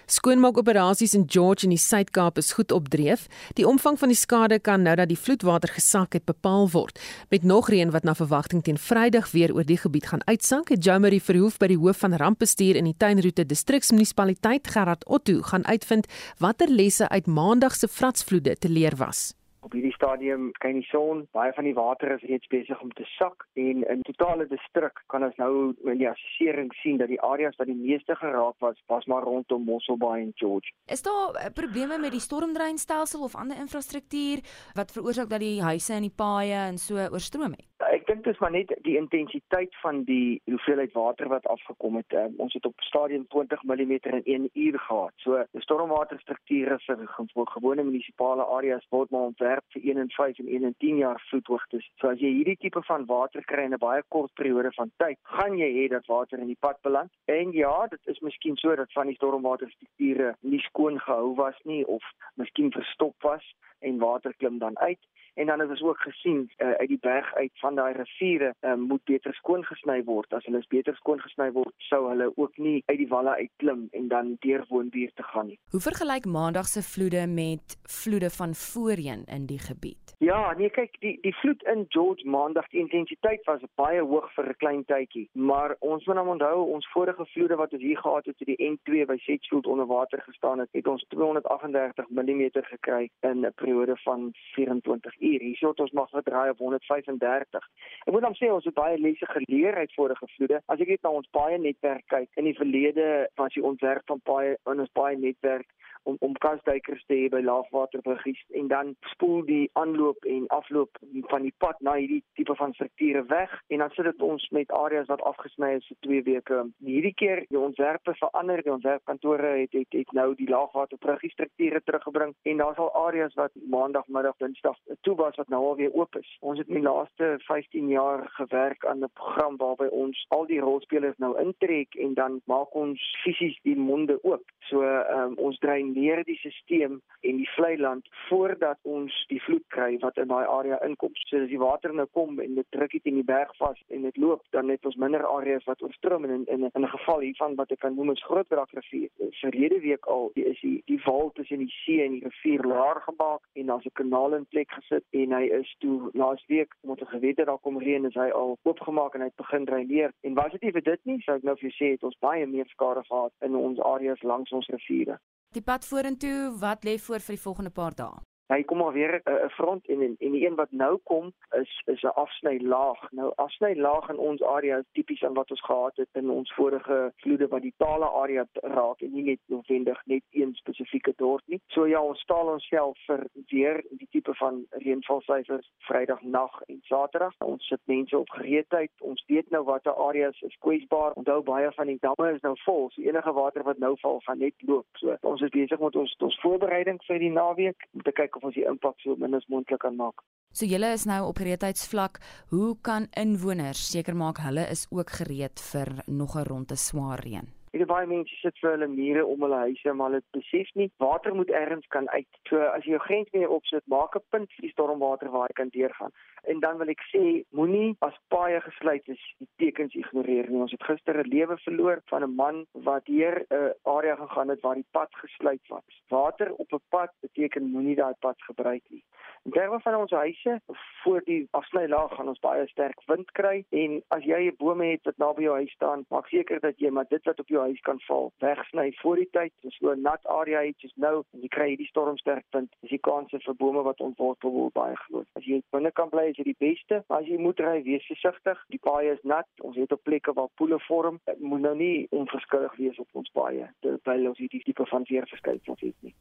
Skoonmaakoperasies 0.10 1.14
in 1.14 1.26
George 1.30 1.68
in 1.68 1.70
die 1.70 1.78
Suid-Kaap 1.78 2.40
is 2.42 2.56
goed 2.58 2.72
opdreef. 2.74 3.28
Die 3.54 3.68
omvang 3.68 4.00
van 4.02 4.10
die 4.10 4.18
skade 4.18 4.58
kan 4.60 4.82
nou 4.82 4.96
dat 4.98 5.12
die 5.12 5.18
vloedwater 5.20 5.70
gesak 5.70 6.18
het 6.18 6.26
bepaal 6.26 6.66
word. 6.74 6.98
Met 7.30 7.46
nog 7.46 7.70
reën 7.70 7.94
wat 7.94 8.04
na 8.04 8.16
verwagting 8.18 8.64
teen 8.66 8.82
Vrydag 8.82 9.30
weer 9.32 9.54
oor 9.54 9.68
die 9.70 9.78
gebied 9.78 10.10
gaan 10.10 10.26
uitsak, 10.26 10.74
het 10.74 10.84
Jomari 10.86 11.22
Verhoef 11.22 11.62
by 11.62 11.70
die 11.70 11.78
hoof 11.78 12.02
van 12.02 12.18
rampbestuur 12.18 12.82
in 12.82 12.90
die 12.90 12.98
Tuinroete 12.98 13.46
distriksmunisipaliteit 13.46 14.68
Gerard 14.68 15.06
Otto 15.06 15.44
gaan 15.46 15.68
uitvind 15.70 16.10
watter 16.42 16.74
lesse 16.74 17.10
uit 17.10 17.28
Maandag 17.28 17.78
se 17.78 17.88
vratsvloede 17.88 18.58
te 18.58 18.70
leer 18.70 18.98
was. 18.98 19.39
Op 19.70 19.76
hierdie 19.78 19.94
stadium 19.94 20.48
skyn 20.58 20.80
die 20.80 20.88
son, 20.90 21.20
baie 21.38 21.52
van 21.54 21.68
die 21.68 21.76
water 21.78 22.16
is 22.16 22.24
reeds 22.26 22.50
besig 22.50 22.80
om 22.82 22.90
te 22.98 23.06
sak 23.12 23.46
en 23.54 23.84
in 23.94 24.02
totale 24.08 24.48
distrik 24.50 25.04
kan 25.14 25.28
ons 25.28 25.38
nou 25.38 25.52
in 25.86 26.00
die 26.02 26.08
assessering 26.10 26.74
sien 26.80 26.98
dat 26.98 27.14
die 27.14 27.20
areas 27.22 27.54
wat 27.62 27.70
die 27.70 27.78
meeste 27.78 28.18
geraak 28.18 28.58
was, 28.66 28.82
was 28.90 29.06
maar 29.06 29.30
rondom 29.30 29.70
Mosselbaai 29.70 30.24
en 30.24 30.34
George. 30.42 30.74
Is 30.90 31.06
daar 31.06 31.38
eh, 31.38 31.54
probleme 31.54 32.02
met 32.02 32.18
die 32.18 32.26
stormdreinstelsel 32.26 33.30
of 33.30 33.38
ander 33.38 33.62
infrastruktuur 33.62 34.42
wat 34.74 34.98
veroorsaak 34.98 35.30
dat 35.30 35.46
die 35.46 35.62
huise 35.62 35.94
en 35.94 36.10
die 36.10 36.18
paaie 36.26 36.66
en 36.66 36.82
so 36.82 36.98
oorstroom 36.98 37.54
het? 37.54 37.69
Ek 37.88 38.04
dink 38.08 38.26
dit 38.26 38.34
is 38.34 38.40
maar 38.44 38.52
net 38.52 38.72
die 38.84 38.98
intensiteit 39.00 39.76
van 39.80 40.02
die 40.04 40.42
hoeveelheid 40.52 40.92
water 40.92 41.30
wat 41.32 41.46
afgekom 41.48 41.96
het. 41.96 42.12
Um, 42.12 42.34
ons 42.44 42.54
het 42.54 42.66
op 42.68 42.82
stadium 42.84 43.24
20 43.32 43.62
mm 43.64 43.92
in 43.92 44.24
1 44.24 44.50
uur 44.54 44.80
gehad. 44.80 45.14
So 45.24 45.44
stormwaterstrukture 45.64 46.76
vir 46.84 47.06
gewone 47.54 47.84
munisipale 47.84 48.44
areas 48.44 48.84
word 48.90 49.12
maar 49.16 49.30
ontwerp 49.32 49.64
vir 49.76 49.88
1 49.94 50.02
en 50.04 50.12
5 50.12 50.42
en 50.44 50.50
1 50.58 50.64
en 50.64 50.76
10 50.78 50.98
jaar 50.98 51.22
vloedhoogtes. 51.30 51.88
So 52.02 52.12
as 52.12 52.20
jy 52.20 52.34
hierdie 52.42 52.58
tipe 52.60 52.84
van 52.84 53.06
water 53.06 53.48
kry 53.48 53.64
in 53.64 53.74
'n 53.74 53.80
baie 53.80 54.04
kort 54.10 54.34
periode 54.34 54.72
van 54.76 54.92
tyd, 54.98 55.18
gaan 55.24 55.58
jy 55.58 55.72
hê 55.78 55.88
dat 55.88 56.06
water 56.06 56.40
in 56.40 56.52
die 56.52 56.60
pad 56.60 56.82
beland. 56.82 57.12
En 57.26 57.52
ja, 57.52 57.88
dit 57.88 58.08
is 58.08 58.20
miskien 58.20 58.58
so 58.58 58.76
dat 58.76 58.92
van 58.92 59.08
die 59.08 59.16
stormwaterstrukture 59.16 60.36
nie 60.42 60.60
skoon 60.60 61.00
gehou 61.00 61.36
was 61.36 61.56
nie 61.64 61.88
of 61.88 62.04
miskien 62.36 62.72
verstop 62.72 63.16
was 63.24 63.56
en 63.80 64.00
water 64.00 64.34
klim 64.34 64.60
dan 64.60 64.78
uit 64.80 65.00
en 65.40 65.46
dan 65.46 65.60
het 65.60 65.70
ons 65.70 65.82
ook 65.82 66.00
gesien 66.00 66.40
uh, 66.58 66.72
uit 66.72 66.88
die 66.88 67.02
berg 67.02 67.34
uit 67.36 67.52
van 67.64 67.76
daai 67.76 67.94
riviere 67.94 68.54
um, 68.62 68.80
moet 68.92 69.04
beter 69.04 69.34
skoon 69.34 69.64
gesny 69.64 70.02
word 70.04 70.34
as 70.36 70.46
hulle 70.50 70.64
beter 70.68 70.96
skoon 71.00 71.22
gesny 71.24 71.48
word 71.56 71.74
sou 71.90 72.02
hulle 72.10 72.28
ook 72.36 72.58
nie 72.58 72.84
uit 72.92 72.98
die 73.00 73.08
walle 73.14 73.36
uitklim 73.38 73.88
en 74.00 74.08
dan 74.12 74.36
deur 74.46 74.66
woonbuurt 74.70 75.16
te 75.16 75.24
gaan 75.24 75.48
nie. 75.52 75.60
Hoe 75.72 75.80
vergelyk 75.80 76.26
maandag 76.26 76.68
se 76.68 76.84
vloede 76.84 77.28
met 77.28 77.78
vloede 78.02 78.30
van 78.30 78.56
voorheen 78.56 79.24
in 79.38 79.46
die 79.46 79.60
gebied? 79.60 80.16
Ja, 80.20 80.54
nee 80.60 80.70
kyk, 80.76 80.98
die 81.00 81.16
die 81.24 81.36
vloed 81.40 81.64
in 81.74 81.86
George 81.96 82.28
maandag 82.28 82.68
die 82.74 82.82
intensiteit 82.84 83.46
was 83.48 83.64
baie 83.80 84.02
hoog 84.04 84.28
vir 84.36 84.50
'n 84.50 84.60
klein 84.64 84.84
tydjie, 84.92 85.30
maar 85.34 85.76
ons 85.80 86.06
moet 86.06 86.16
nou 86.16 86.28
onthou 86.36 86.58
ons 86.74 86.92
vorige 86.92 87.26
vloede 87.26 87.56
wat 87.56 87.74
ons 87.74 87.82
hier 87.82 87.98
gehad 87.98 88.26
het, 88.26 88.36
het 88.40 88.48
die 88.52 88.70
N2 88.72 89.06
by 89.06 89.18
Sedgefield 89.18 89.68
onder 89.68 89.86
water 89.86 90.22
gestaan 90.22 90.60
het, 90.60 90.70
het 90.72 90.88
ons 90.88 91.06
238 91.08 92.10
mm 92.10 92.44
gekry 92.52 93.10
in 93.22 93.46
'n 93.46 93.54
periode 93.56 93.96
van 94.04 94.30
24 94.56 95.16
uur. 95.20 95.29
Hierso 95.38 95.74
het 95.74 95.80
ons 95.86 95.92
mag 95.92 96.10
gedraai 96.10 96.50
op 96.50 96.58
135. 96.58 97.68
Ek 98.06 98.14
moet 98.14 98.26
dan 98.26 98.38
sê 98.40 98.52
ons 98.52 98.66
het 98.66 98.78
baie 98.78 98.98
lesse 98.98 99.26
geleer 99.30 99.76
uit 99.76 99.94
vorige 99.94 100.28
vloede. 100.36 100.62
As 100.66 100.80
ek 100.80 100.96
net 100.96 101.04
na 101.06 101.14
ons 101.22 101.30
baie 101.32 101.58
netwerk 101.62 102.06
kyk, 102.08 102.30
in 102.36 102.50
die 102.50 102.58
verlede 102.58 103.28
was 103.36 103.54
die 103.54 103.64
ontwerp 103.64 104.08
van 104.10 104.24
baie 104.26 104.58
in 104.66 104.86
ons 104.86 104.96
baie 104.98 105.18
netwerk 105.18 105.68
om 106.04 106.16
om 106.20 106.34
kasduikers 106.44 107.04
te 107.08 107.16
hê 107.16 107.28
by 107.34 107.42
laagwaterbruggies 107.44 108.40
en 108.60 108.68
dan 108.72 108.94
spoel 109.14 109.44
die 109.48 109.70
aanloop 109.82 110.26
en 110.34 110.48
afloop 110.56 111.00
van 111.32 111.46
die 111.48 111.54
pad 111.64 111.80
na 111.86 111.96
hierdie 112.00 112.22
tipe 112.40 112.56
van 112.56 112.74
strukture 112.78 113.24
weg 113.32 113.56
en 113.68 113.84
dan 113.84 113.94
sit 113.96 114.08
dit 114.10 114.24
ons 114.30 114.48
met 114.56 114.72
areas 114.80 115.10
wat 115.12 115.24
afgesny 115.32 115.72
is 115.78 115.88
vir 115.92 116.00
2 116.08 116.24
weke. 116.30 116.62
Hierdie 116.86 117.14
keer 117.22 117.44
die 117.50 117.60
ontwerpe 117.60 118.16
verander, 118.22 118.64
die 118.64 118.74
ontwerpkantore 118.74 119.54
het, 119.62 119.76
het 119.78 120.00
het 120.00 120.14
nou 120.20 120.30
die 120.40 120.50
laagwaterbruggie 120.50 121.32
strukture 121.36 121.82
teruggebring 121.86 122.36
en 122.52 122.64
daar's 122.64 122.82
al 122.86 122.94
areas 123.06 123.36
wat 123.40 123.56
maandagmiddag, 123.76 124.38
dinsdag 124.44 124.78
toe 125.10 125.18
was 125.18 125.36
wat 125.36 125.50
nou 125.50 125.62
al 125.66 125.76
weer 125.76 125.94
oop 125.94 126.16
is. 126.16 126.30
Ons 126.40 126.60
het 126.62 126.68
in 126.68 126.80
die 126.80 126.86
laaste 126.86 127.36
15 127.48 127.88
jaar 127.90 128.30
gewerk 128.38 128.86
aan 128.86 129.04
'n 129.04 129.10
program 129.14 129.58
waarby 129.58 129.88
ons 130.04 130.26
al 130.28 130.46
die 130.46 130.60
rolspelers 130.60 131.18
nou 131.18 131.34
intrek 131.40 131.96
en 131.96 132.14
dan 132.14 132.42
maak 132.46 132.76
ons 132.76 133.02
fisies 133.24 133.58
die 133.64 133.76
monde 133.76 134.20
oop. 134.24 134.44
So 134.70 134.84
um, 134.84 135.34
ons 135.38 135.58
drein 135.58 135.94
meer 135.94 136.24
die 136.24 136.38
stelsel 136.38 137.00
en 137.22 137.38
die 137.42 137.50
vlei 137.56 137.78
land 137.78 138.08
voordat 138.30 138.78
ons 138.82 139.26
die 139.28 139.42
vloed 139.42 139.66
kry 139.68 139.98
wat 140.00 140.18
in 140.18 140.28
daai 140.28 140.46
area 140.46 140.78
inkom. 140.86 141.12
So 141.14 141.42
as 141.42 141.50
die 141.50 141.60
water 141.60 141.94
nou 141.94 142.06
kom 142.14 142.40
en 142.40 142.56
dit 142.56 142.68
druk 142.70 142.92
dit 142.92 143.06
in 143.06 143.16
die 143.16 143.24
berg 143.24 143.56
vas 143.58 143.82
en 143.88 144.02
dit 144.02 144.18
loop, 144.18 144.44
dan 144.50 144.70
het 144.70 144.86
ons 144.86 144.96
minder 144.96 145.26
areas 145.26 145.66
wat 145.66 145.82
oorstroom 145.82 146.24
en 146.24 146.32
in 146.32 146.46
in, 146.46 146.70
in 146.74 146.84
'n 146.84 146.96
geval 146.98 147.20
hiervan 147.20 147.56
wat 147.56 147.72
ek 147.72 147.80
kan 147.80 147.96
noem 147.96 148.12
is 148.12 148.24
Grootbrak 148.24 148.72
rivier. 148.72 149.10
Verlede 149.42 149.80
week 149.80 150.06
al 150.06 150.32
die 150.34 150.46
is 150.46 150.62
die 150.62 150.82
die 150.86 151.02
wal 151.06 151.32
tussen 151.34 151.58
die 151.58 151.74
see 151.86 152.06
en 152.06 152.12
die 152.12 152.24
rivier 152.28 152.66
laag 152.66 153.04
gemaak 153.04 153.42
en 153.54 153.66
daar's 153.66 153.86
'n 153.86 153.94
kanaal 153.94 154.34
in 154.36 154.46
plek 154.46 154.72
gesit 154.72 154.99
en 155.22 155.36
hy 155.38 155.44
is 155.60 155.72
toe 155.84 156.12
laas 156.14 156.46
week 156.52 156.76
omdat 156.82 157.02
ons 157.06 157.14
geweet 157.16 157.38
het 157.38 157.48
daar 157.48 157.62
kom 157.66 157.80
reën 157.80 158.06
is 158.06 158.18
hy 158.20 158.30
al 158.42 158.56
oopgemaak 158.64 159.16
en 159.16 159.26
hy 159.26 159.30
het 159.32 159.42
begin 159.44 159.66
dreineer. 159.66 160.14
En 160.22 160.38
was 160.40 160.52
dit 160.52 160.62
nie 160.68 160.76
vir 160.78 160.86
dit 160.92 161.06
nie, 161.12 161.20
sou 161.26 161.38
ek 161.38 161.48
nou 161.48 161.56
vir 161.62 161.76
sê 161.78 161.94
het 161.96 162.04
ons 162.04 162.18
baie 162.24 162.48
meer 162.48 162.68
skade 162.74 163.04
gehad 163.08 163.34
in 163.46 163.56
ons 163.56 163.80
areas 163.94 164.24
langs 164.24 164.52
ons 164.52 164.72
riviere. 164.74 165.20
Die 165.56 165.66
pad 165.66 165.86
vorentoe, 165.86 166.52
wat 166.62 166.84
lê 166.86 167.00
voor 167.02 167.24
vir 167.26 167.36
die 167.36 167.46
volgende 167.46 167.74
paar 167.74 167.96
dae? 167.98 168.20
Hy 168.50 168.64
kom 168.64 168.78
maar 168.78 168.94
weer 168.94 169.22
'n 169.24 169.32
uh, 169.32 169.50
front 169.50 169.88
en 169.88 170.02
en 170.02 170.16
en 170.20 170.32
die 170.32 170.46
een 170.46 170.56
wat 170.56 170.72
nou 170.72 170.98
kom 171.04 171.34
is 171.52 171.82
is 171.86 172.02
'n 172.02 172.08
afsny 172.08 172.60
laag. 172.62 173.12
Nou 173.12 173.32
afsny 173.36 173.76
laag 173.76 174.10
in 174.10 174.18
ons 174.18 174.44
area 174.44 174.78
is 174.78 174.86
tipies 174.92 175.24
aan 175.24 175.34
wat 175.34 175.52
ons 175.52 175.62
gehad 175.62 175.96
het 175.96 176.10
in 176.12 176.30
ons 176.30 176.54
vorige 176.54 177.12
vloede 177.16 177.48
wat 177.48 177.62
die 177.62 177.74
tale 177.78 178.06
area 178.06 178.48
raak 178.54 179.02
en 179.02 179.12
nie 179.14 179.24
net 179.24 179.40
noodwendig 179.46 180.02
net 180.06 180.24
een 180.32 180.54
spesifieke 180.54 181.14
dorp 181.16 181.42
nie. 181.46 181.62
So 181.68 181.86
ja, 181.86 182.02
ons 182.02 182.20
staal 182.20 182.48
onsself 182.48 182.98
vir 183.06 183.28
weer 183.48 183.84
die 183.90 184.08
tipe 184.10 184.34
van 184.34 184.66
reënvalsyfers 184.70 185.72
Vrydag 185.78 186.22
nag 186.22 186.62
en 186.62 186.80
Saterdag. 186.82 187.34
Ons 187.38 187.68
sit 187.68 187.82
mense 187.84 188.18
op 188.18 188.30
gereedheid. 188.30 188.92
Ons 189.00 189.24
weet 189.28 189.50
nou 189.50 189.64
watter 189.64 189.94
areas 189.94 190.42
is 190.42 190.58
kwesbaar. 190.60 191.12
Onthou 191.14 191.42
baie 191.44 191.72
van 191.72 191.88
die 191.88 191.98
damme 192.00 192.34
is 192.34 192.42
nou 192.42 192.56
vol. 192.66 192.90
So 192.90 193.02
enige 193.02 193.34
water 193.34 193.64
wat 193.64 193.78
nou 193.78 193.96
val 194.00 194.20
gaan 194.20 194.40
net 194.40 194.54
loop. 194.58 194.86
So 194.94 195.18
ons 195.22 195.42
is 195.42 195.50
besig 195.50 195.80
met 195.80 195.96
ons 195.96 196.16
ons 196.18 196.40
voorbereiding 196.42 197.00
vir 197.08 197.20
die 197.20 197.32
naweek 197.32 197.88
om 197.94 198.02
te 198.02 198.12
kyk 198.12 198.38
of 198.40 198.48
ons 198.50 198.58
die 198.58 198.68
impak 198.72 199.00
so 199.04 199.16
min 199.20 199.38
as 199.38 199.48
moontlik 199.52 199.84
kan 199.84 199.98
maak. 200.00 200.24
So 200.56 200.66
julle 200.66 200.90
is 200.96 201.06
nou 201.06 201.22
op 201.28 201.38
gereedheidsvlak. 201.38 202.18
Hoe 202.50 202.74
kan 202.82 203.06
inwoners 203.20 203.84
seker 203.92 204.18
maak 204.18 204.42
hulle 204.42 204.66
is 204.74 204.88
ook 204.90 205.14
gereed 205.22 205.62
vir 205.72 205.94
nog 206.08 206.36
'n 206.36 206.48
ronde 206.50 206.76
swaar 206.76 207.20
reën? 207.20 207.59
Ek 207.74 207.86
baie 207.88 208.08
mense 208.08 208.34
sit 208.42 208.58
vir 208.62 208.72
hulle 208.72 208.88
mure 208.88 209.26
om 209.26 209.42
hulle 209.46 209.62
huise 209.68 209.94
maar 209.94 210.10
hulle 210.10 210.24
besef 210.34 210.70
nie 210.76 210.90
water 211.04 211.36
moet 211.36 211.50
ergens 211.50 211.88
kan 211.96 212.10
uit. 212.10 212.28
So 212.50 212.62
as 212.62 212.86
jy 212.86 212.96
jou 212.96 213.02
grens 213.04 213.30
mee 213.34 213.50
opsit, 213.50 213.84
maak 213.88 214.16
'n 214.16 214.26
punt 214.32 214.50
vir 214.56 214.66
die 214.68 214.74
stormwater 214.74 215.30
waar 215.30 215.48
hy 215.50 215.56
kan 215.62 215.70
deurgaan. 215.70 216.12
En 216.44 216.60
dan 216.60 216.78
wil 216.78 216.90
ek 216.90 217.04
sê, 217.14 217.44
moenie 217.52 217.96
as 218.02 218.16
paaie 218.34 218.62
gesluit 218.62 219.08
is, 219.08 219.22
die 219.38 219.50
tekens 219.58 219.94
ignoreer 219.94 220.50
nie. 220.50 220.62
Ons 220.62 220.72
het 220.72 220.84
gister 220.84 221.18
'n 221.20 221.30
lewe 221.30 221.58
verloor 221.58 222.02
van 222.12 222.24
'n 222.24 222.36
man 222.36 222.66
wat 222.74 223.06
deur 223.06 223.46
'n 223.50 223.74
area 223.84 224.16
gegaan 224.16 224.50
het 224.50 224.62
waar 224.62 224.76
die 224.76 224.90
pad 224.92 225.12
gesluit 225.24 225.62
was. 225.70 226.02
Water 226.10 226.54
op 226.54 226.74
'n 226.74 226.82
pad 226.90 227.12
beteken 227.22 227.72
moenie 227.72 227.96
daai 227.96 228.14
pad 228.20 228.42
gebruik 228.42 228.84
nie. 228.90 229.04
In 229.46 229.52
terme 229.52 229.80
van 229.80 229.96
ons 229.96 230.12
huise, 230.12 230.62
voor 231.04 231.22
die 231.26 231.48
afsnylaag 231.52 232.16
gaan 232.16 232.28
ons 232.28 232.40
baie 232.40 232.68
sterk 232.68 233.00
wind 233.06 233.32
kry 233.32 233.66
en 233.70 234.02
as 234.08 234.24
jy 234.24 234.40
'n 234.48 234.56
bome 234.58 234.86
het 234.86 235.04
wat 235.04 235.18
naby 235.18 235.42
jou 235.42 235.56
huis 235.56 235.72
staan, 235.72 236.06
maak 236.10 236.28
seker 236.28 236.60
dat 236.60 236.78
jy 236.78 236.90
maar 236.90 237.08
dit 237.10 237.24
wat 237.24 237.40
op 237.40 237.48
jou 237.48 237.59
huis 237.60 237.80
kan 237.88 238.00
val, 238.08 238.32
wegsny 238.44 238.92
voor 239.02 239.16
die 239.16 239.30
tyd. 239.32 239.54
Dis 239.62 239.78
so 239.78 239.92
'n 239.92 240.02
nat 240.02 240.26
area 240.26 240.62
het 240.66 240.80
jy's 240.82 240.96
nou 240.96 241.24
en 241.34 241.42
jy 241.42 241.48
kry 241.48 241.68
hierdie 241.70 241.88
stormsterk 241.88 242.46
wind, 242.52 242.76
is 242.82 242.90
die 242.90 243.00
kans 243.00 243.32
vir 243.32 243.56
bome 243.56 243.84
wat 243.84 244.00
ontwortel 244.00 244.52
word 244.52 244.74
baie 244.74 244.96
groot. 244.96 245.28
As 245.36 245.44
jy 245.44 245.62
binne 245.72 245.92
kan 245.92 246.10
bly, 246.10 246.30
is 246.30 246.36
dit 246.36 246.46
die 246.46 246.60
beste. 246.60 247.04
As 247.10 247.26
jy 247.26 247.38
moet 247.38 247.60
ry, 247.60 247.84
wees 247.84 248.06
versigtig. 248.06 248.58
Die 248.70 248.80
paaie 248.82 249.14
is 249.14 249.24
nat. 249.24 249.48
Ons 249.62 249.76
het 249.76 249.92
op 249.92 250.04
plekke 250.04 250.34
waar 250.34 250.50
poele 250.56 250.80
vorm. 250.80 251.20
Dit 251.26 251.40
moet 251.40 251.62
nou 251.62 251.76
nie 251.76 252.08
onverskillig 252.10 252.76
wees 252.76 253.00
op 253.00 253.08
ons 253.14 253.30
paaie 253.34 253.70
terwyl 253.82 254.28
ons 254.28 254.38
hierdie 254.38 254.64
tipe 254.64 254.86
van 254.86 255.06
weerverskynsels 255.10 255.82
het 255.82 255.96
nie. 256.06 256.16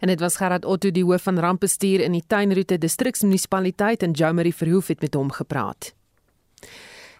En 0.00 0.10
dit 0.10 0.20
was 0.20 0.36
Gerard 0.36 0.64
Otto 0.64 0.90
die 0.90 1.04
hoof 1.04 1.22
van 1.28 1.38
rampbestuur 1.38 2.02
in 2.04 2.16
die 2.16 2.24
Tuinroete 2.26 2.78
distriksmunisipaliteit 2.78 4.02
en 4.02 4.16
Jomari 4.18 4.52
Verhoef 4.52 4.90
het 4.92 5.00
met 5.00 5.14
hom 5.14 5.30
gepraat. 5.32 5.94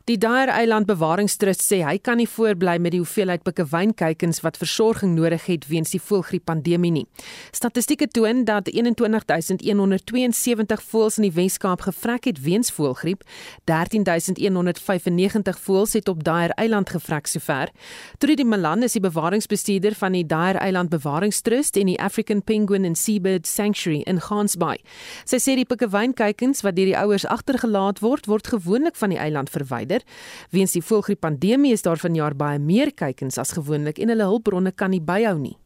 Die 0.05 0.19
Daer 0.21 0.51
Eiland 0.53 0.85
Bewaringstrust 0.85 1.63
sê 1.65 1.79
hy 1.81 1.97
kan 1.97 2.21
nie 2.21 2.29
voortbly 2.29 2.77
met 2.77 2.93
die 2.93 3.01
hoeveelheid 3.01 3.41
pikkewynkuikens 3.47 4.43
wat 4.45 4.59
versorging 4.61 5.15
nodig 5.17 5.47
het 5.49 5.65
weens 5.71 5.95
die 5.95 6.01
voëlgriep 6.05 6.45
pandemie 6.45 6.93
nie. 6.93 7.09
Statistieke 7.57 8.05
toon 8.13 8.45
dat 8.45 8.69
21172 8.69 10.85
voëls 10.91 11.17
in 11.17 11.25
die 11.25 11.33
Wes-Kaap 11.33 11.81
gevrek 11.87 12.29
het 12.29 12.37
weens 12.45 12.69
voëlgriep. 12.77 13.25
13195 13.65 15.57
voëls 15.65 15.97
het 15.97 16.05
op 16.13 16.21
Daer 16.29 16.53
Eiland 16.61 16.93
gevrek 16.93 17.25
sover. 17.33 17.73
Trudy 18.21 18.45
Malan 18.45 18.85
is 18.85 18.93
die 18.99 19.05
bewaringsbestuurder 19.09 19.97
van 19.97 20.13
die 20.13 20.29
Daer 20.29 20.61
Eiland 20.61 20.93
Bewaringstrust 20.93 21.81
en 21.81 21.89
die 21.89 21.97
African 21.97 22.45
Penguin 22.45 22.85
and 22.85 23.01
Seabird 23.01 23.49
Sanctuary 23.49 24.05
in 24.05 24.21
Gansbaai. 24.21 24.85
Sy 25.25 25.41
sê 25.41 25.57
die 25.57 25.65
pikkewynkuikens 25.65 26.61
wat 26.61 26.77
deur 26.77 26.93
die 26.93 27.01
ouers 27.01 27.25
agtergelaat 27.25 28.05
word, 28.05 28.29
word 28.29 28.53
gewoonlik 28.53 29.01
van 29.01 29.17
die 29.17 29.23
eiland 29.25 29.49
verwyder 29.49 29.94
verwyder. 29.95 30.03
Weens 30.51 30.73
die 30.73 30.83
voëlgriep 30.83 31.21
pandemie 31.21 31.73
is 31.73 31.83
daar 31.83 31.99
vanjaar 31.99 32.35
baie 32.35 32.59
meer 32.59 32.93
kykens 32.93 33.39
as 33.39 33.53
gewoonlik 33.53 33.99
en 33.99 34.09
hulle 34.09 34.25
hulpbronne 34.25 34.73
kan 34.73 34.91
nie 34.91 35.01
byhou 35.01 35.39
nie. 35.39 35.57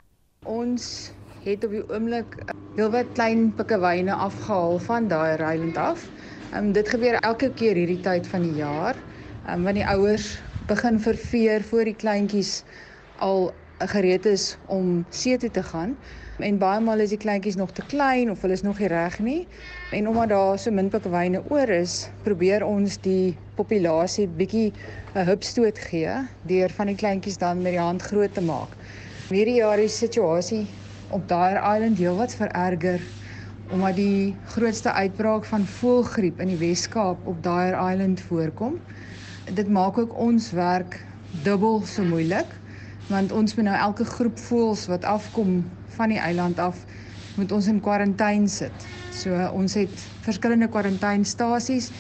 Ons 0.45 1.13
het 1.45 1.65
op 1.65 1.71
die 1.71 1.85
oomblik 1.89 2.37
heelwat 2.77 3.07
klein 3.15 3.53
pikkewyne 3.57 4.13
afgehaal 4.13 4.79
van 4.79 5.09
daai 5.09 5.37
Ryland 5.37 5.77
af. 5.77 6.09
Um, 6.55 6.73
dit 6.73 6.89
gebeur 6.89 7.19
elke 7.21 7.51
keer 7.53 7.77
hierdie 7.77 8.01
tyd 8.01 8.27
van 8.27 8.43
die 8.43 8.57
jaar. 8.57 8.97
Um, 9.49 9.65
want 9.65 9.77
die 9.77 9.87
ouers 9.87 10.39
begin 10.69 11.01
verveer 11.01 11.63
voor 11.63 11.85
die 11.85 11.97
kleintjies 11.97 12.63
al 13.19 13.53
gereed 13.79 14.27
is 14.27 14.57
om 14.67 15.05
see 15.11 15.37
toe 15.39 15.51
te 15.51 15.63
gaan. 15.63 15.97
En 16.39 16.59
baie 16.59 16.81
maal 16.81 17.01
is 17.01 17.11
die 17.11 17.21
kleintjies 17.21 17.57
nog 17.57 17.73
te 17.73 17.83
klein 17.87 18.31
of 18.31 18.43
hulle 18.43 18.55
is 18.55 18.63
nog 18.63 18.79
nie 18.79 18.89
reg 18.89 19.19
nie. 19.19 19.47
En 19.91 20.09
omdat 20.09 20.29
daar 20.29 20.59
so 20.61 20.71
min 20.71 20.91
pikkewyne 20.93 21.41
oor 21.49 21.71
is, 21.73 21.93
probeer 22.21 22.61
ons 22.65 22.99
die 23.01 23.37
populasie 23.57 24.27
bietjie 24.41 24.73
'n 25.15 25.25
hupstoot 25.25 25.79
gee 25.85 26.17
deur 26.51 26.75
van 26.79 26.91
die 26.93 26.97
kleintjies 27.03 27.39
dan 27.41 27.63
met 27.63 27.73
die 27.73 27.81
hand 27.81 28.03
groot 28.03 28.35
te 28.35 28.45
maak. 28.45 28.75
Hierdie 29.31 29.55
jaar 29.63 29.81
die 29.81 29.89
situasie 29.89 30.67
op 31.09 31.25
daai 31.29 31.57
eiland 31.57 31.97
heelwat 32.05 32.37
vererger 32.37 33.01
omdat 33.73 33.97
die 33.97 34.37
grootste 34.53 34.93
uitbraak 34.93 35.49
van 35.49 35.65
voëlgriep 35.79 36.45
in 36.45 36.53
die 36.53 36.61
Wes-Kaap 36.61 37.25
op 37.25 37.43
daai 37.43 37.73
eiland 37.73 38.21
voorkom. 38.29 38.77
Dit 39.55 39.69
maak 39.69 39.99
ook 39.99 40.13
ons 40.19 40.51
werk 40.53 41.01
dubbel 41.49 41.81
so 41.87 42.05
moeilik 42.05 42.53
want 43.09 43.33
ons 43.33 43.57
moet 43.57 43.71
nou 43.73 43.81
elke 43.89 44.05
groep 44.05 44.39
voëls 44.39 44.87
wat 44.93 45.05
afkom 45.17 45.65
van 45.97 46.09
die 46.13 46.21
eiland 46.21 46.59
af 46.59 46.85
moet 47.41 47.53
ons 47.53 47.67
in 47.73 47.81
kwarantyne 47.81 48.49
sit. 48.49 48.89
So 49.13 49.35
ons 49.53 49.75
het 49.75 50.05
verskillende 50.27 50.69
kwarantynestasies 50.69 51.91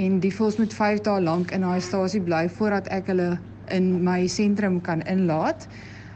en 0.00 0.20
die 0.20 0.32
voëls 0.32 0.58
moet 0.60 0.74
5 0.74 1.02
dae 1.06 1.20
lank 1.20 1.52
in 1.52 1.64
daai 1.66 1.80
stasie 1.84 2.20
bly 2.24 2.46
voordat 2.58 2.88
ek 2.92 3.10
hulle 3.12 3.36
in 3.72 3.88
my 4.04 4.26
sentrum 4.28 4.80
kan 4.80 5.02
inlaat. 5.10 5.66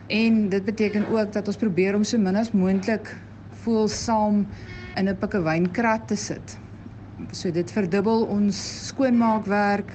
En 0.08 0.48
dit 0.48 0.64
beteken 0.64 1.08
ook 1.10 1.32
dat 1.32 1.48
ons 1.48 1.60
probeer 1.60 1.96
om 1.96 2.04
so 2.04 2.18
min 2.18 2.36
as 2.36 2.52
moontlik 2.52 3.10
voëls 3.64 3.96
saam 4.04 4.46
in 4.96 5.08
'n 5.08 5.16
pikkewynkrat 5.16 6.08
te 6.08 6.16
sit. 6.16 6.58
So 7.32 7.50
dit 7.50 7.70
verdubbel 7.72 8.24
ons 8.24 8.86
skoonmaakwerk, 8.86 9.90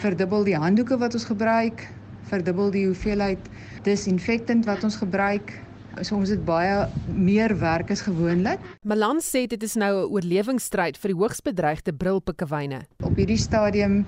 verdubbel 0.00 0.44
die 0.44 0.56
handdoeke 0.56 0.98
wat 0.98 1.14
ons 1.14 1.24
gebruik, 1.24 1.88
verdubbel 2.22 2.70
die 2.70 2.86
hoeveelheid 2.86 3.38
disinfektant 3.82 4.66
wat 4.66 4.84
ons 4.84 4.96
gebruik 4.96 5.54
so 6.02 6.16
ons 6.16 6.30
het 6.30 6.44
baie 6.44 6.88
meer 7.12 7.58
werk 7.58 7.90
as 7.90 8.04
gewoonlik. 8.06 8.60
Malan 8.82 9.20
sê 9.24 9.46
dit 9.46 9.62
is 9.62 9.74
nou 9.74 9.92
'n 10.06 10.10
oorlewingsstryd 10.12 10.96
vir 10.96 11.08
die 11.08 11.18
hoogs 11.18 11.40
bedreigde 11.40 11.92
brilpikkewyne. 11.92 12.80
Op 13.02 13.16
hierdie 13.16 13.38
stadium 13.38 14.06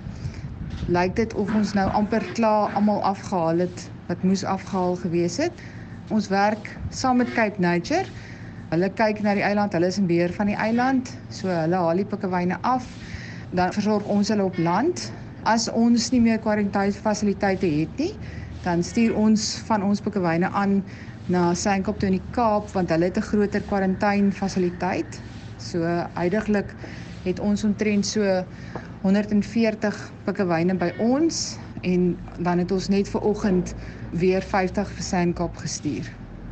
lyk 0.87 1.15
dit 1.15 1.33
of 1.33 1.53
ons 1.55 1.73
nou 1.73 1.89
amper 1.89 2.23
klaar 2.33 2.73
almal 2.73 3.03
afgehaal 3.03 3.57
het 3.57 3.89
wat 4.07 4.23
moes 4.23 4.43
afgehaal 4.43 4.95
gewees 4.95 5.37
het. 5.37 5.53
Ons 6.09 6.27
werk 6.27 6.77
saam 6.89 7.17
met 7.17 7.33
Cape 7.33 7.59
Nature 7.59 8.05
Hulle 8.71 8.87
kyk 8.95 9.17
na 9.19 9.33
die 9.35 9.43
eiland, 9.43 9.73
hulle 9.75 9.89
is 9.91 9.97
in 9.99 10.05
beheer 10.07 10.31
van 10.31 10.47
die 10.47 10.55
eiland, 10.55 11.09
so 11.35 11.49
hulle 11.51 11.75
haal 11.75 11.97
die 11.99 12.05
pikkewyne 12.07 12.55
af. 12.63 12.85
Dan 13.51 13.73
versorg 13.75 14.05
ons 14.13 14.29
hulle 14.31 14.45
op 14.47 14.55
land. 14.63 15.09
As 15.43 15.65
ons 15.75 16.05
nie 16.13 16.21
meer 16.23 16.39
kwarantainfasiliteite 16.39 17.67
het 17.67 17.99
nie, 17.99 18.13
dan 18.63 18.79
stuur 18.87 19.17
ons 19.19 19.49
van 19.67 19.83
ons 19.83 19.99
pikkewyne 20.05 20.47
aan 20.55 20.77
na 21.31 21.53
Sandkop 21.55 21.99
toe 21.99 22.09
in 22.11 22.17
die 22.19 22.33
Kaap 22.35 22.69
want 22.75 22.91
hulle 22.91 23.07
het 23.07 23.17
'n 23.17 23.27
groter 23.31 23.63
kwarantainfasiliteit. 23.69 25.19
So 25.57 25.79
heidaglik 26.13 26.75
het 27.23 27.39
ons 27.39 27.63
omtrent 27.63 28.05
so 28.05 28.43
140 29.01 30.11
pikkewyne 30.25 30.75
by 30.77 30.93
ons 30.99 31.57
en 31.81 32.17
dan 32.39 32.57
het 32.57 32.71
ons 32.71 32.87
net 32.87 33.09
ver 33.09 33.21
oggend 33.21 33.73
weer 34.11 34.41
50 34.41 34.89
vir 34.89 35.03
Sandkop 35.03 35.57
gestuur. 35.57 36.09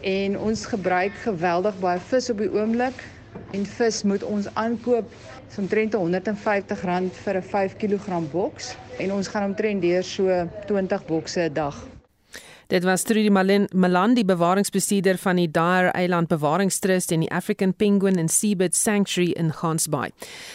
En 0.00 0.38
ons 0.38 0.66
gebruik 0.66 1.12
geweldig 1.12 1.78
baie 1.78 2.00
vis 2.00 2.30
op 2.30 2.38
die 2.38 2.50
oomblik 2.50 3.04
en 3.52 3.66
vis 3.66 4.02
moet 4.02 4.22
ons 4.22 4.54
aankoop 4.54 5.12
so 5.50 5.62
omtrent 5.62 5.94
R150 5.94 7.22
vir 7.24 7.36
'n 7.36 7.42
5 7.42 7.76
kg 7.76 8.20
boks 8.32 8.76
en 8.98 9.12
ons 9.12 9.28
gaan 9.28 9.50
omtrent 9.50 9.82
deur 9.82 10.02
so 10.02 10.48
20 10.66 11.06
bokse 11.06 11.40
'n 11.40 11.52
dag. 11.52 11.76
Dit 12.70 12.84
was 12.84 13.02
Trudy 13.02 13.30
Malan, 13.72 14.14
die 14.14 14.24
bewaringsbestuurder 14.24 15.18
van 15.18 15.36
die 15.36 15.50
Dyer 15.50 15.90
Eiland 15.90 16.28
Bewaringstrust 16.28 17.10
en 17.10 17.24
die 17.24 17.30
African 17.30 17.74
Penguin 17.74 18.18
and 18.18 18.30
Seabird 18.30 18.76
Sanctuary 18.76 19.32
in 19.32 19.50
Gansbaai. 19.52 20.12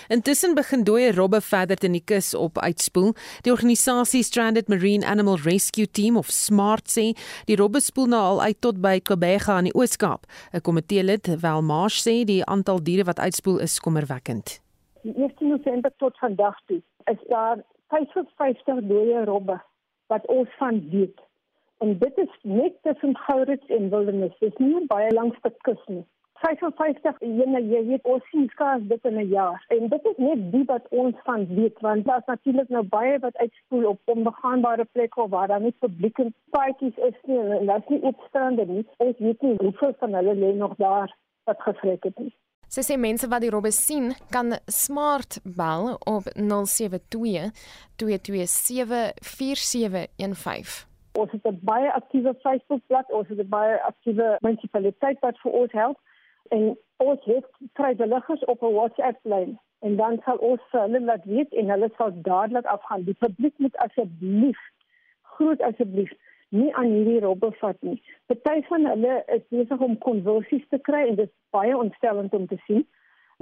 Intussen 0.07 0.55
begin 0.55 0.85
dooie 0.87 1.11
robbe 1.11 1.41
verder 1.41 1.83
in 1.83 1.91
die 1.91 2.03
kus 2.05 2.31
op 2.33 2.57
uitspoel. 2.63 3.11
Die 3.43 3.51
organisasie 3.51 4.23
Stranded 4.23 4.69
Marine 4.69 5.05
Animal 5.05 5.43
Rescue 5.43 5.91
Team 5.91 6.15
of 6.15 6.31
SMART 6.31 6.87
sê 6.87 7.11
die 7.51 7.59
robbe 7.59 7.83
spoel 7.83 8.07
nou 8.07 8.23
al 8.23 8.41
uit 8.41 8.61
tot 8.63 8.79
by 8.79 9.01
Kobega 9.03 9.59
in 9.59 9.73
die 9.73 9.75
Oos-Kaap. 9.75 10.23
'n 10.53 10.61
Komitee 10.61 11.03
lid, 11.03 11.27
Welmarsh, 11.41 11.99
sê 11.99 12.23
die 12.23 12.45
aantal 12.45 12.79
diere 12.79 13.03
wat 13.03 13.19
uitspoel 13.19 13.59
is 13.59 13.79
kommerwekkend. 13.79 14.63
Die 15.05 15.13
1 15.13 15.33
November 15.39 15.91
tot 15.97 16.17
vandag 16.17 16.55
toe 16.65 16.81
is 17.03 17.27
daar 17.27 17.63
55 17.87 18.79
dooie 18.89 19.23
robbe 19.23 19.61
wat 20.07 20.25
ons 20.25 20.49
van 20.57 20.89
weet. 20.89 21.19
En 21.77 21.97
dit 21.97 22.17
is 22.17 22.37
net 22.41 22.73
tussen 22.81 23.17
Gourits 23.17 23.67
en 23.67 23.89
Wildernis. 23.89 24.37
Dit 24.39 24.53
is 24.53 24.57
nie 24.57 24.85
baie 24.87 25.11
langs 25.11 25.37
die 25.41 25.51
kus 25.67 25.83
nie. 25.85 26.01
55 26.41 27.21
ene 27.21 27.61
jy 27.61 27.81
weet 27.89 28.09
ons 28.13 28.25
sien 28.31 28.47
skaars 28.53 28.87
dit 28.93 29.05
in 29.09 29.19
'n 29.19 29.27
jaar. 29.33 29.65
En 29.77 29.87
dit 29.93 30.07
is 30.11 30.17
net 30.17 30.41
die 30.55 30.63
wat 30.71 30.87
ons 30.89 31.21
van 31.27 31.45
weet 31.59 31.79
want 31.87 32.05
daar's 32.05 32.25
natuurlik 32.25 32.69
nou 32.69 32.83
baie 32.83 33.19
wat 33.19 33.37
uitspoel 33.37 33.85
op 33.89 34.01
onbegaanbare 34.05 34.87
plekke 34.91 35.27
waar 35.29 35.47
daar 35.47 35.61
nie 35.61 35.75
publieke 35.85 36.31
paadjies 36.49 36.97
is 36.97 37.21
nie 37.23 37.39
en 37.39 37.65
daar's 37.65 37.87
nie 37.87 38.01
opstaande 38.01 38.65
nie. 38.65 38.87
Ons 38.97 39.17
weet 39.17 39.41
nie 39.41 39.55
hoeveel 39.57 39.93
van 39.99 40.13
hulle 40.13 40.35
lê 40.35 40.55
nog 40.55 40.75
daar 40.75 41.15
wat 41.43 41.61
gevreek 41.61 42.03
het 42.03 42.19
nie. 42.19 42.33
Sy 42.75 42.83
sê 42.83 42.95
mense 42.99 43.23
wat 43.31 43.39
die 43.39 43.49
robbe 43.53 43.69
sien, 43.71 44.09
kan 44.35 44.57
smart 44.67 45.37
bel 45.57 45.93
op 46.11 46.25
072 46.35 47.53
227 47.95 49.13
4715. 49.23 50.73
Ons 51.15 51.31
het 51.31 51.45
'n 51.47 51.59
baie 51.63 51.93
aktiewe 51.93 52.33
Facebookblad, 52.43 53.11
ons 53.11 53.27
het 53.27 53.39
'n 53.39 53.47
baie 53.49 53.79
aktiewe 53.91 54.37
munisipaliteit 54.41 55.19
wat 55.19 55.39
vir 55.43 55.51
ons 55.51 55.71
help 55.71 55.97
en 56.49 56.77
ons 56.97 57.21
het 57.23 57.47
vrywilligers 57.73 58.43
op 58.45 58.61
'n 58.61 58.73
WhatsApp 58.73 59.19
lyn 59.23 59.59
en 59.79 59.95
dan 59.95 60.21
sal 60.25 60.37
ons 60.37 60.61
hulle 60.71 60.99
laat 61.01 61.23
weet 61.23 61.53
en 61.53 61.69
hulle 61.69 61.89
sal 61.97 62.11
dadelik 62.21 62.65
afgaan. 62.65 63.03
Die 63.03 63.21
publiek 63.25 63.53
moet 63.57 63.77
asseblief 63.77 64.59
groot 65.21 65.61
asseblief 65.61 66.11
nie 66.55 66.71
aan 66.79 66.91
hierdie 66.91 67.19
robbe 67.23 67.51
vat 67.61 67.77
nie. 67.85 67.97
Party 68.31 68.61
van 68.69 68.87
hulle 68.89 69.17
is 69.35 69.43
besig 69.53 69.83
om 69.87 69.97
konversies 70.05 70.63
te 70.73 70.79
kry 70.87 71.03
en 71.09 71.19
dit 71.19 71.29
is 71.29 71.35
baie 71.55 71.75
ontstellend 71.77 72.33
om 72.33 72.47
te 72.47 72.57
sien. 72.65 72.85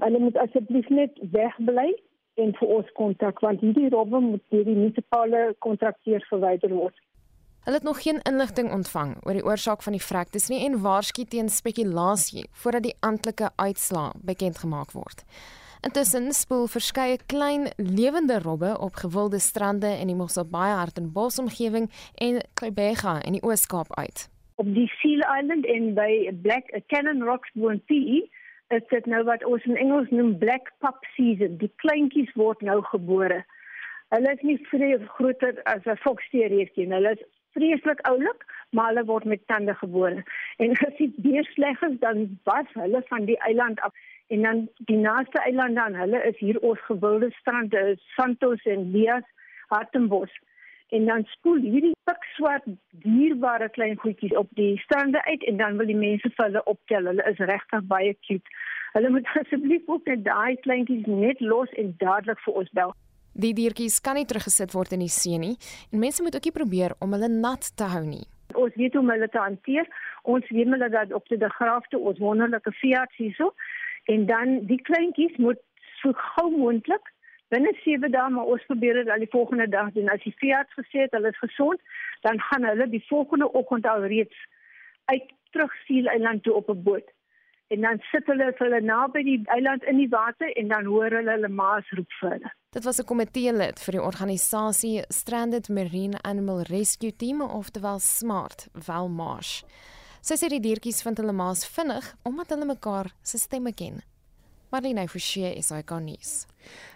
Hulle 0.01 0.19
moet 0.19 0.37
asseblief 0.41 0.89
net 0.89 1.17
wegbly 1.35 1.93
en 2.41 2.53
vir 2.57 2.75
ons 2.77 2.93
kontak 2.97 3.41
want 3.45 3.61
hierdie 3.61 3.91
robbe 3.93 4.19
moet 4.19 4.43
deur 4.53 4.65
die 4.67 4.77
munisipale 4.77 5.45
kontrakteurs 5.65 6.25
verwyder 6.31 6.73
word. 6.73 6.95
Hulle 7.63 7.79
het 7.79 7.87
nog 7.87 8.01
geen 8.03 8.19
inligting 8.27 8.71
ontvang 8.75 9.15
oor 9.23 9.37
die 9.37 9.45
oorsaak 9.45 9.83
van 9.85 9.95
die 9.95 10.03
vrektes 10.03 10.49
nie 10.51 10.65
en 10.65 10.81
waarsku 10.83 11.23
teen 11.23 11.49
spekulasie 11.49 12.49
voordat 12.63 12.89
die 12.89 12.97
amptelike 12.99 13.53
uitslaa 13.55 14.09
bekend 14.19 14.59
gemaak 14.59 14.91
word. 14.91 15.23
Intussen 15.83 16.31
spoel 16.31 16.67
verskeie 16.71 17.17
klein 17.27 17.65
lewende 17.75 18.39
robbe 18.39 18.77
op 18.79 18.95
gewilde 18.95 19.39
strande 19.39 19.89
in 19.99 20.07
die 20.07 20.15
Mosselbaai 20.15 20.71
Hartenbos 20.71 21.39
omgewing 21.39 21.89
en 22.15 22.39
Kybega 22.59 23.17
in 23.27 23.35
die 23.35 23.43
Oos-Kaap 23.43 23.91
uit. 23.99 24.29
Op 24.55 24.69
die 24.77 24.87
Seal 25.01 25.25
Island 25.39 25.65
en 25.65 25.89
by 25.97 26.31
Black 26.45 26.71
Cannon 26.87 27.23
Rocks 27.27 27.51
woon 27.53 27.81
PE 27.91 28.21
is 28.77 28.87
dit 28.93 29.09
nou 29.11 29.25
wat 29.27 29.43
ons 29.43 29.65
in 29.67 29.75
Engels 29.75 30.07
noem 30.15 30.37
black 30.39 30.71
pup 30.79 31.03
season. 31.17 31.59
Die 31.59 31.71
kleintjies 31.83 32.31
word 32.39 32.63
nou 32.63 32.79
gebore. 32.93 33.43
Hulle 34.15 34.33
is 34.37 34.47
nie 34.47 34.57
vrees 34.71 35.03
groter 35.17 35.59
as 35.67 35.83
'n 35.83 35.99
foksteerreekie 36.05 36.87
nie. 36.87 36.95
Hulle 36.95 37.11
is 37.17 37.27
vreeslik 37.57 37.99
oulik, 38.07 38.47
maar 38.71 38.87
hulle 38.93 39.05
word 39.05 39.25
met 39.25 39.47
tande 39.47 39.75
gebore. 39.75 40.23
En 40.57 40.71
as 40.87 40.97
dit 40.97 41.13
weer 41.27 41.45
sleg 41.53 41.81
is, 41.81 41.99
dan 41.99 42.39
was 42.43 42.71
hulle 42.73 43.03
van 43.11 43.25
die 43.25 43.37
eiland 43.37 43.81
af 43.81 43.93
en 44.33 44.41
dan 44.41 44.63
die 44.89 44.97
naaste 44.97 45.39
eilande 45.45 45.81
aan 45.81 45.95
hulle 45.95 46.23
is 46.29 46.37
hier 46.41 46.59
ons 46.59 46.81
gewilde 46.87 47.29
strande, 47.39 47.83
Santos 48.15 48.65
en 48.73 48.89
Lias, 48.91 49.27
Hartenbos. 49.67 50.33
En 50.89 51.05
dan 51.05 51.25
spoel 51.35 51.61
hierdie 51.61 51.93
pikswart 52.09 52.65
dierbare 53.05 53.69
klein 53.69 53.97
goedjies 54.01 54.33
op 54.37 54.49
die 54.57 54.77
strande 54.81 55.23
uit 55.25 55.45
en 55.51 55.57
dan 55.57 55.77
wil 55.77 55.89
die 55.89 55.97
mense 55.97 56.29
vir 56.35 56.45
hulle 56.45 56.63
optel. 56.73 57.09
Hulle 57.11 57.25
is 57.31 57.41
regtig 57.51 57.85
baie 57.93 58.15
cute. 58.25 58.57
Hulle 58.97 59.09
moet 59.13 59.29
asseblief 59.41 59.85
ook 59.85 60.09
net 60.09 60.25
daai 60.25 60.57
kleintjies 60.65 61.05
net 61.09 61.41
los 61.41 61.73
en 61.81 61.93
dadelik 62.01 62.41
vir 62.45 62.61
ons 62.63 62.73
bel. 62.79 62.93
Die 63.33 63.53
diertjies 63.57 64.01
kan 64.05 64.17
nie 64.17 64.27
teruggesit 64.29 64.73
word 64.77 64.93
in 64.97 65.05
die 65.05 65.13
see 65.13 65.37
nie 65.41 65.55
en 65.91 66.01
mense 66.01 66.25
moet 66.25 66.37
ook 66.37 66.49
nie 66.49 66.57
probeer 66.57 66.97
om 67.01 67.13
hulle 67.17 67.29
nat 67.37 67.69
te 67.77 67.89
hou 67.93 68.03
nie. 68.05 68.25
Ons 68.53 68.73
weet 68.77 68.93
hoe 68.93 69.01
om 69.01 69.09
hulle 69.09 69.29
te 69.29 69.41
hanteer. 69.41 69.87
Ons 70.29 70.49
weet 70.53 70.69
hulle 70.69 70.89
dat 70.93 71.13
op 71.13 71.25
die 71.29 71.53
graafte 71.57 71.97
ons 71.97 72.21
wonderlike 72.21 72.73
veearts 72.81 73.17
hierso 73.17 73.53
en 74.11 74.25
dan 74.25 74.65
die 74.67 74.81
kleintjies 74.81 75.37
moet 75.37 75.59
so 76.01 76.11
gou 76.13 76.49
moontlik 76.51 77.11
binne 77.53 77.73
7 77.83 78.11
dae 78.11 78.29
maar 78.33 78.49
ons 78.55 78.65
probeer 78.69 79.01
dit 79.01 79.09
al 79.13 79.21
die 79.21 79.31
volgende 79.31 79.67
dag 79.69 79.91
doen. 79.93 80.09
As 80.09 80.23
die 80.25 80.35
veearts 80.41 80.73
gesê 80.79 81.05
het 81.05 81.13
hulle 81.13 81.29
is 81.29 81.41
gesond, 81.41 81.81
dan 82.25 82.39
gaan 82.49 82.65
hulle 82.65 82.87
die 82.89 83.05
volgende 83.09 83.51
oggend 83.53 83.85
al 83.85 84.07
reeds 84.13 84.39
uit 85.05 85.27
terug 85.53 85.73
Siel 85.85 86.09
Eiland 86.09 86.43
toe 86.43 86.53
op 86.53 86.69
'n 86.69 86.83
boot 86.83 87.09
en 87.73 87.81
dan 87.81 87.99
sit 88.11 88.27
hulle 88.29 88.51
vir 88.57 88.67
hulle 88.67 88.81
naby 88.85 89.23
die 89.25 89.39
eiland 89.55 89.85
in 89.89 89.97
die 89.97 90.09
water 90.09 90.51
en 90.59 90.67
dan 90.73 90.85
hoor 90.85 91.15
hulle 91.17 91.31
hulle 91.37 91.49
maas 91.49 91.87
roep 91.97 92.11
vir 92.19 92.29
hulle. 92.35 92.51
Dit 92.75 92.83
was 92.83 92.99
'n 92.99 93.09
komitee 93.11 93.53
lid 93.53 93.79
vir 93.85 93.97
die 93.97 94.05
organisasie 94.09 95.03
Stranded 95.09 95.69
Marine 95.69 96.17
Animal 96.23 96.61
Rescue 96.69 97.11
Team 97.11 97.41
of 97.41 97.71
the 97.71 97.79
Val 97.79 97.99
Smart 97.99 98.67
Valmarsh. 98.73 99.63
Sy 100.23 100.37
sê 100.39 100.47
die 100.47 100.61
diertjies 100.63 101.01
vind 101.03 101.19
hulle 101.19 101.33
maas 101.35 101.65
vinnig 101.67 102.05
omdat 102.23 102.53
hulle 102.55 102.69
mekaar 102.69 103.09
se 103.27 103.35
stemme 103.41 103.73
ken. 103.75 103.97
Marlene 104.71 105.03
Forsie 105.11 105.49
is 105.59 105.67
hy 105.75 105.81
kan 105.83 106.05
nuus. 106.07 106.45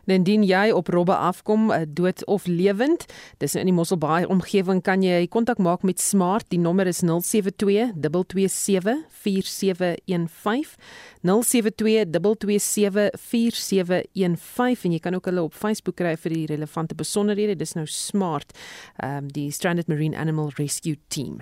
Indien 0.07 0.43
jy 0.47 0.71
op 0.71 0.87
robbe 0.87 1.15
afkom, 1.15 1.71
eh, 1.71 1.81
dood 1.87 2.25
of 2.25 2.45
lewend, 2.45 3.05
dis 3.37 3.55
in 3.55 3.65
die 3.65 3.73
Mosselbaai 3.75 4.25
omgewing 4.25 4.81
kan 4.81 5.01
jy 5.03 5.27
kontak 5.27 5.57
maak 5.57 5.83
met 5.83 5.99
Smart. 5.99 6.49
Die 6.49 6.59
nommer 6.59 6.87
is 6.87 7.01
072 7.01 7.91
227 7.99 9.03
4715. 9.09 10.77
072 11.21 11.75
227 11.75 13.09
4715 13.19 14.85
en 14.85 14.91
jy 14.91 14.99
kan 14.99 15.15
ook 15.15 15.25
hulle 15.25 15.43
op 15.43 15.53
Facebook 15.53 15.95
kry 15.95 16.15
vir 16.15 16.33
die 16.33 16.45
relevante 16.45 16.95
besonderhede. 16.95 17.55
Dis 17.55 17.75
nou 17.75 17.85
Smart, 17.85 18.55
um, 19.03 19.27
die 19.27 19.51
Stranded 19.51 19.87
Marine 19.87 20.17
Animal 20.17 20.51
Rescue 20.55 20.97
Team. 21.07 21.41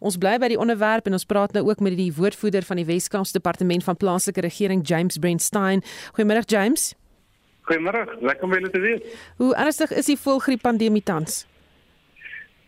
Ons 0.00 0.18
bly 0.18 0.36
by 0.38 0.52
die 0.52 0.60
onderwerp 0.60 1.06
en 1.06 1.16
ons 1.16 1.24
praat 1.24 1.54
nou 1.56 1.64
ook 1.68 1.80
met 1.80 1.96
die 1.96 2.12
woordvoerder 2.12 2.62
van 2.62 2.76
die 2.76 2.88
Wes-Kaapse 2.88 3.32
Departement 3.32 3.84
van 3.84 3.96
Plaaslike 3.96 4.40
Regering, 4.44 4.86
James 4.86 5.16
Brentstein. 5.18 5.82
Goeiemôre 6.12 6.44
James. 6.44 6.92
Goeiemôre, 7.68 8.04
lekker 8.20 8.44
om 8.48 8.54
julle 8.56 8.70
te 8.70 8.82
wees. 8.82 9.24
Hoe 9.38 9.52
ernstig 9.54 9.92
is 9.94 10.10
die 10.10 10.18
voëlgriep 10.18 10.62
pandemie 10.64 11.02
tans? 11.02 11.44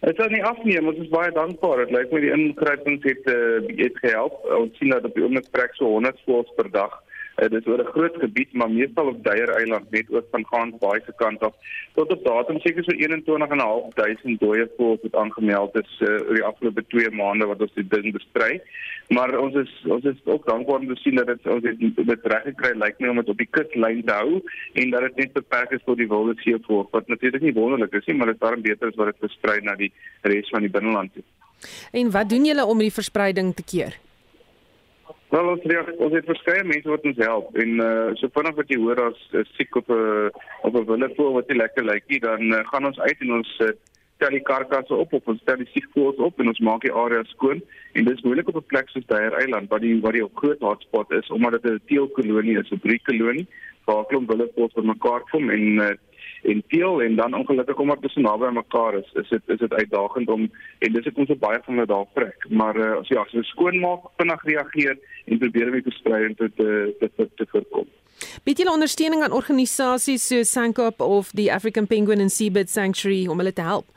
Dit 0.04 0.20
sal 0.20 0.28
nie 0.30 0.44
afneem, 0.44 0.86
ons 0.90 1.00
is 1.00 1.10
baie 1.12 1.32
dankbaar. 1.32 1.86
Dit 1.86 1.94
lyk 1.96 2.12
my 2.12 2.20
die 2.22 2.34
ingrypings 2.34 3.06
het 3.08 3.30
uh, 3.32 3.64
het 3.80 3.98
gehelp. 4.02 4.36
Ons 4.58 4.76
sien 4.78 4.92
dat 4.92 5.06
op 5.08 5.16
die 5.16 5.24
oomblik 5.24 5.48
trek 5.50 5.74
so 5.78 5.88
100 5.96 6.20
voëls 6.26 6.52
per 6.58 6.68
dag 6.74 6.94
Uh, 7.34 7.48
dit 7.48 7.60
is 7.60 7.66
oor 7.66 7.80
'n 7.82 7.92
groot 7.94 8.16
gebied, 8.18 8.52
maar 8.52 8.70
meestal 8.70 9.06
op 9.06 9.24
Dyer 9.24 9.48
Eiland 9.48 9.90
net 9.90 10.10
oor 10.10 10.24
van 10.30 10.46
Gansbaai 10.46 11.00
se 11.06 11.12
kant 11.16 11.40
af. 11.40 11.54
Tot 11.94 12.12
op 12.12 12.24
datum 12.24 12.60
seker 12.60 12.84
so 12.84 12.92
21.500 12.92 14.38
dooie 14.38 14.70
voëls 14.76 15.02
het 15.02 15.14
aangemeld 15.14 15.74
is 15.74 16.00
uh, 16.00 16.08
oor 16.08 16.34
die 16.34 16.44
afgelope 16.44 16.84
2 16.86 17.10
maande 17.10 17.46
wat 17.46 17.60
ons 17.60 17.74
die 17.74 17.88
ding 17.88 18.12
bestry. 18.12 18.62
Maar 19.08 19.38
ons 19.38 19.54
is 19.54 19.72
ons 19.84 20.04
is 20.04 20.20
ook 20.24 20.46
dankbaar 20.46 20.78
om 20.78 20.86
te 20.88 21.00
sien 21.02 21.14
dat 21.14 21.26
dit 21.26 21.46
ons 21.46 21.64
het 21.64 21.78
dit 21.96 22.26
reg 22.32 22.42
gekry 22.42 22.72
lyk 22.78 22.98
my 22.98 23.08
om 23.08 23.20
dit 23.20 23.28
op 23.28 23.42
die 23.42 23.50
kuslyn 23.50 24.04
te 24.04 24.12
hou 24.12 24.40
en 24.72 24.90
dat 24.90 25.00
dit 25.00 25.16
net 25.16 25.32
beperk 25.32 25.70
is 25.70 25.84
tot 25.84 25.98
die 25.98 26.08
wilde 26.08 26.34
seevoël 26.40 26.88
wat 26.90 27.08
natuurlik 27.08 27.42
nie 27.42 27.52
wonderlik 27.52 27.92
is 27.92 28.06
nie, 28.06 28.16
maar 28.16 28.32
dit 28.32 28.40
is 28.40 28.46
baie 28.46 28.62
beter 28.70 28.88
as 28.88 28.98
wat 29.00 29.12
dit 29.12 29.26
versprei 29.26 29.60
na 29.60 29.74
die 29.74 29.92
res 30.22 30.48
van 30.54 30.64
die 30.64 30.70
binneland 30.70 31.12
toe. 31.12 31.26
En 31.92 32.10
wat 32.10 32.28
doen 32.28 32.44
julle 32.44 32.64
om 32.64 32.78
die 32.78 32.92
verspreiding 32.92 33.54
te 33.54 33.64
keer? 33.66 33.98
Wel 35.34 35.48
ons 35.50 35.64
reag, 35.66 35.88
ons 35.98 36.12
het 36.14 36.28
verskeie 36.30 36.62
mense 36.62 36.86
wat 36.86 37.06
ons 37.08 37.16
help 37.18 37.56
en 37.58 37.80
uh 37.82 38.12
so 38.20 38.30
vinnig 38.36 38.54
wat 38.58 38.68
jy 38.70 38.76
hoor 38.78 39.00
as 39.02 39.22
is 39.40 39.48
siek 39.58 39.74
op 39.80 39.88
'n 39.90 40.30
op 40.68 40.76
'n 40.78 40.84
willevoel 40.90 41.32
wat 41.36 41.48
nie 41.48 41.56
lekker 41.58 41.84
lyk 41.88 42.04
nie, 42.12 42.20
dan 42.22 42.42
uh, 42.52 42.60
gaan 42.68 42.86
ons 42.86 43.00
uit 43.00 43.24
en 43.26 43.32
ons 43.38 43.50
uh, 43.66 43.72
tel 44.22 44.36
die 44.36 44.44
karkasse 44.50 44.94
op 44.94 45.12
of 45.18 45.32
ons 45.32 45.42
tel 45.44 45.58
die 45.58 45.72
siekvoëls 45.72 46.22
op 46.28 46.38
en 46.38 46.52
ons 46.52 46.62
maak 46.68 46.86
die 46.86 46.94
area 47.02 47.24
skoon. 47.32 47.62
En 47.94 48.04
dit 48.04 48.14
is 48.14 48.22
moeilik 48.22 48.48
op 48.48 48.60
'n 48.62 48.70
plek 48.72 48.88
soos 48.88 49.06
Dyer 49.10 49.34
Eiland 49.40 49.68
waar 49.70 49.82
die 49.82 50.00
waar 50.00 50.12
die 50.12 50.28
groot 50.34 50.60
hotspot 50.60 51.10
is 51.10 51.30
omdat 51.30 51.62
dit 51.62 51.72
'n 51.72 51.82
teelkolonie 51.86 52.58
is, 52.58 52.70
'n 52.70 52.84
briekolonie 52.86 53.46
waar 53.86 54.06
klomp 54.06 54.30
willevoëls 54.30 54.78
bymekaar 54.78 55.22
kom 55.30 55.50
en 55.50 55.64
uh, 55.82 55.90
en 56.44 56.62
teel 56.68 57.02
en 57.02 57.16
dan 57.16 57.34
ongelukkig 57.34 57.78
omdat 57.78 58.02
dit 58.02 58.10
so 58.10 58.20
naby 58.20 58.46
aan 58.46 58.60
mekaar 58.60 58.98
is, 58.98 59.10
is 59.22 59.28
dit 59.28 59.42
is 59.46 59.58
dit 59.58 59.72
uitdagend 59.72 60.28
om 60.28 60.46
en 60.78 60.92
dis 60.92 61.10
ek 61.10 61.18
ons 61.18 61.30
so 61.32 61.40
baie 61.40 61.60
van 61.64 61.74
hulle 61.74 61.90
daar 61.90 62.06
vrek. 62.14 62.46
Maar 62.48 62.80
uh, 62.80 62.90
as 63.00 63.10
jy 63.12 63.18
as 63.20 63.34
jy 63.36 63.44
skoonmaak, 63.50 64.10
vinnig 64.20 64.46
reageer 64.50 64.96
en 65.24 65.42
probeer 65.42 65.72
om 65.72 65.78
die 65.78 65.88
verspreiding 65.90 66.36
te 66.40 66.50
te 66.60 67.10
te, 67.16 67.28
te 67.40 67.48
voorkom. 67.52 67.88
Bied 68.44 68.60
julle 68.60 68.74
ondersteuning 68.74 69.24
aan 69.24 69.34
organisasies 69.34 70.26
so 70.28 70.42
Sankop 70.46 71.00
of 71.00 71.32
die 71.34 71.50
African 71.52 71.86
Penguin 71.90 72.20
and 72.20 72.32
Seabird 72.32 72.70
Sanctuary 72.70 73.26
om 73.26 73.40
hulle 73.42 73.52
te 73.52 73.64
help? 73.64 73.88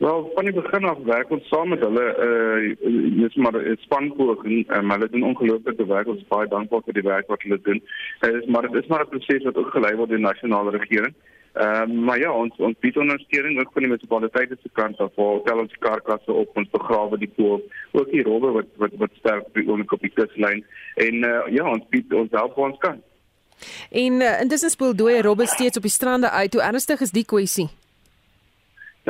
Wel, 0.00 0.30
van 0.34 0.44
die 0.44 0.52
begin 0.52 0.84
af 0.84 0.98
werk 1.04 1.30
ons 1.30 1.48
saam 1.48 1.68
met 1.68 1.82
hulle 1.84 2.04
uh 2.26 3.16
dis 3.22 3.34
maar 3.34 3.56
'n 3.56 3.76
spanpoging, 3.80 4.70
uh, 4.70 4.80
maar 4.80 4.98
hulle 4.98 5.10
doen 5.10 5.24
ongelooflike 5.30 5.86
werk. 5.86 6.06
Ons 6.06 6.20
is 6.20 6.28
baie 6.28 6.48
dankbaar 6.48 6.80
vir 6.84 6.94
die 6.98 7.02
werk 7.02 7.26
wat 7.26 7.42
hulle 7.42 7.58
doen. 7.62 7.82
Uh, 8.20 8.30
is 8.30 8.46
maar 8.46 8.62
dit 8.62 8.82
is 8.82 8.86
maar 8.88 9.02
'n 9.04 9.08
proses 9.08 9.44
wat 9.44 9.56
ook 9.56 9.70
gelei 9.70 9.96
word 9.96 10.08
deur 10.08 10.16
die 10.16 10.26
nasionale 10.26 10.70
regering. 10.70 11.14
Ehm 11.52 11.90
uh, 11.90 12.04
maar 12.06 12.18
ja, 12.18 12.32
ons 12.32 12.56
ons 12.56 12.78
bied 12.80 12.96
ondersteuning 12.96 13.60
ook 13.60 13.72
van 13.72 13.82
die 13.82 13.90
munisipaliteite 13.90 14.56
se 14.62 14.68
kant 14.72 14.98
af. 14.98 15.12
Waar 15.14 15.42
tel 15.44 15.58
ons 15.58 15.76
karkasse 15.78 16.32
op, 16.32 16.56
ons 16.56 16.70
begrawe 16.70 17.18
die 17.18 17.32
pool, 17.36 17.60
ook 17.92 18.10
die 18.10 18.22
robbe 18.22 18.50
wat 18.50 18.66
wat 18.76 18.92
wat 18.96 19.10
sterf 19.18 19.42
op 19.44 19.54
die 19.54 19.68
op 19.92 20.00
die 20.00 20.12
kuslyn 20.14 20.64
en 20.94 21.14
uh, 21.14 21.42
ja, 21.48 21.68
ons 21.70 21.84
bied 21.88 22.12
ons 22.12 22.30
help 22.30 22.56
waar 22.56 22.70
ons 22.70 22.78
kan. 22.78 23.02
En 23.90 24.12
uh, 24.12 24.40
intussen 24.40 24.70
spoel 24.70 24.96
dooie 24.96 25.22
robbe 25.22 25.46
steeds 25.46 25.76
op 25.76 25.82
die 25.82 25.96
strande 25.98 26.30
uit. 26.30 26.52
Hoe 26.52 26.62
ernstig 26.62 27.00
is 27.00 27.10
die 27.10 27.24
kwessie? 27.24 27.68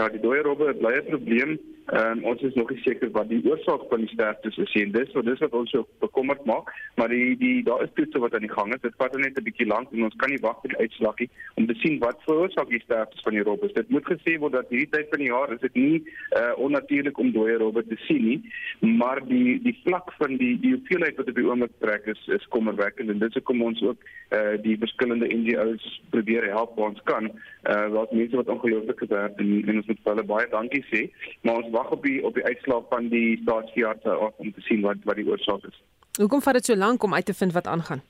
Ja, 0.01 0.07
die 0.09 0.21
dooie 0.23 0.41
robbe 0.41 0.73
bly 0.81 0.95
'n 0.97 1.11
probleem. 1.13 1.59
Ehm 1.91 2.19
um, 2.19 2.25
ons 2.31 2.43
is 2.47 2.55
nog 2.55 2.71
nie 2.71 2.83
seker 2.85 3.11
wat 3.11 3.29
die 3.29 3.41
oorsaak 3.51 3.83
van 3.91 4.05
die 4.05 4.13
sterftes 4.13 4.57
is 4.63 4.75
nie. 4.75 4.85
Dis 4.95 5.11
wat 5.17 5.25
dis 5.27 5.41
wat 5.43 5.55
ons 5.59 5.71
so 5.75 5.87
bekommerd 5.99 6.45
maak, 6.47 6.69
maar 6.95 7.09
die 7.11 7.37
die 7.41 7.65
daar 7.67 7.83
is 7.83 7.91
toetse 7.95 8.21
wat 8.23 8.35
aan 8.35 8.47
die 8.47 8.53
gang 8.53 8.75
is. 8.75 8.83
Dit 8.85 8.95
vat 9.01 9.17
net 9.19 9.39
'n 9.39 9.43
bietjie 9.49 9.67
lank 9.67 9.91
en 9.93 10.05
ons 10.07 10.15
kan 10.23 10.31
nie 10.31 10.39
wag 10.45 10.61
vir 10.63 10.71
die 10.75 10.83
uitslag 10.85 11.19
nie 11.19 11.29
om 11.55 11.67
te 11.67 11.75
sien 11.83 11.99
wat 11.99 12.23
veroorsaak 12.27 12.71
die 12.71 12.83
sterftes 12.85 13.25
van 13.27 13.35
die 13.35 13.43
robbe. 13.43 13.73
Dit 13.75 13.91
moet 13.91 14.07
gesê 14.07 14.39
word 14.39 14.53
dat 14.53 14.71
hierdie 14.71 14.93
tyd 14.95 15.09
van 15.11 15.19
die 15.19 15.33
jaar 15.33 15.53
is 15.53 15.61
dit 15.61 15.75
nie 15.75 16.05
uh, 16.39 16.53
onnatuurlik 16.57 17.19
om 17.19 17.33
dooie 17.33 17.59
robbe 17.59 17.83
te 17.87 17.99
sien 18.07 18.25
nie, 18.25 18.41
maar 18.81 19.21
die 19.27 19.59
die 19.63 19.77
vlak 19.85 20.13
van 20.23 20.37
die 20.37 20.55
die 20.61 20.73
hoeveelheid 20.77 21.17
wat 21.17 21.29
op 21.29 21.35
die 21.35 21.49
oomblik 21.51 21.75
trek 21.81 22.07
is 22.07 22.23
is 22.29 22.47
kommerwekkend 22.55 23.11
en 23.11 23.19
dit 23.19 23.29
is 23.29 23.43
hoekom 23.43 23.63
ons 23.63 23.83
ook 23.83 23.99
uh, 24.31 24.55
die 24.63 24.79
verskillende 24.79 25.27
NGO's 25.27 26.03
probeer 26.11 26.47
help 26.55 26.77
waar 26.77 26.95
ons 26.95 27.03
kan. 27.05 27.33
Uh, 27.67 27.89
wat 27.99 28.13
mense 28.13 28.37
wat 28.37 28.49
ongelooflik 28.49 28.99
gewerk 28.99 29.37
en, 29.43 29.51
en 29.67 29.83
ons 29.83 29.90
moet 29.91 30.07
hulle 30.11 30.27
baie 30.33 30.49
dankie 30.55 30.83
sê, 30.89 31.03
maar 31.43 31.61
ons 31.63 31.73
wag 31.75 31.91
op 31.97 32.07
die 32.07 32.19
op 32.25 32.39
die 32.39 32.47
uitslag 32.47 32.87
van 32.95 33.11
die 33.13 33.39
staatsveeartse 33.43 34.17
om 34.31 34.55
te 34.55 34.65
sien 34.69 34.87
wat 34.87 35.05
wat 35.11 35.21
die 35.21 35.29
oorsaak 35.29 35.67
is. 35.69 35.83
Hoekom 36.19 36.43
vat 36.43 36.59
dit 36.59 36.73
so 36.73 36.77
lank 36.77 37.05
om 37.07 37.15
uit 37.15 37.27
te 37.27 37.37
vind 37.43 37.53
wat 37.59 37.71
aangaan? 37.71 38.03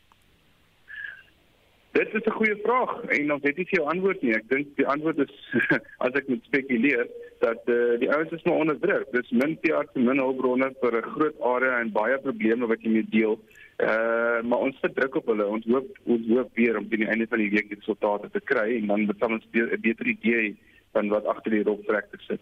Dit 1.92 2.14
is 2.14 2.24
'n 2.24 2.38
goeie 2.38 2.56
vraag 2.62 3.02
en 3.02 3.32
ons 3.32 3.42
het 3.42 3.56
nie 3.56 3.66
veel 3.66 3.88
antwoord 3.88 4.22
nie. 4.22 4.34
Ek 4.34 4.48
dink 4.48 4.66
die 4.76 4.86
antwoord 4.86 5.18
is 5.18 5.34
as 6.04 6.14
ek 6.14 6.28
moet 6.28 6.44
spekuleer 6.46 7.08
dat 7.40 7.62
uh, 7.66 7.98
die 7.98 8.10
ouens 8.14 8.30
is 8.30 8.42
maar 8.42 8.60
onder 8.62 8.78
druk. 8.78 9.10
Dis 9.12 9.30
min 9.30 9.58
veeartse, 9.62 9.98
min 9.98 10.22
hulpbronne 10.22 10.70
vir 10.80 10.96
'n 10.98 11.10
groot 11.16 11.40
area 11.40 11.80
en 11.80 11.92
baie 11.92 12.18
probleme 12.18 12.66
wat 12.66 12.82
jy 12.82 12.90
moet 12.94 13.10
deel. 13.10 13.34
Uh 13.82 14.40
maar 14.42 14.58
ons 14.58 14.78
sit 14.80 14.94
druk 14.94 15.14
op 15.14 15.26
hulle. 15.26 15.46
Ons 15.46 15.66
hoop 15.66 15.88
ons 16.04 16.26
hoop 16.28 16.50
weer 16.54 16.78
om 16.78 16.88
teen 16.88 17.04
die 17.04 17.10
einde 17.10 17.26
van 17.26 17.38
die 17.38 17.50
week 17.50 17.68
die 17.68 17.80
resultate 17.80 18.30
te 18.30 18.40
kry 18.40 18.68
en 18.76 18.86
dan 18.86 19.10
sal 19.18 19.32
ons 19.32 19.46
'n 19.52 19.80
beter 19.80 20.06
idee 20.06 20.56
van 20.92 21.12
wat 21.12 21.26
agter 21.26 21.50
die 21.50 21.62
roltrek 21.66 22.08
sit. 22.26 22.40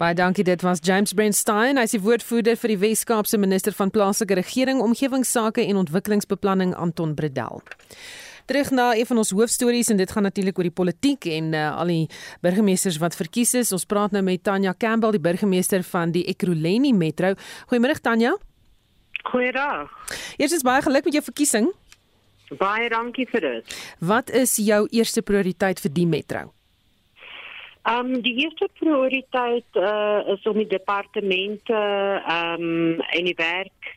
Baie 0.00 0.14
dankie 0.14 0.44
dit 0.44 0.62
was 0.62 0.80
James 0.82 1.12
Brandstein, 1.16 1.78
hy 1.78 1.86
is 1.86 1.94
die 1.94 2.02
woordvoerder 2.04 2.58
vir 2.58 2.74
die 2.74 2.80
Wes-Kaapse 2.82 3.38
minister 3.40 3.72
van 3.76 3.92
plaaslike 3.94 4.36
regering, 4.36 4.82
omgewingsake 4.84 5.64
en 5.64 5.78
ontwikkelingsbeplanning 5.84 6.74
Anton 6.74 7.14
Bredel. 7.14 7.62
Terug 8.50 8.72
na 8.74 8.88
een 8.98 9.06
van 9.06 9.20
ons 9.22 9.30
hoofstories 9.30 9.92
en 9.92 10.00
dit 10.00 10.10
gaan 10.10 10.26
natuurlik 10.26 10.58
oor 10.58 10.66
die 10.66 10.74
politiek 10.74 11.26
en 11.30 11.52
uh, 11.54 11.68
al 11.78 11.92
die 11.92 12.06
burgemeesters 12.42 12.98
wat 12.98 13.14
verkies 13.14 13.54
is. 13.54 13.70
Ons 13.72 13.86
praat 13.86 14.10
nou 14.10 14.24
met 14.26 14.42
Tanya 14.42 14.74
Campbell, 14.74 15.14
die 15.14 15.22
burgemeester 15.22 15.84
van 15.86 16.10
die 16.10 16.24
Ekurhuleni 16.32 16.90
Metro. 16.92 17.36
Goeiemôre 17.70 18.00
Tanya. 18.02 18.34
Goeiedag. 19.30 19.92
Eers 20.40 20.56
is 20.58 20.66
baie 20.66 20.82
geluk 20.82 21.06
met 21.06 21.20
jou 21.20 21.22
verkiesing. 21.28 21.70
Baie 22.58 22.88
dankie 22.90 23.28
vir 23.30 23.46
dit. 23.46 23.76
Wat 24.02 24.30
is 24.34 24.56
jou 24.58 24.86
eerste 24.90 25.22
prioriteit 25.22 25.78
vir 25.78 25.94
die 25.94 26.08
metro? 26.10 26.48
Ehm 27.82 28.14
um, 28.14 28.22
die 28.22 28.34
eerste 28.42 28.68
prioriteit 28.78 29.64
uh, 29.72 30.20
is 30.26 30.42
om 30.44 30.58
die 30.60 30.68
departemente 30.68 31.74
ehm 31.74 32.62
um, 32.62 33.00
en 33.00 33.24
die 33.24 33.38
werk 33.38 33.96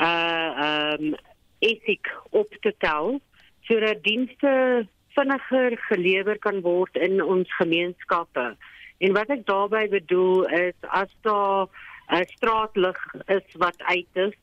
uh 0.00 0.06
ehm 0.08 1.04
um, 1.04 1.16
etiek 1.58 2.08
op 2.30 2.54
te 2.60 2.74
tel 2.78 3.20
sodat 3.68 4.02
dienste 4.02 4.86
vinniger 5.16 5.76
gelewer 5.90 6.38
kan 6.38 6.60
word 6.60 6.96
in 6.96 7.22
ons 7.22 7.54
gemeenskappe. 7.56 8.56
En 8.98 9.12
wat 9.12 9.28
ek 9.34 9.44
daarmee 9.46 9.88
bedoel 9.88 10.46
is 10.46 10.78
as 10.80 11.12
daar 11.22 11.68
'n 12.08 12.24
straatlig 12.36 12.98
is 13.26 13.56
wat 13.60 13.82
uit 13.82 14.12
is, 14.12 14.34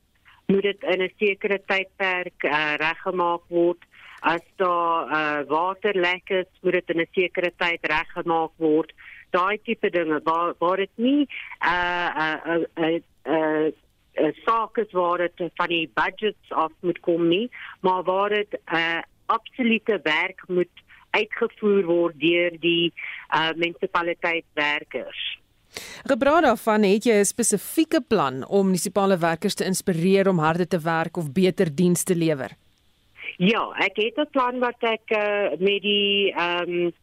moet 0.46 0.62
dit 0.62 0.84
in 0.84 1.02
'n 1.02 1.14
sekere 1.18 1.62
tydperk 1.66 2.44
uh, 2.44 2.76
reggemaak 2.78 3.42
word 3.48 3.82
as 4.26 4.42
daar 4.56 5.12
uh, 5.12 5.42
waterlek 5.48 6.30
is, 6.30 6.50
moet 6.62 6.80
dit 6.80 6.90
in 6.94 7.02
'n 7.02 7.10
sekere 7.12 7.52
tyd 7.58 7.82
reggemaak 7.82 8.52
word. 8.58 8.92
Daai 9.30 9.58
tipe 9.64 9.90
dinge 9.90 10.20
waar 10.24 10.54
waar 10.60 10.78
dit 10.78 10.96
nie 10.96 11.24
'n 11.24 11.28
uh, 11.62 12.10
uh, 12.26 12.40
'n 12.56 12.66
uh, 12.76 12.86
'n 12.86 13.04
uh, 13.34 13.72
uh, 14.24 14.34
saak 14.46 14.78
is 14.78 14.92
waar 14.92 15.18
dit 15.18 15.52
van 15.56 15.68
die 15.68 15.90
budgets 15.94 16.50
af 16.50 16.72
moet 16.80 17.00
kom 17.00 17.28
nie, 17.28 17.50
maar 17.80 18.04
waar 18.04 18.30
dit 18.30 18.52
'n 18.52 18.76
uh, 18.76 19.02
absolute 19.26 20.00
werk 20.04 20.42
moet 20.48 20.74
uitgevoer 21.10 21.84
word 21.86 22.20
deur 22.20 22.52
die 22.60 22.94
uh, 23.36 23.50
munisipaliteitswerkers. 23.56 25.40
Gebraad 26.04 26.44
daarvan 26.44 26.84
het 26.84 27.04
jy 27.04 27.14
'n 27.20 27.26
spesifieke 27.26 28.02
plan 28.02 28.48
om 28.48 28.66
munisipale 28.66 29.18
werkers 29.18 29.54
te 29.54 29.66
inspireer 29.66 30.28
om 30.28 30.40
harder 30.40 30.68
te 30.68 30.80
werk 30.80 31.18
of 31.18 31.32
beter 31.32 31.76
dienste 31.76 32.14
te 32.14 32.20
lewer. 32.20 32.65
Ja, 33.38 33.74
ek 33.84 33.96
het 33.96 34.18
'n 34.18 34.30
plan 34.32 34.60
wat 34.60 34.80
ek 34.80 35.12
uh, 35.12 35.50
met 35.60 35.82
die 35.82 36.34
ehm 36.34 36.70
um, 36.70 36.94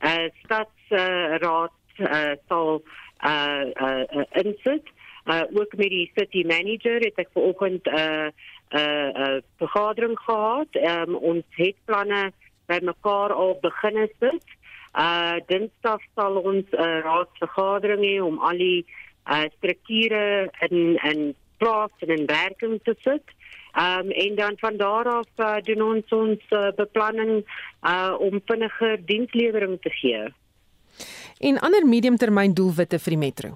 uh, 0.00 0.28
stadsraad 0.44 1.72
uh, 1.98 2.12
uh, 2.12 2.32
sal 2.48 2.82
uh, 3.24 3.64
uh, 3.74 4.04
uh, 4.16 4.24
insit. 4.32 4.86
Uh, 5.24 5.42
ook 5.52 5.76
met 5.76 5.88
die 5.88 6.10
city 6.14 6.42
manager 6.46 6.98
het 7.00 7.14
ek 7.14 7.28
vanoggend 7.32 7.86
'n 7.86 7.94
uh, 7.94 8.26
'n 8.26 8.78
uh, 8.78 9.08
uh, 9.26 9.40
vergadering 9.56 10.18
gehad. 10.18 10.68
Um, 10.72 11.14
ons 11.14 11.44
het 11.50 11.76
planne 11.84 12.32
bymekaar 12.66 13.32
al 13.32 13.58
begin 13.60 14.08
sit. 14.20 14.44
Uh 14.92 15.36
Dinsdag 15.46 16.00
sal 16.14 16.36
ons 16.36 16.66
'n 16.70 16.80
uh, 16.80 17.00
raadsvergadering 17.00 18.02
hê 18.04 18.20
om 18.22 18.38
al 18.38 18.58
die 18.58 18.86
uh, 19.30 19.44
strukture 19.56 20.50
in 20.68 20.98
in 21.02 21.34
plaas 21.56 21.90
en 21.98 22.08
in 22.08 22.26
werking 22.26 22.80
te 22.82 22.94
sit. 23.00 23.24
Um, 23.72 24.10
en 24.10 24.34
dan 24.34 24.54
van 24.56 24.76
daar 24.76 25.08
af 25.08 25.28
uh, 25.36 25.56
doen 25.64 25.82
ons 25.82 26.12
ons 26.12 26.40
uh, 26.50 26.68
beplanning 26.76 27.44
uh, 27.82 28.14
om 28.18 28.40
vinniger 28.44 29.00
dienslewering 29.04 29.78
te 29.80 29.90
gee. 29.90 30.24
En 31.40 31.58
ander 31.58 31.86
mediumtermyn 31.86 32.52
doelwitte 32.54 32.98
vir 32.98 33.16
die 33.16 33.22
metro. 33.22 33.54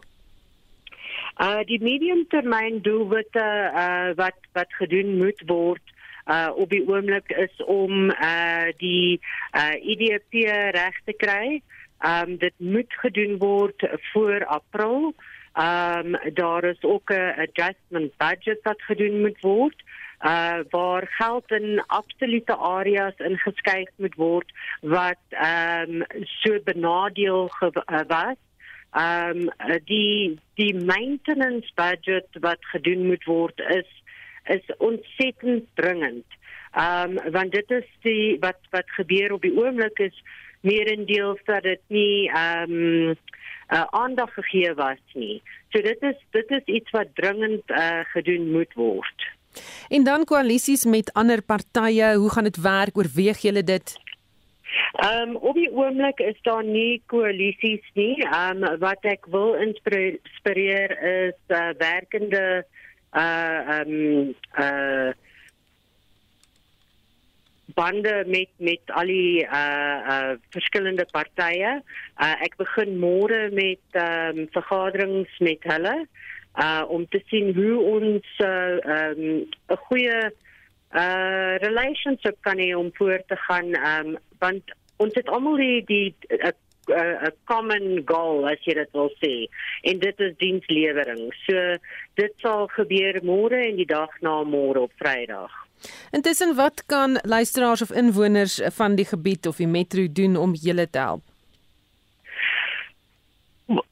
Uh 1.37 1.61
die 1.69 1.83
mediumtermyn 1.83 2.81
doelwitte 2.83 3.45
uh 3.77 4.17
wat 4.17 4.39
wat 4.57 4.73
gedoen 4.81 5.19
moet 5.21 5.43
word 5.47 5.85
uh 6.33 6.49
op 6.57 6.71
die 6.71 6.81
oomblik 6.89 7.29
is 7.37 7.65
om 7.65 8.09
uh 8.11 8.73
die 8.81 9.21
uh 9.53 9.75
IDP 9.77 10.49
reg 10.73 10.97
te 11.05 11.13
kry 11.13 11.61
Ehm 11.99 12.31
um, 12.31 12.37
dit 12.37 12.53
moet 12.57 12.93
gedoen 12.93 13.39
word 13.39 13.89
voor 14.13 14.45
April. 14.45 15.15
Ehm 15.53 16.15
um, 16.15 16.35
daar 16.35 16.65
is 16.65 16.83
ook 16.83 17.11
'n 17.11 17.35
adjustment 17.47 18.17
budget 18.17 18.59
wat 18.63 18.83
gedoen 18.83 19.21
moet 19.21 19.41
word 19.41 19.83
uh 20.21 20.59
waar 20.71 21.07
geld 21.09 21.51
in 21.51 21.85
absolute 21.87 22.55
areas 22.55 23.15
ingeskuif 23.17 23.91
moet 23.97 24.15
word 24.15 24.53
wat 24.81 25.21
ehm 25.31 26.01
um, 26.01 26.25
so 26.25 26.59
benadeel 26.65 27.51
uh, 27.61 28.01
was. 28.09 28.37
Ehm 28.93 29.49
um, 29.49 29.81
die 29.85 30.39
die 30.55 30.75
maintenance 30.75 31.71
budget 31.75 32.29
wat 32.41 32.65
gedoen 32.73 33.07
moet 33.07 33.25
word 33.25 33.61
is 33.61 34.03
is 34.45 34.77
ontsettend 34.79 35.65
dringend. 35.75 36.27
Ehm 36.73 37.19
um, 37.19 37.33
want 37.33 37.53
dit 37.53 37.71
is 37.71 37.89
die 38.01 38.37
wat 38.41 38.61
wat 38.71 38.91
gebeur 38.91 39.33
op 39.33 39.43
die 39.43 39.57
oomblik 39.57 39.99
is 39.99 40.23
meerendeels 40.61 41.41
dat 41.45 41.63
dit 41.63 41.81
nie 41.87 42.31
ehm 42.31 42.73
um, 42.73 43.17
uh, 43.69 43.85
aandag 43.91 44.33
gegee 44.35 44.75
was 44.75 45.03
nie. 45.13 45.43
So 45.71 45.81
dit 45.83 46.03
is 46.03 46.19
dit 46.31 46.51
is 46.51 46.65
iets 46.65 46.91
wat 46.91 47.15
dringend 47.15 47.71
uh, 47.71 48.01
gedoen 48.05 48.51
moet 48.51 48.75
word. 48.75 49.36
En 49.89 50.05
dan 50.05 50.25
koalisies 50.25 50.85
met 50.85 51.13
ander 51.13 51.43
partye, 51.43 52.15
hoe 52.15 52.31
gaan 52.31 52.45
dit 52.45 52.61
werk? 52.61 52.97
Oorweeg 52.97 53.39
julle 53.39 53.65
dit? 53.65 53.97
Ehm 54.97 55.29
um, 55.29 55.37
op 55.37 55.55
die 55.55 55.71
oomblik 55.73 56.19
is 56.19 56.39
daar 56.43 56.65
nie 56.65 57.03
koalisies 57.07 57.85
nie. 57.95 58.17
Ehm 58.25 58.65
um, 58.65 58.79
wat 58.81 59.05
ek 59.05 59.27
wil 59.31 59.55
inspireer 59.61 60.97
is 61.13 61.39
uh, 61.53 61.71
werkende 61.79 62.65
uh 63.13 63.61
ehm 63.77 63.93
um, 63.93 64.35
uh 64.59 65.13
bande 67.77 68.25
met 68.27 68.49
met 68.57 68.93
al 69.01 69.13
die 69.13 69.45
uh 69.45 69.99
uh 70.15 70.33
verskillende 70.57 71.07
partye. 71.13 71.77
Uh 72.17 72.35
ek 72.49 72.57
begin 72.57 72.97
môre 73.01 73.51
met 73.53 74.01
ehm 74.01 74.39
um, 74.39 74.49
vergaderings 74.57 75.39
met 75.39 75.69
hulle 75.73 75.97
uh 76.57 76.85
om 76.89 77.07
te 77.09 77.21
sien 77.27 77.55
hoe 77.55 77.79
ons 77.81 78.27
'n 78.39 78.45
uh, 78.45 79.11
um, 79.11 79.49
goeie 79.89 80.21
uh 80.95 81.55
relationship 81.61 82.37
kan 82.41 82.59
hê 82.59 82.75
om 82.77 82.91
voort 82.95 83.29
te 83.29 83.37
gaan 83.37 83.75
um 83.77 84.17
want 84.39 84.63
ons 84.97 85.15
het 85.15 85.29
almal 85.29 85.57
die 85.57 85.85
die 85.85 86.15
'n 86.31 86.55
'n 86.89 87.33
common 87.45 88.03
goal 88.05 88.47
as 88.49 88.63
jy 88.65 88.75
dit 88.75 88.91
wil 88.93 89.11
sê 89.23 89.49
en 89.83 89.99
dit 89.99 90.21
is 90.21 90.35
dienslewering. 90.39 91.33
So 91.47 91.77
dit 92.15 92.33
sal 92.43 92.67
gebeur 92.79 93.21
môre 93.23 93.59
en 93.69 93.77
die 93.77 93.89
dag 93.89 94.11
na 94.21 94.43
môre 94.45 94.87
op 94.87 94.93
Vrydag. 95.03 95.53
Intussen 96.13 96.55
wat 96.57 96.87
kan 96.87 97.19
luisteraars 97.23 97.83
of 97.83 97.91
inwoners 97.91 98.61
van 98.79 98.95
die 98.95 99.05
gebied 99.05 99.47
of 99.47 99.57
die 99.57 99.69
metro 99.69 100.07
doen 100.13 100.37
om 100.37 100.55
julle 100.55 100.91
te 100.91 100.99
help? 100.99 101.23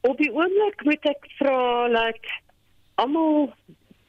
Op 0.01 0.17
die 0.19 0.31
oomblik 0.31 0.85
moet 0.85 1.07
ek 1.11 1.27
vra 1.39 1.89
dat 1.89 1.99
like, 1.99 2.31
almal 3.01 3.53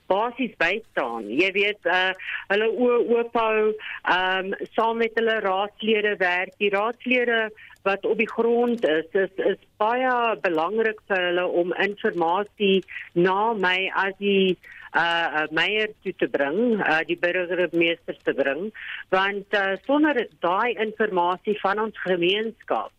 basies 0.08 0.54
bystaan. 0.62 1.30
Jy 1.30 1.52
weet 1.56 1.88
uh 1.90 2.12
hulle 2.52 2.68
oop 2.70 3.38
hou 3.40 3.72
um 4.16 4.52
saam 4.76 5.02
met 5.02 5.16
hulle 5.20 5.40
raadslede 5.46 6.16
werk. 6.22 6.54
Die 6.62 6.70
raadslede 6.74 7.50
wat 7.86 8.06
op 8.06 8.18
die 8.18 8.30
grond 8.30 8.86
is, 8.90 9.10
is 9.14 9.44
is 9.52 9.60
baie 9.82 10.14
belangrik 10.42 11.02
vir 11.10 11.28
hulle 11.30 11.46
om 11.62 11.74
inligting 11.82 12.86
na 13.14 13.54
my 13.54 13.78
as 14.06 14.18
die 14.22 14.58
uh 14.96 15.46
meier 15.52 15.92
toe 16.04 16.14
te 16.18 16.28
bring, 16.32 16.80
uh 16.82 17.02
die 17.08 17.20
burgemeester 17.20 18.18
te 18.24 18.34
bring, 18.34 18.70
want 19.10 19.54
uh, 19.54 19.76
sonder 19.86 20.28
daai 20.40 20.78
inligting 20.78 21.60
van 21.62 21.82
ons 21.88 22.06
gemeenskap 22.06 22.92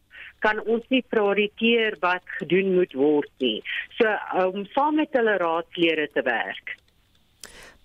kan 0.44 0.60
ons 0.64 0.84
nie 0.92 1.02
prioriteer 1.10 1.96
wat 2.00 2.24
gedoen 2.38 2.74
moet 2.76 2.92
word 2.94 3.30
nie. 3.42 3.60
So 3.98 4.10
om 4.46 4.62
um, 4.62 4.66
saam 4.74 5.00
met 5.00 5.14
hulle 5.16 5.38
raadslede 5.42 6.08
te 6.14 6.24
werk. 6.26 6.76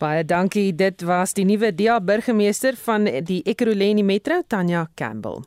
Baie 0.01 0.25
dankie. 0.25 0.71
Dit 0.73 1.03
was 1.05 1.35
die 1.37 1.45
nuwe 1.45 1.69
DA 1.77 1.99
burgemeester 2.01 2.77
van 2.87 3.05
die 3.27 3.41
Ekurhuleni 3.45 4.03
Metro, 4.03 4.41
Tanya 4.47 4.87
Campbell. 4.97 5.43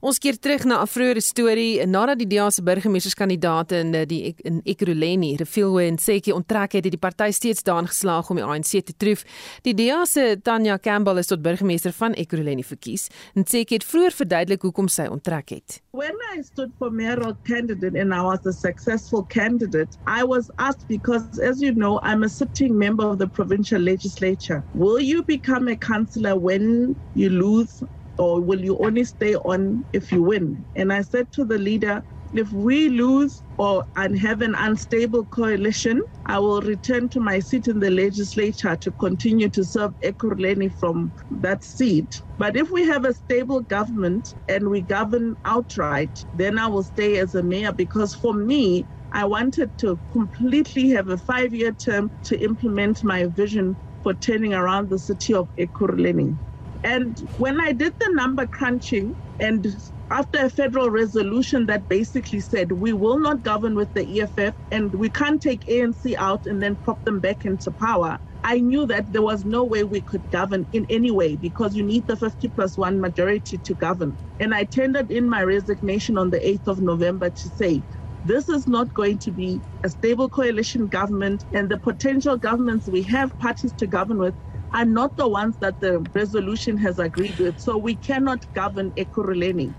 Ons 0.00 0.18
keer 0.18 0.36
terug 0.38 0.64
na 0.64 0.82
'n 0.82 0.86
vroeëre 0.86 1.20
storie 1.20 1.86
nadat 1.86 2.18
die 2.18 2.26
DA 2.26 2.50
se 2.50 2.62
burgemeesterskandidaat 2.62 3.72
in 3.72 3.94
eh, 3.94 4.06
die 4.06 4.34
in 4.44 4.60
Ekurhuleni, 4.64 5.36
Refilwe 5.36 5.82
en 5.86 5.98
Seki 5.98 6.32
onttrek 6.32 6.72
het, 6.72 6.84
het 6.84 6.92
die 6.92 6.98
party 6.98 7.30
steeds 7.30 7.62
daarin 7.62 7.86
geslaag 7.86 8.30
om 8.30 8.36
die 8.36 8.44
ANC 8.44 8.84
te 8.84 8.94
tref. 8.96 9.24
Die 9.62 9.74
DA 9.74 10.04
se 10.04 10.38
Tanya 10.42 10.78
Campbell 10.78 11.18
is 11.18 11.26
tot 11.26 11.42
burgemeester 11.42 11.92
van 11.92 12.12
Ekurhuleni 12.12 12.64
verkies 12.64 13.08
en 13.34 13.46
Seki 13.46 13.74
het 13.74 13.84
vroeër 13.84 14.12
verduidelik 14.12 14.62
hoekom 14.62 14.88
sy 14.88 15.06
onttrek 15.06 15.48
het. 15.50 15.80
When 15.92 16.16
I 16.36 16.42
stood 16.42 16.70
for 16.78 16.90
mayoral 16.90 17.36
candidate 17.44 17.98
and 17.98 18.12
I 18.12 18.20
was 18.20 18.46
a 18.46 18.52
successful 18.52 19.24
candidate, 19.28 19.96
I 20.06 20.24
was 20.24 20.50
asked 20.58 20.86
because 20.88 21.40
as 21.40 21.60
you 21.60 21.72
know, 21.72 22.00
I'm 22.02 22.22
a 22.22 22.28
sitting 22.28 22.76
member 22.78 23.04
of 23.04 23.18
the 23.18 23.26
provincial 23.26 23.80
legislature. 23.80 24.62
Will 24.74 25.00
you 25.00 25.22
become 25.22 25.68
a 25.68 25.76
councillor 25.76 26.36
when 26.36 26.94
you 27.14 27.30
lose 27.30 27.82
or 28.18 28.40
will 28.40 28.60
you 28.60 28.78
only 28.78 29.04
stay 29.04 29.34
on 29.36 29.84
if 29.92 30.12
you 30.12 30.22
win? 30.22 30.64
And 30.74 30.92
I 30.92 31.02
said 31.02 31.26
to 31.32 31.44
the 31.44 31.58
leader, 31.58 32.02
if 32.32 32.50
we 32.52 32.88
lose 32.88 33.42
or 33.56 33.84
and 33.96 34.18
have 34.18 34.42
an 34.42 34.54
unstable 34.56 35.26
coalition, 35.26 36.00
I 36.26 36.38
will 36.38 36.60
return 36.60 37.08
to 37.10 37.20
my 37.20 37.38
seat 37.40 37.68
in 37.68 37.78
the 37.78 37.90
legislature 37.90 38.76
to 38.80 38.92
continue 38.98 39.48
to 39.50 39.64
serve 39.64 39.92
Ekurleni 40.04 40.72
from 40.78 41.12
that 41.30 41.62
seat. 41.62 42.08
But 42.36 42.56
if 42.56 42.70
we 42.70 42.84
have 42.86 43.04
a 43.04 43.14
stable 43.14 43.60
government 43.60 44.28
and 44.48 44.68
we 44.68 44.82
govern 44.82 45.34
outright, 45.44 46.12
then 46.34 46.58
I 46.58 46.66
will 46.66 46.82
stay 46.82 47.18
as 47.18 47.34
a 47.34 47.42
mayor 47.42 47.72
because 47.72 48.14
for 48.14 48.34
me, 48.34 48.86
I 49.12 49.24
wanted 49.24 49.70
to 49.78 49.98
completely 50.12 50.90
have 50.90 51.08
a 51.08 51.16
five 51.18 51.54
year 51.54 51.72
term 51.72 52.10
to 52.24 52.42
implement 52.42 53.04
my 53.04 53.26
vision 53.26 53.76
for 54.02 54.14
turning 54.14 54.52
around 54.52 54.90
the 54.90 54.98
city 54.98 55.32
of 55.32 55.48
Ekurleni. 55.58 56.38
And 56.86 57.18
when 57.38 57.60
I 57.60 57.72
did 57.72 57.94
the 57.98 58.10
number 58.14 58.46
crunching, 58.46 59.16
and 59.40 59.66
after 60.08 60.38
a 60.44 60.48
federal 60.48 60.88
resolution 60.88 61.66
that 61.66 61.88
basically 61.88 62.38
said 62.38 62.70
we 62.70 62.92
will 62.92 63.18
not 63.18 63.42
govern 63.42 63.74
with 63.74 63.92
the 63.94 64.20
EFF 64.20 64.54
and 64.70 64.94
we 64.94 65.08
can't 65.08 65.42
take 65.42 65.64
ANC 65.66 66.14
out 66.14 66.46
and 66.46 66.62
then 66.62 66.76
prop 66.76 67.04
them 67.04 67.18
back 67.18 67.44
into 67.44 67.72
power, 67.72 68.20
I 68.44 68.60
knew 68.60 68.86
that 68.86 69.12
there 69.12 69.20
was 69.20 69.44
no 69.44 69.64
way 69.64 69.82
we 69.82 70.00
could 70.00 70.30
govern 70.30 70.64
in 70.72 70.86
any 70.88 71.10
way 71.10 71.34
because 71.34 71.74
you 71.74 71.82
need 71.82 72.06
the 72.06 72.16
50 72.16 72.46
plus 72.50 72.78
one 72.78 73.00
majority 73.00 73.58
to 73.58 73.74
govern. 73.74 74.16
And 74.38 74.54
I 74.54 74.62
tendered 74.62 75.10
in 75.10 75.28
my 75.28 75.42
resignation 75.42 76.16
on 76.16 76.30
the 76.30 76.38
8th 76.38 76.68
of 76.68 76.80
November 76.82 77.30
to 77.30 77.48
say, 77.48 77.82
this 78.24 78.48
is 78.48 78.68
not 78.68 78.94
going 78.94 79.18
to 79.18 79.32
be 79.32 79.60
a 79.82 79.88
stable 79.88 80.28
coalition 80.28 80.86
government, 80.86 81.44
and 81.52 81.68
the 81.68 81.78
potential 81.78 82.36
governments 82.36 82.86
we 82.86 83.02
have 83.02 83.36
parties 83.40 83.72
to 83.72 83.86
govern 83.88 84.18
with 84.18 84.34
are 84.76 84.84
not 84.84 85.16
the 85.16 85.28
ones 85.28 85.56
that 85.64 85.80
the 85.80 86.02
resolution 86.12 86.76
has 86.78 86.98
agreed 86.98 87.38
with. 87.38 87.58
So 87.58 87.78
we 87.78 87.94
cannot 87.94 88.46
govern 88.54 88.92
Ekurhuleni. 88.94 89.72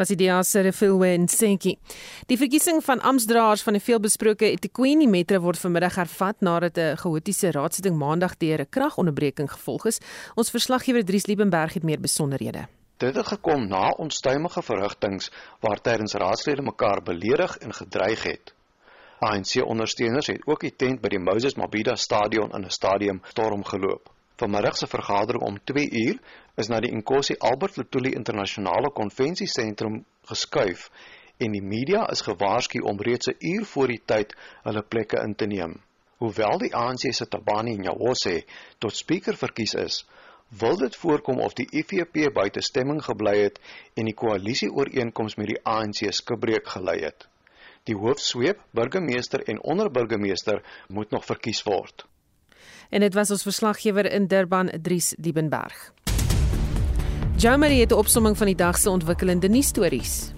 was 0.00 0.08
die 0.08 0.16
Diase 0.16 0.62
Refilwe 0.64 1.12
en 1.12 1.28
Senki. 1.28 1.74
Die 2.26 2.38
verkiesing 2.40 2.80
van 2.84 3.02
amptdraers 3.04 3.62
van 3.66 3.76
die 3.76 3.82
veelbesproke 3.84 4.48
eThekwini 4.48 5.06
Metro 5.10 5.42
word 5.44 5.60
vanmiddag 5.60 5.98
hervat 6.00 6.40
nadat 6.40 6.78
'n 6.78 6.96
chaotiese 6.96 7.50
raadsitting 7.50 7.96
maandag 7.96 8.36
deur 8.36 8.60
'n 8.60 8.70
kragonderbreking 8.70 9.50
gevolg 9.50 9.86
is. 9.86 10.00
Ons 10.34 10.50
verslaggewer 10.50 11.04
Dries 11.04 11.26
Liebenberg 11.26 11.74
het 11.74 11.82
meer 11.82 12.00
besonderhede. 12.00 12.68
Dit 12.96 13.14
het 13.16 13.26
gekom 13.26 13.68
na 13.68 13.88
onstuimige 13.88 14.62
verrigtinge 14.62 15.28
waar 15.60 15.80
tydens 15.80 16.14
raadslede 16.14 16.62
mekaar 16.62 17.02
beledig 17.02 17.56
en 17.56 17.72
gedreig 17.72 18.22
het. 18.22 18.54
ANC-ondersteuners 19.18 20.26
het 20.26 20.46
ook 20.46 20.60
die 20.60 20.76
tent 20.76 21.00
by 21.00 21.08
die 21.08 21.18
Moses 21.18 21.54
Mabhida 21.54 21.96
Stadion 21.96 22.52
in 22.52 22.64
'n 22.64 22.70
stadium 22.70 23.20
storm 23.24 23.64
geloop. 23.64 24.19
Vanmiddag 24.40 24.76
se 24.76 24.86
vergadering 24.86 25.42
om 25.42 25.58
2 25.64 25.90
uur 25.90 26.18
is 26.56 26.68
na 26.72 26.78
die 26.80 26.94
Nkosi 26.96 27.34
Albert 27.44 27.76
Lutuli 27.76 28.14
Internasionale 28.16 28.88
Konvensiesentrum 28.96 29.98
geskuif 30.30 30.86
en 31.44 31.52
die 31.52 31.60
media 31.72 32.06
is 32.14 32.22
gewaarsku 32.24 32.80
om 32.92 33.02
reeds 33.08 33.28
'n 33.28 33.36
uur 33.50 33.66
voor 33.72 33.92
die 33.92 34.00
tyd 34.12 34.32
hulle 34.62 34.82
plekke 34.94 35.20
in 35.26 35.34
te 35.34 35.46
neem. 35.46 35.74
Hoewel 36.24 36.58
die 36.64 36.72
ANC 36.74 37.12
se 37.12 37.28
Tabani 37.28 37.76
Nyawose 37.76 38.44
tot 38.78 38.96
spreker 38.96 39.36
verkies 39.36 39.74
is, 39.74 40.04
wil 40.62 40.76
dit 40.76 40.96
voorkom 40.96 41.40
of 41.40 41.52
die 41.52 41.68
IFP 41.82 42.32
buite 42.32 42.62
stemming 42.62 43.04
gebly 43.04 43.36
het 43.42 43.60
en 43.94 44.04
die 44.04 44.18
koalisieooreenkoms 44.24 45.36
met 45.36 45.52
die 45.52 45.60
ANC 45.64 46.00
skibreek 46.12 46.68
gelei 46.68 47.00
het. 47.04 47.28
Die 47.84 47.96
hoofsweep, 47.96 48.64
burgemeester 48.70 49.44
en 49.44 49.62
onderburgemeester 49.62 50.64
moet 50.88 51.10
nog 51.10 51.24
verkies 51.24 51.62
word. 51.62 52.09
En 52.90 53.00
dit 53.00 53.14
was 53.14 53.30
ons 53.30 53.42
verslaggewer 53.42 54.12
in 54.12 54.26
Durban, 54.26 54.70
Dries 54.82 55.14
Diebenberg. 55.18 55.92
Jamie 57.36 57.80
het 57.80 57.92
'n 57.92 57.94
opsomming 57.94 58.36
van 58.36 58.46
die 58.46 58.54
dag 58.54 58.78
se 58.78 58.90
ontwikkelende 58.90 59.48
nuusstories. 59.48 60.32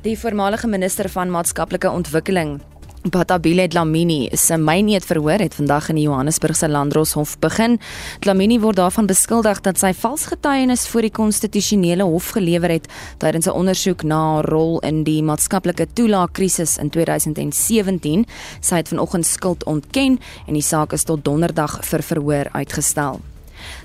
Die 0.00 0.18
voormalige 0.18 0.66
minister 0.66 1.08
van 1.08 1.30
maatskaplike 1.30 1.90
ontwikkeling 1.90 2.60
Batabile 3.04 3.68
Dlamini 3.68 4.30
se 4.32 4.56
myneet 4.56 5.04
verhoor 5.04 5.38
het 5.38 5.54
vandag 5.54 5.90
in 5.92 5.98
die 5.98 6.06
Johannesburgse 6.06 6.68
Landdroshof 6.68 7.34
begin. 7.38 7.76
Dlamini 8.24 8.56
word 8.62 8.78
daarvan 8.80 9.04
beskuldig 9.10 9.60
dat 9.66 9.76
sy 9.76 9.90
vals 9.92 10.24
getuienis 10.30 10.86
voor 10.88 11.04
die 11.04 11.12
konstitusionele 11.12 12.06
hof 12.08 12.30
gelewer 12.32 12.72
het 12.72 12.88
tydens 13.20 13.46
'n 13.46 13.52
ondersoek 13.60 14.02
na 14.02 14.20
haar 14.34 14.48
rol 14.48 14.80
in 14.80 15.04
die 15.04 15.22
maatskaplike 15.22 15.86
toelaagkrisis 15.92 16.78
in 16.78 16.90
2017. 16.90 18.26
Sy 18.60 18.74
het 18.76 18.88
vanoggend 18.88 19.26
skuld 19.26 19.64
ontken 19.64 20.18
en 20.46 20.54
die 20.54 20.62
saak 20.62 20.92
is 20.92 21.04
tot 21.04 21.24
donderdag 21.24 21.84
vir 21.84 22.02
verhoor 22.02 22.48
uitgestel. 22.52 23.20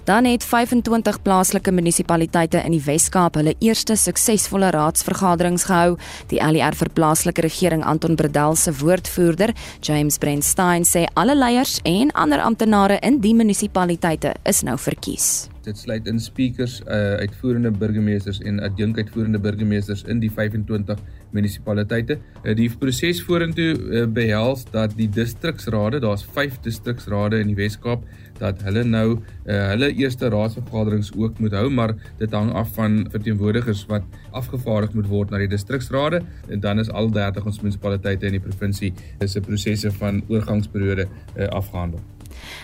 Dan 0.03 0.25
het 0.25 0.43
25 0.43 1.21
plaaslike 1.21 1.71
munisipaliteite 1.71 2.61
in 2.65 2.71
die 2.71 2.81
Wes-Kaap 2.85 3.35
hulle 3.39 3.55
eerste 3.59 3.95
suksesvolle 3.99 4.71
raadsvergaderings 4.75 5.67
gehou. 5.69 5.97
Die 6.31 6.41
ALR 6.43 6.77
vir 6.79 6.89
plaaslike 6.93 7.41
regering 7.45 7.83
Anton 7.83 8.15
Bredel 8.15 8.55
se 8.55 8.73
woordvoerder, 8.79 9.53
James 9.81 10.17
Brandstein, 10.17 10.87
sê 10.87 11.05
alle 11.13 11.35
leiers 11.35 11.79
en 11.83 12.11
ander 12.11 12.41
amptenare 12.41 12.99
in 13.01 13.21
die 13.23 13.35
munisipaliteite 13.35 14.35
is 14.49 14.63
nou 14.63 14.77
verkies. 14.77 15.49
Dit 15.69 15.77
sluit 15.77 16.07
in 16.09 16.17
speakers, 16.17 16.79
uh, 16.87 17.19
uitvoerende 17.21 17.69
burgemeesters 17.71 18.39
en 18.41 18.57
adjunk 18.65 18.97
uitvoerende 18.97 19.39
burgemeesters 19.43 20.01
in 20.09 20.21
die 20.23 20.31
25 20.33 20.97
munisipaliteite. 21.35 22.17
Uh, 22.41 22.55
die 22.57 22.69
proses 22.81 23.21
vorentoe 23.27 23.67
uh, 23.75 24.07
behels 24.09 24.65
dat 24.73 24.95
die 24.97 25.09
distriksrade, 25.13 26.01
daar's 26.01 26.25
5 26.25 26.57
distriksrade 26.65 27.43
in 27.43 27.53
die 27.53 27.59
Wes-Kaap, 27.59 28.07
dat 28.39 28.63
hulle 28.65 28.83
nou 28.87 29.07
uh, 29.13 29.55
hulle 29.73 29.91
eerste 29.93 30.31
raadsvergaderings 30.33 31.11
ook 31.13 31.39
moet 31.43 31.53
hou, 31.57 31.67
maar 31.69 31.93
dit 32.21 32.33
hang 32.33 32.51
af 32.57 32.73
van 32.77 33.01
verteenwoordigers 33.13 33.85
wat 33.91 34.05
afgevaardig 34.31 34.95
moet 34.97 35.09
word 35.11 35.33
na 35.33 35.41
die 35.43 35.51
distriksrade 35.51 36.23
en 36.49 36.63
dan 36.63 36.81
is 36.81 36.89
al 36.89 37.11
30 37.13 37.45
ons 37.45 37.59
munisipaliteite 37.61 38.29
in 38.29 38.39
die 38.39 38.45
provinsie 38.45 38.93
is 39.19 39.35
'n 39.35 39.45
prosesse 39.45 39.91
van 40.01 40.23
oorgangsperiode 40.29 41.05
uh, 41.05 41.47
afgehandel. 41.47 42.01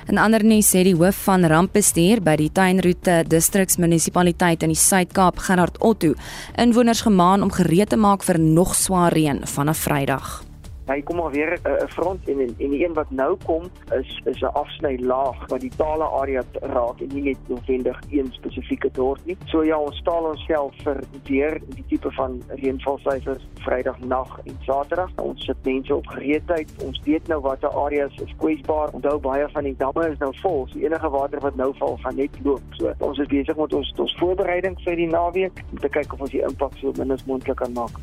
In 0.07 0.17
ander 0.21 0.43
nuus 0.45 0.71
sê 0.71 0.83
die 0.85 0.95
hoof 0.95 1.25
van 1.27 1.45
rampbestuur 1.49 2.21
by 2.25 2.35
die 2.39 2.51
Tuinroete 2.53 3.23
Distriksmunisipaliteit 3.27 4.63
in 4.63 4.73
die 4.73 4.79
Suid-Kaap, 4.79 5.39
Gerard 5.47 5.79
Otto, 5.81 6.13
inwoners 6.57 7.05
gemaan 7.05 7.43
om 7.43 7.53
gereed 7.53 7.89
te 7.89 7.97
maak 7.97 8.23
vir 8.23 8.39
nog 8.39 8.75
swaar 8.75 9.13
reën 9.13 9.45
vanaf 9.47 9.85
Vrydag. 9.85 10.43
Hy 10.85 11.01
kom 11.01 11.17
maar 11.17 11.31
weer 11.31 11.57
'n 11.57 11.69
uh, 11.69 11.87
front 11.87 12.29
en, 12.29 12.39
en 12.39 12.55
en 12.57 12.69
die 12.69 12.85
een 12.85 12.93
wat 12.93 13.09
nou 13.09 13.37
kom 13.45 13.63
is 13.93 14.21
is 14.25 14.41
'n 14.41 14.53
afsny 14.53 14.97
laag 15.01 15.47
wat 15.47 15.61
die 15.61 15.71
tale 15.77 16.03
area 16.03 16.43
raak 16.61 16.99
en 17.01 17.07
nie 17.13 17.21
net 17.21 17.37
noodwendig 17.47 17.99
een 18.09 18.27
spesifieke 18.31 18.89
dorp 18.91 19.19
nie. 19.25 19.37
So 19.45 19.63
ja, 19.63 19.79
ons 19.79 19.97
staal 19.97 20.23
onsself 20.23 20.73
vir 20.83 21.03
weer 21.23 21.61
die 21.67 21.83
tipe 21.87 22.11
van 22.11 22.41
reënvalsyfers 22.47 23.47
Vrydag 23.65 23.99
nag 23.99 24.39
en 24.43 24.57
Saterdag. 24.61 25.09
Ons 25.15 25.45
sit 25.45 25.57
mense 25.63 25.95
op 25.95 26.07
gereedheid. 26.07 26.69
Ons 26.85 27.01
weet 27.03 27.27
nou 27.27 27.41
watter 27.41 27.69
areas 27.69 28.15
is 28.15 28.33
kwesbaar. 28.37 28.89
Onthou 28.91 29.19
baie 29.19 29.47
van 29.49 29.63
die 29.63 29.75
damme 29.77 30.09
is 30.09 30.17
nou 30.17 30.33
vol. 30.41 30.67
So 30.67 30.79
enige 30.79 31.09
water 31.09 31.39
wat 31.39 31.55
nou 31.55 31.73
val, 31.77 31.97
gaan 31.97 32.15
net 32.15 32.37
loop. 32.43 32.61
So 32.69 32.93
ons 32.99 33.19
is 33.19 33.27
besig 33.27 33.55
met 33.55 33.73
ons 33.73 33.93
ons 33.97 34.15
voorbereiding 34.19 34.77
vir 34.83 34.95
die 34.95 35.09
naweek 35.09 35.63
om 35.71 35.77
te 35.79 35.89
kyk 35.89 36.13
of 36.13 36.21
ons 36.21 36.31
die 36.31 36.45
impak 36.45 36.77
so 36.77 36.93
min 36.97 37.11
as 37.11 37.25
moontlik 37.25 37.57
kan 37.57 37.73
maak. 37.73 37.97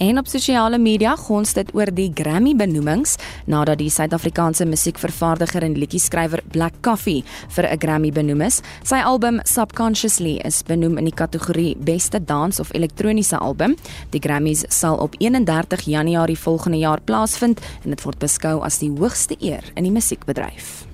En 0.00 0.18
op 0.18 0.28
sosiale 0.32 0.78
media 0.80 1.12
gons 1.20 1.50
dit 1.52 1.68
oor 1.76 1.90
die 1.92 2.08
Grammy 2.16 2.54
benoemings 2.56 3.18
nadat 3.52 3.82
die 3.82 3.90
Suid-Afrikaanse 3.92 4.64
musiekvervaardiger 4.64 5.66
en 5.66 5.74
liedjie-skrywer 5.76 6.40
Black 6.54 6.78
Coffee 6.80 7.20
vir 7.52 7.68
'n 7.68 7.78
Grammy 7.78 8.10
benoem 8.10 8.40
is. 8.40 8.62
Sy 8.82 8.94
album 9.04 9.40
Subconsciously 9.44 10.40
is 10.44 10.62
benoem 10.62 10.96
in 10.96 11.04
die 11.04 11.14
kategorie 11.14 11.76
Beste 11.76 12.24
Dans 12.24 12.60
of 12.60 12.72
Elektroniese 12.72 13.38
Album. 13.38 13.76
Die 14.10 14.20
Grammys 14.20 14.64
sal 14.68 14.96
op 14.96 15.14
31 15.18 15.80
Januarie 15.80 16.38
volgende 16.38 16.78
jaar 16.78 17.00
plaasvind 17.00 17.60
en 17.84 17.90
dit 17.90 18.02
word 18.02 18.18
beskou 18.18 18.60
as 18.62 18.78
die 18.78 18.90
hoogste 18.90 19.36
eer 19.38 19.64
in 19.74 19.82
die 19.82 19.92
musiekbedryf. 19.92 20.86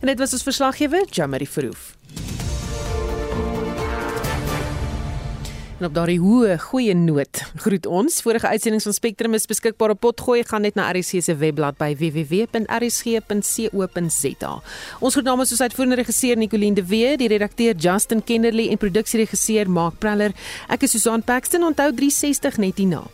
En 0.00 0.06
dit 0.06 0.18
was 0.18 0.32
ons 0.32 0.42
verslaggewer, 0.42 1.06
Jamari 1.10 1.46
Verhoef. 1.46 1.93
En 5.84 5.90
op 5.90 5.96
daardie 5.98 6.16
hoë 6.16 6.54
goeie 6.62 6.94
noot 6.96 7.42
groet 7.60 7.84
ons. 7.84 8.14
Vorige 8.24 8.48
uitsendings 8.48 8.86
van 8.88 8.94
Spectrum 8.96 9.34
is 9.36 9.44
beskikbaar 9.44 9.92
op 9.92 9.98
potgooi. 10.00 10.40
Gaan 10.48 10.64
net 10.64 10.78
na 10.78 10.86
RSC 10.88 11.20
se 11.26 11.34
webblad 11.36 11.76
by 11.76 11.92
www.rsg.co.za. 12.00 12.62
Ons 15.04 15.12
groet 15.18 15.28
namens 15.28 15.52
ons 15.52 15.60
uitvoerende 15.60 15.98
regisseur 16.00 16.40
Nicoline 16.40 16.78
de 16.78 16.84
Wee, 16.88 17.18
die 17.20 17.28
redakteur 17.28 17.76
Justin 17.76 18.24
Kennerly 18.24 18.70
en 18.72 18.80
produksieregisseur 18.80 19.68
Mark 19.68 20.00
Praller. 20.00 20.32
Ek 20.72 20.88
is 20.88 20.96
Susan 20.96 21.20
Paxton. 21.20 21.68
Onthou 21.68 21.92
360 21.92 22.56
net 22.64 22.80
hierna. 22.80 23.04